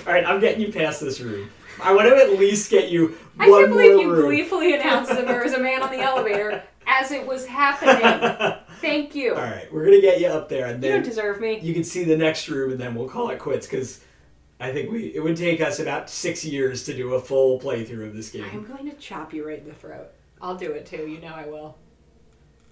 All 0.07 0.13
right, 0.13 0.25
I'm 0.25 0.39
getting 0.39 0.61
you 0.61 0.71
past 0.71 1.01
this 1.01 1.19
room. 1.19 1.49
I 1.81 1.93
want 1.93 2.07
to 2.07 2.15
at 2.15 2.39
least 2.39 2.71
get 2.71 2.89
you 2.89 3.15
I 3.37 3.49
one 3.49 3.61
can't 3.65 3.73
believe 3.73 3.93
more 3.95 4.01
you 4.03 4.11
room. 4.13 4.25
gleefully 4.25 4.73
announced 4.73 5.11
that 5.11 5.27
there 5.27 5.43
was 5.43 5.53
a 5.53 5.59
man 5.59 5.83
on 5.83 5.91
the 5.91 5.99
elevator 5.99 6.63
as 6.87 7.11
it 7.11 7.25
was 7.27 7.45
happening. 7.45 8.57
Thank 8.81 9.13
you. 9.15 9.35
All 9.35 9.41
right, 9.41 9.71
we're 9.71 9.85
gonna 9.85 10.01
get 10.01 10.19
you 10.19 10.27
up 10.27 10.49
there, 10.49 10.65
and 10.67 10.81
You 10.83 10.89
then 10.89 11.01
don't 11.01 11.09
deserve 11.09 11.39
me. 11.41 11.59
you 11.59 11.73
can 11.73 11.83
see 11.83 12.03
the 12.03 12.17
next 12.17 12.47
room, 12.49 12.71
and 12.71 12.79
then 12.79 12.95
we'll 12.95 13.09
call 13.09 13.29
it 13.29 13.39
quits 13.39 13.67
because 13.67 14.01
I 14.59 14.71
think 14.71 14.91
we 14.91 15.07
it 15.15 15.19
would 15.19 15.35
take 15.37 15.61
us 15.61 15.79
about 15.79 16.09
six 16.09 16.43
years 16.45 16.83
to 16.85 16.93
do 16.95 17.13
a 17.13 17.19
full 17.19 17.59
playthrough 17.59 18.07
of 18.07 18.15
this 18.15 18.31
game. 18.31 18.43
I'm 18.45 18.63
game. 18.63 18.65
going 18.65 18.89
to 18.89 18.95
chop 18.97 19.33
you 19.33 19.45
right 19.47 19.59
in 19.59 19.67
the 19.67 19.73
throat. 19.73 20.07
I'll 20.41 20.55
do 20.55 20.71
it 20.71 20.85
too. 20.85 21.07
You 21.07 21.19
know 21.19 21.33
I 21.33 21.45
will. 21.45 21.77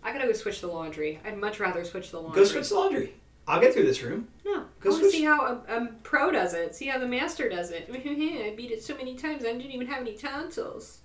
I 0.03 0.11
gotta 0.13 0.25
go 0.27 0.33
switch 0.33 0.61
the 0.61 0.67
laundry. 0.67 1.19
I'd 1.25 1.37
much 1.37 1.59
rather 1.59 1.83
switch 1.83 2.11
the 2.11 2.19
laundry. 2.19 2.41
Go 2.41 2.47
switch 2.47 2.69
the 2.69 2.75
laundry. 2.75 3.13
I'll 3.47 3.61
get 3.61 3.73
through 3.73 3.85
this 3.85 4.01
room. 4.01 4.27
No, 4.43 4.65
Go 4.79 4.89
I 4.89 4.93
want 4.93 5.03
to 5.03 5.11
see 5.11 5.23
how 5.23 5.45
a, 5.67 5.77
a 5.77 5.87
pro 6.03 6.31
does 6.31 6.53
it. 6.53 6.73
See 6.75 6.87
how 6.87 6.97
the 6.97 7.07
master 7.07 7.47
does 7.47 7.71
it. 7.71 7.89
I 7.93 8.53
beat 8.55 8.71
it 8.71 8.83
so 8.83 8.95
many 8.95 9.15
times 9.15 9.43
I 9.43 9.51
didn't 9.51 9.71
even 9.71 9.87
have 9.87 10.01
any 10.01 10.15
tonsils. 10.15 10.99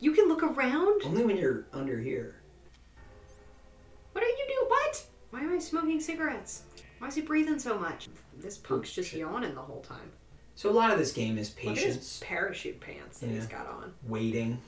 You 0.00 0.12
can 0.12 0.28
look 0.28 0.42
around. 0.42 1.02
Only 1.04 1.24
when 1.24 1.36
you're 1.36 1.66
under 1.72 1.98
here. 2.00 2.36
What 4.12 4.24
are 4.24 4.28
you 4.28 4.44
doing? 4.46 4.68
What? 4.68 5.06
Why 5.30 5.40
am 5.40 5.54
I 5.54 5.58
smoking 5.58 6.00
cigarettes? 6.00 6.62
Why 6.98 7.08
is 7.08 7.14
he 7.14 7.22
breathing 7.22 7.58
so 7.58 7.78
much? 7.78 8.08
This 8.38 8.58
punk's 8.58 8.92
just 8.92 9.10
shit. 9.10 9.20
yawning 9.20 9.54
the 9.54 9.60
whole 9.60 9.80
time. 9.82 10.10
So 10.56 10.70
a 10.70 10.72
lot 10.72 10.92
of 10.92 10.98
this 10.98 11.12
game 11.12 11.38
is 11.38 11.54
Look 11.64 11.76
at 11.76 11.82
his 11.82 11.84
patience, 11.84 12.20
parachute 12.24 12.80
pants 12.80 13.18
that 13.20 13.28
he's 13.30 13.46
got 13.46 13.66
on. 13.66 13.92
waiting, 14.06 14.58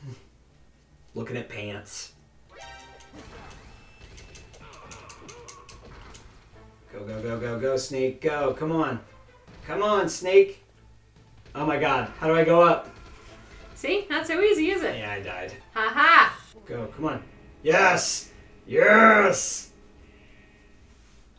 looking 1.15 1.37
at 1.37 1.49
pants. 1.49 2.12
Go, 6.97 7.05
go, 7.05 7.21
go, 7.21 7.39
go, 7.39 7.61
go, 7.61 7.77
Snake, 7.77 8.23
go. 8.23 8.55
Come 8.55 8.73
on. 8.73 9.01
Come 9.67 9.83
on, 9.83 10.09
Snake. 10.09 10.65
Oh 11.55 11.67
my 11.67 11.77
god, 11.77 12.11
how 12.19 12.27
do 12.27 12.35
I 12.35 12.43
go 12.43 12.63
up? 12.63 12.89
See? 13.75 14.07
Not 14.09 14.27
so 14.27 14.41
easy, 14.41 14.71
is 14.71 14.83
it? 14.83 14.97
Yeah, 14.97 15.13
I 15.13 15.21
died. 15.21 15.53
Ha 15.75 15.91
ha! 15.93 16.41
Go, 16.65 16.87
come 16.97 17.05
on. 17.05 17.23
Yes! 17.63 18.31
Yes! 18.67 19.73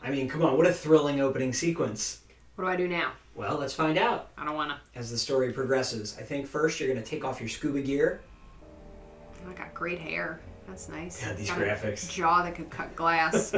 I 0.00 0.10
mean, 0.10 0.28
come 0.28 0.42
on, 0.42 0.56
what 0.56 0.66
a 0.68 0.72
thrilling 0.72 1.20
opening 1.20 1.52
sequence. 1.52 2.20
What 2.54 2.64
do 2.64 2.70
I 2.70 2.76
do 2.76 2.86
now? 2.86 3.12
Well, 3.34 3.58
let's 3.58 3.74
find 3.74 3.98
out 3.98 4.30
I 4.38 4.44
don't 4.44 4.54
wanna. 4.54 4.80
as 4.94 5.10
the 5.10 5.18
story 5.18 5.52
progresses. 5.52 6.16
I 6.20 6.22
think 6.22 6.46
first 6.46 6.78
you're 6.78 6.94
to 6.94 7.02
take 7.02 7.24
off 7.24 7.40
your 7.40 7.48
scuba 7.48 7.80
gear. 7.80 8.20
I 9.48 9.52
got 9.54 9.74
great 9.74 9.98
hair. 9.98 10.40
That's 10.68 10.88
nice. 10.88 11.24
God, 11.24 11.36
these 11.36 11.48
Got 11.50 11.62
a 11.62 11.64
graphics. 11.64 12.08
Jaw 12.12 12.42
that 12.44 12.54
could 12.54 12.70
cut 12.70 12.94
glass. 12.94 13.52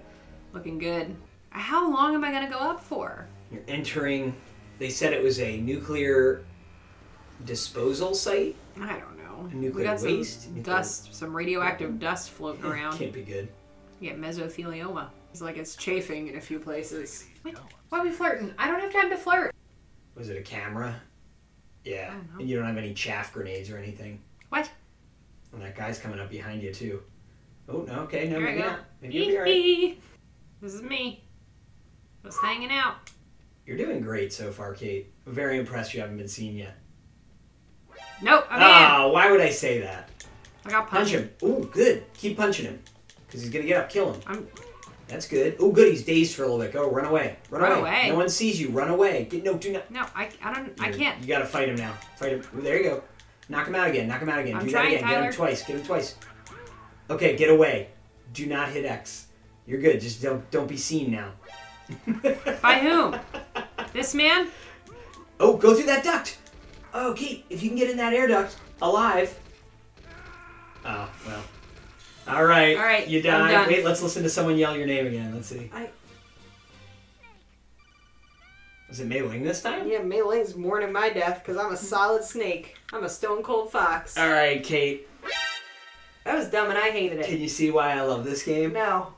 Looking 0.52 0.78
good. 0.78 1.14
How 1.56 1.90
long 1.90 2.14
am 2.14 2.22
I 2.22 2.30
gonna 2.30 2.50
go 2.50 2.58
up 2.58 2.82
for? 2.82 3.26
You're 3.50 3.62
entering. 3.66 4.34
They 4.78 4.90
said 4.90 5.12
it 5.14 5.22
was 5.22 5.40
a 5.40 5.56
nuclear 5.56 6.44
disposal 7.44 8.14
site. 8.14 8.56
I 8.80 8.98
don't 8.98 9.16
know. 9.16 9.48
Nuclear 9.52 9.72
we 9.72 9.82
got 9.84 10.02
waste? 10.02 10.42
some 10.42 10.54
Nuclear- 10.56 10.76
dust, 10.76 11.14
some 11.14 11.34
radioactive 11.34 11.98
dust 11.98 12.30
floating 12.30 12.64
around. 12.70 12.98
Can't 12.98 13.12
be 13.12 13.22
good. 13.22 13.48
You 14.00 14.10
get 14.10 14.20
mesothelioma. 14.20 15.08
It's 15.32 15.40
like 15.40 15.56
it's 15.56 15.76
chafing 15.76 16.28
in 16.28 16.36
a 16.36 16.40
few 16.40 16.58
places. 16.58 17.26
Wait, 17.42 17.56
why 17.88 18.00
are 18.00 18.04
we 18.04 18.10
flirting? 18.10 18.52
I 18.58 18.68
don't 18.70 18.80
have 18.80 18.92
time 18.92 19.08
to 19.10 19.16
flirt. 19.16 19.54
Was 20.14 20.28
it 20.28 20.36
a 20.38 20.42
camera? 20.42 20.94
Yeah. 21.84 22.08
I 22.10 22.14
don't 22.14 22.32
know. 22.32 22.40
And 22.40 22.48
you 22.50 22.56
don't 22.56 22.66
have 22.66 22.76
any 22.76 22.92
chaff 22.94 23.32
grenades 23.32 23.70
or 23.70 23.78
anything. 23.78 24.20
What? 24.50 24.70
And 25.52 25.62
that 25.62 25.74
guy's 25.76 25.98
coming 25.98 26.20
up 26.20 26.30
behind 26.30 26.62
you 26.62 26.72
too. 26.72 27.02
Oh 27.68 27.82
no. 27.82 28.00
Okay. 28.00 28.28
No. 28.28 28.38
Here 28.38 28.48
I 28.48 28.50
Maybe 28.52 28.62
not. 28.62 28.80
Maybe 29.00 29.14
you'll 29.14 29.26
be 29.28 29.36
alright. 29.38 30.00
This 30.60 30.74
is 30.74 30.82
me. 30.82 31.22
Just 32.26 32.40
hanging 32.42 32.70
out. 32.72 32.96
You're 33.66 33.76
doing 33.76 34.00
great 34.00 34.32
so 34.32 34.50
far, 34.50 34.74
Kate. 34.74 35.12
I'm 35.26 35.32
very 35.32 35.58
impressed 35.58 35.94
you 35.94 36.00
haven't 36.00 36.16
been 36.18 36.28
seen 36.28 36.56
yet. 36.56 36.76
Nope, 38.22 38.46
I'm 38.50 38.56
in. 38.56 38.62
Ah, 38.62 39.08
why 39.08 39.30
would 39.30 39.40
I 39.40 39.50
say 39.50 39.80
that? 39.80 40.10
I 40.64 40.70
got 40.70 40.88
Punch 40.88 41.10
him. 41.10 41.30
Ooh, 41.42 41.68
good. 41.72 42.02
Keep 42.14 42.36
punching 42.36 42.66
him. 42.66 42.80
Because 43.26 43.42
he's 43.42 43.50
going 43.50 43.62
to 43.62 43.68
get 43.68 43.80
up. 43.82 43.88
Kill 43.90 44.12
him. 44.12 44.20
I'm 44.26 44.46
That's 45.08 45.28
good. 45.28 45.56
Oh, 45.60 45.70
good. 45.70 45.88
He's 45.92 46.04
dazed 46.04 46.34
for 46.34 46.42
a 46.42 46.46
little 46.46 46.60
bit. 46.60 46.72
Go, 46.72 46.90
run 46.90 47.04
away. 47.06 47.36
Run, 47.50 47.62
Run 47.62 47.72
away. 47.72 47.80
away. 47.80 48.08
No 48.08 48.16
one 48.16 48.28
sees 48.28 48.60
you. 48.60 48.70
Run 48.70 48.88
away. 48.88 49.26
Get, 49.30 49.44
no, 49.44 49.54
do 49.56 49.72
not. 49.72 49.90
no, 49.90 50.04
I, 50.14 50.30
I 50.42 50.52
don't, 50.54 50.72
I 50.80 50.86
You're- 50.88 50.98
can't. 50.98 51.20
You 51.20 51.28
got 51.28 51.38
to 51.40 51.46
fight 51.46 51.68
him 51.68 51.76
now. 51.76 51.92
Fight 52.16 52.32
him. 52.32 52.42
Ooh, 52.56 52.62
there 52.62 52.76
you 52.78 52.84
go. 52.90 53.02
Knock 53.48 53.68
him 53.68 53.74
out 53.76 53.88
again. 53.88 54.08
Knock 54.08 54.22
him 54.22 54.28
out 54.28 54.40
again. 54.40 54.56
I'm 54.56 54.64
do 54.64 54.72
trying, 54.72 54.90
that 54.92 54.96
again. 55.04 55.08
Get 55.08 55.24
him 55.24 55.32
twice. 55.32 55.62
Get 55.64 55.76
him 55.76 55.84
twice. 55.84 56.14
Okay, 57.10 57.36
get 57.36 57.50
away. 57.50 57.90
Do 58.32 58.46
not 58.46 58.70
hit 58.70 58.84
X. 58.84 59.26
You're 59.66 59.80
good. 59.80 60.00
Just 60.00 60.20
don't 60.22 60.48
don't 60.50 60.68
be 60.68 60.76
seen 60.76 61.10
now. 61.12 61.32
By 62.62 62.78
whom? 62.78 63.18
This 63.92 64.14
man? 64.14 64.48
Oh, 65.38 65.56
go 65.56 65.74
through 65.74 65.86
that 65.86 66.02
duct. 66.04 66.38
Oh, 66.94 67.12
Kate, 67.16 67.44
if 67.50 67.62
you 67.62 67.68
can 67.68 67.76
get 67.78 67.90
in 67.90 67.96
that 67.98 68.12
air 68.12 68.26
duct 68.26 68.56
alive. 68.82 69.38
Oh 70.84 71.10
well. 71.26 71.42
All 72.28 72.44
right. 72.44 72.76
All 72.76 72.82
right, 72.84 73.06
You 73.06 73.18
I'm 73.18 73.22
died. 73.24 73.50
done. 73.52 73.68
Wait, 73.68 73.84
let's 73.84 74.02
listen 74.02 74.22
to 74.24 74.28
someone 74.28 74.56
yell 74.56 74.76
your 74.76 74.86
name 74.86 75.06
again. 75.06 75.32
Let's 75.34 75.46
see. 75.48 75.70
I, 75.72 75.88
Was 78.88 79.00
it 79.00 79.06
Mei 79.06 79.22
Ling 79.22 79.42
this 79.44 79.62
time? 79.62 79.86
yeah, 79.88 80.02
Mei 80.02 80.22
Ling's 80.22 80.54
mourning 80.56 80.92
my 80.92 81.10
death 81.10 81.40
because 81.42 81.56
I'm 81.56 81.72
a 81.72 81.76
solid 81.76 82.24
snake. 82.24 82.76
I'm 82.92 83.04
a 83.04 83.08
stone 83.08 83.42
cold 83.42 83.70
fox. 83.72 84.16
All 84.16 84.28
right, 84.30 84.62
Kate. 84.62 85.08
That 86.24 86.36
was 86.36 86.48
dumb 86.48 86.70
and 86.70 86.78
I 86.78 86.90
hated 86.90 87.20
it. 87.20 87.26
Can 87.26 87.40
you 87.40 87.48
see 87.48 87.70
why 87.70 87.92
I 87.92 88.00
love 88.02 88.24
this 88.24 88.42
game? 88.42 88.72
No. 88.72 89.12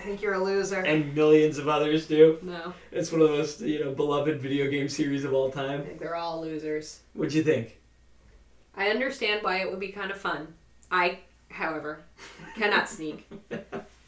I 0.00 0.02
think 0.02 0.22
you're 0.22 0.32
a 0.32 0.42
loser. 0.42 0.80
And 0.80 1.14
millions 1.14 1.58
of 1.58 1.68
others 1.68 2.06
do. 2.06 2.38
no. 2.40 2.72
It's 2.90 3.12
one 3.12 3.20
of 3.20 3.28
the 3.28 3.36
most 3.36 3.60
you 3.60 3.84
know 3.84 3.92
beloved 3.92 4.40
video 4.40 4.70
game 4.70 4.88
series 4.88 5.24
of 5.24 5.34
all 5.34 5.50
time. 5.50 5.82
I 5.82 5.84
think 5.84 5.98
they're 5.98 6.16
all 6.16 6.40
losers. 6.40 7.00
What'd 7.12 7.34
you 7.34 7.42
think? 7.42 7.78
I 8.74 8.88
understand 8.88 9.42
why 9.42 9.58
it 9.58 9.70
would 9.70 9.78
be 9.80 9.88
kind 9.88 10.10
of 10.10 10.16
fun. 10.16 10.54
I, 10.90 11.18
however, 11.50 12.00
cannot 12.56 12.88
sneak. 12.88 13.28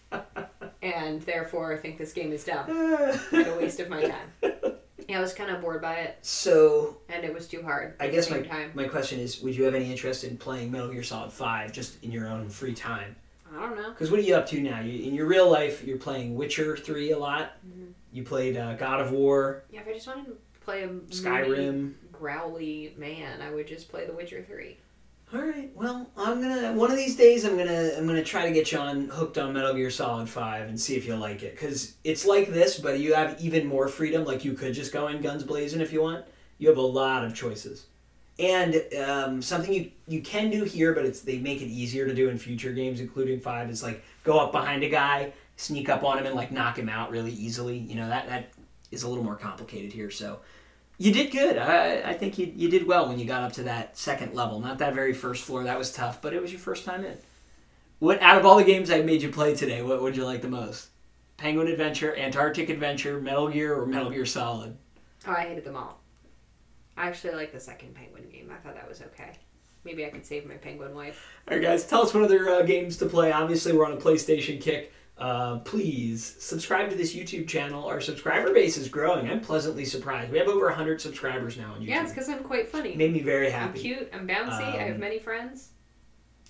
and 0.83 1.21
therefore 1.23 1.75
I 1.75 1.77
think 1.77 1.99
this 1.99 2.15
game 2.15 2.33
is 2.33 2.43
dumb 2.45 2.71
and 3.33 3.47
a 3.47 3.57
waste 3.59 3.79
of 3.81 3.91
my 3.91 4.03
time. 4.03 4.53
Yeah, 5.09 5.19
I 5.19 5.21
was 5.21 5.35
kind 5.35 5.51
of 5.51 5.61
bored 5.61 5.83
by 5.83 5.97
it, 5.97 6.19
So 6.23 6.97
and 7.11 7.23
it 7.23 7.35
was 7.35 7.49
too 7.49 7.63
hard. 7.63 7.97
I 8.01 8.09
guess 8.09 8.31
my 8.31 8.41
time. 8.41 8.71
my 8.73 8.89
question 8.89 9.21
is, 9.21 9.43
would 9.43 9.55
you 9.55 9.65
have 9.65 9.75
any 9.75 9.91
interest 9.91 10.25
in 10.25 10.39
playing 10.39 10.71
Metal 10.71 10.89
Gear 10.89 11.03
Solid 11.03 11.33
Five 11.33 11.73
just 11.73 12.03
in 12.03 12.13
your 12.13 12.29
own 12.29 12.49
free 12.49 12.73
time? 12.73 13.17
I 13.57 13.61
don't 13.61 13.77
know. 13.77 13.91
Because 13.91 14.11
what 14.11 14.19
are 14.21 14.23
you 14.23 14.35
up 14.35 14.47
to 14.49 14.61
now? 14.61 14.81
You, 14.81 15.07
in 15.09 15.15
your 15.15 15.27
real 15.27 15.51
life, 15.51 15.85
you're 15.85 15.99
playing 15.99 16.35
Witcher 16.35 16.77
Three 16.77 17.13
a 17.13 17.19
lot. 17.19 17.53
Mm-hmm. 17.67 17.91
You 18.13 18.25
played 18.25 18.57
uh, 18.57 18.75
God 18.75 19.01
of 19.01 19.11
War, 19.13 19.65
Yeah, 19.71 19.81
if 19.81 19.89
I 19.89 19.93
just 19.95 20.07
wanted 20.07 20.27
to 20.27 20.37
play 20.61 20.83
a 20.85 20.89
Skyrim. 20.89 21.95
growly 22.13 22.95
man, 22.97 23.41
I 23.43 23.51
would 23.51 23.67
just 23.67 23.89
play 23.89 24.07
The 24.07 24.13
Witcher 24.13 24.45
Three. 24.47 24.77
All 25.35 25.41
right. 25.41 25.71
Well, 25.75 26.11
I'm 26.17 26.43
gonna 26.43 26.75
one 26.75 26.91
of 26.91 26.97
these 26.99 27.17
days 27.17 27.45
I'm 27.47 27.57
gonna 27.57 27.93
I'm 27.97 28.07
gonna 28.07 28.23
try 28.23 28.47
to 28.47 28.53
get 28.53 28.71
you 28.71 28.79
on 28.79 29.09
hooked 29.09 29.39
on 29.39 29.55
Metal 29.55 29.73
Gear 29.73 29.91
Solid 29.91 30.29
Five 30.29 30.69
and 30.69 30.79
see 30.79 30.95
if 30.95 31.07
you 31.07 31.17
like 31.17 31.43
it 31.43 31.53
because 31.53 31.95
it's 32.05 32.27
like 32.27 32.49
this, 32.49 32.79
but 32.79 32.99
you 33.01 33.15
have 33.15 33.41
even 33.41 33.67
more 33.67 33.89
freedom. 33.89 34.25
Like 34.27 34.45
you 34.45 34.53
could 34.53 34.75
just 34.75 34.93
go 34.93 35.09
in 35.09 35.23
guns 35.23 35.43
blazing 35.43 35.81
if 35.81 35.91
you 35.91 36.03
want. 36.03 36.27
You 36.59 36.69
have 36.69 36.77
a 36.77 36.83
lot 36.83 37.25
of 37.25 37.35
choices, 37.35 37.87
and 38.39 38.83
um, 39.05 39.43
something 39.43 39.73
you 39.73 39.91
you 40.09 40.21
can 40.23 40.51
do 40.51 40.65
here, 40.65 40.95
but 40.95 41.05
it's 41.05 41.21
they 41.21 41.39
make 41.39 41.61
it 41.61 41.67
easier 41.67 42.07
to 42.07 42.15
do 42.15 42.29
in 42.29 42.39
future 42.39 42.73
games, 42.73 43.01
including 43.01 43.41
Five. 43.41 43.71
Is 43.71 43.83
like 43.83 44.03
go 44.25 44.39
up 44.39 44.53
behind 44.53 44.83
a 44.83 44.89
guy, 44.89 45.33
sneak 45.57 45.89
up 45.89 46.03
on 46.03 46.19
him, 46.19 46.27
and 46.27 46.35
like 46.35 46.51
knock 46.51 46.79
him 46.79 46.89
out 46.89 47.11
really 47.11 47.33
easily. 47.33 47.79
You 47.79 47.97
know 47.97 48.09
that 48.09 48.29
that 48.29 48.53
is 48.91 49.03
a 49.03 49.09
little 49.09 49.25
more 49.25 49.37
complicated 49.37 49.93
here. 49.93 50.11
So 50.11 50.41
you 50.99 51.13
did 51.13 51.33
good. 51.33 51.59
I, 51.59 52.11
I 52.11 52.15
think 52.15 52.39
you, 52.39 52.53
you 52.55 52.69
did 52.69 52.87
well 52.87 53.09
when 53.09 53.19
you 53.19 53.25
got 53.25 53.43
up 53.43 53.53
to 53.55 53.65
that 53.65 53.97
second 53.97 54.35
level. 54.35 54.61
Not 54.61 54.79
that 54.79 54.95
very 54.95 55.15
first 55.15 55.45
floor. 55.45 55.65
That 55.65 55.79
was 55.79 55.93
tough, 55.93 56.23
but 56.23 56.33
it 56.33 56.41
was 56.41 56.53
your 56.53 56.61
first 56.61 56.85
time 56.85 57.05
in. 57.05 57.17
What 57.99 58.21
out 58.21 58.39
of 58.39 58.47
all 58.47 58.57
the 58.57 58.65
games 58.65 58.91
I 58.91 59.03
made 59.03 59.23
you 59.23 59.31
play 59.31 59.55
today, 59.55 59.83
what 59.83 60.03
would 60.03 60.17
you 60.17 60.25
like 60.25 60.43
the 60.43 60.49
most? 60.49 60.89
Penguin 61.37 61.69
Adventure, 61.69 62.17
Antarctic 62.17 62.69
Adventure, 62.69 63.21
Metal 63.21 63.49
Gear, 63.49 63.75
or 63.75 63.87
Metal 63.87 64.11
Gear 64.11 64.27
Solid? 64.27 64.77
Oh, 65.27 65.33
I 65.33 65.43
hated 65.43 65.65
them 65.65 65.77
all. 65.77 66.02
I 66.97 67.09
actually 67.09 67.35
like 67.35 67.53
the 67.53 67.61
second 67.61 67.95
Penguin 67.95 68.29
game. 68.31 68.51
I 68.53 68.57
thought 68.59 68.75
that 68.75 68.89
was 68.89 69.01
okay. 69.03 69.33
Maybe 69.85 70.07
I 70.07 70.11
could 70.11 70.25
save 70.25 70.47
my 70.47 70.55
penguin 70.55 70.95
wife. 70.95 71.27
All 71.51 71.57
right, 71.57 71.63
guys, 71.63 71.85
tell 71.85 72.03
us 72.03 72.15
what 72.15 72.23
other 72.23 72.49
uh, 72.49 72.63
games 72.63 72.97
to 72.99 73.07
play. 73.07 73.33
Obviously, 73.33 73.73
we're 73.73 73.85
on 73.85 73.93
a 73.93 73.97
PlayStation 73.97 74.61
kick. 74.61 74.93
Uh, 75.19 75.59
please 75.59 76.37
subscribe 76.39 76.89
to 76.91 76.97
this 76.97 77.15
YouTube 77.15 77.49
channel. 77.49 77.85
Our 77.87 78.01
subscriber 78.01 78.53
base 78.55 78.77
is 78.77 78.89
growing. 78.89 79.29
I'm 79.29 79.41
pleasantly 79.41 79.85
surprised. 79.85 80.31
We 80.31 80.39
have 80.39 80.47
over 80.49 80.67
100 80.67 81.01
subscribers 81.01 81.57
now 81.57 81.73
on 81.75 81.81
YouTube. 81.81 81.89
Yeah, 81.89 82.03
it's 82.03 82.13
because 82.13 82.29
I'm 82.29 82.45
quite 82.45 82.69
funny. 82.69 82.91
It 82.91 82.97
made 82.97 83.13
me 83.13 83.21
very 83.23 83.51
happy. 83.51 83.79
I'm 83.79 83.83
cute. 83.83 84.11
I'm 84.13 84.29
bouncy. 84.29 84.63
I 84.63 84.83
have 84.85 84.95
Um, 84.95 85.01
many 85.01 85.19
friends. 85.19 85.71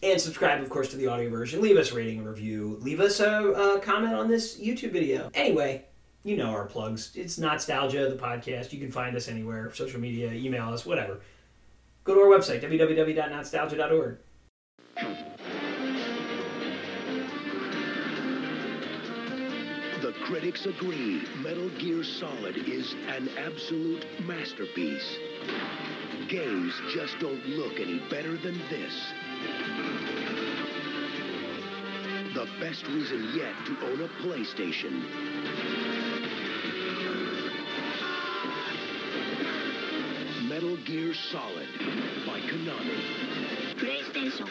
And 0.02 0.20
subscribe, 0.20 0.60
of 0.60 0.68
course, 0.68 0.88
to 0.90 0.96
the 0.96 1.06
audio 1.06 1.30
version. 1.30 1.62
Leave 1.62 1.76
us 1.78 1.92
a 1.92 1.94
rating 1.94 2.18
and 2.18 2.28
review. 2.28 2.76
Leave 2.82 3.00
us 3.00 3.20
a, 3.20 3.44
a 3.52 3.80
comment 3.80 4.14
on 4.14 4.28
this 4.28 4.58
YouTube 4.60 4.90
video. 4.92 5.30
Anyway, 5.32 5.84
you 6.24 6.36
know 6.36 6.50
our 6.50 6.66
plugs. 6.66 7.12
It's 7.14 7.38
Nostalgia, 7.38 8.08
the 8.08 8.16
podcast. 8.16 8.72
You 8.72 8.78
can 8.78 8.90
find 8.90 9.16
us 9.16 9.28
anywhere 9.28 9.72
social 9.74 10.00
media, 10.00 10.32
email 10.32 10.68
us, 10.68 10.86
whatever. 10.86 11.20
Go 12.04 12.14
to 12.14 12.20
our 12.20 12.26
website, 12.26 12.62
www.nostalgia.org. 12.62 14.18
The 20.00 20.12
critics 20.24 20.66
agree 20.66 21.22
Metal 21.42 21.68
Gear 21.78 22.02
Solid 22.02 22.56
is 22.56 22.94
an 23.08 23.28
absolute 23.38 24.04
masterpiece. 24.26 25.16
Games 26.28 26.74
just 26.92 27.18
don't 27.20 27.44
look 27.46 27.78
any 27.78 28.00
better 28.10 28.36
than 28.36 28.58
this. 28.68 29.12
The 32.34 32.48
best 32.60 32.86
reason 32.88 33.32
yet 33.36 33.54
to 33.66 33.86
own 33.86 34.00
a 34.00 34.08
PlayStation. 34.24 35.04
Metal 40.52 40.76
Gear 40.84 41.14
Solid 41.30 41.66
by 42.26 42.38
Konami. 42.40 43.00
PlayStation 43.76 44.50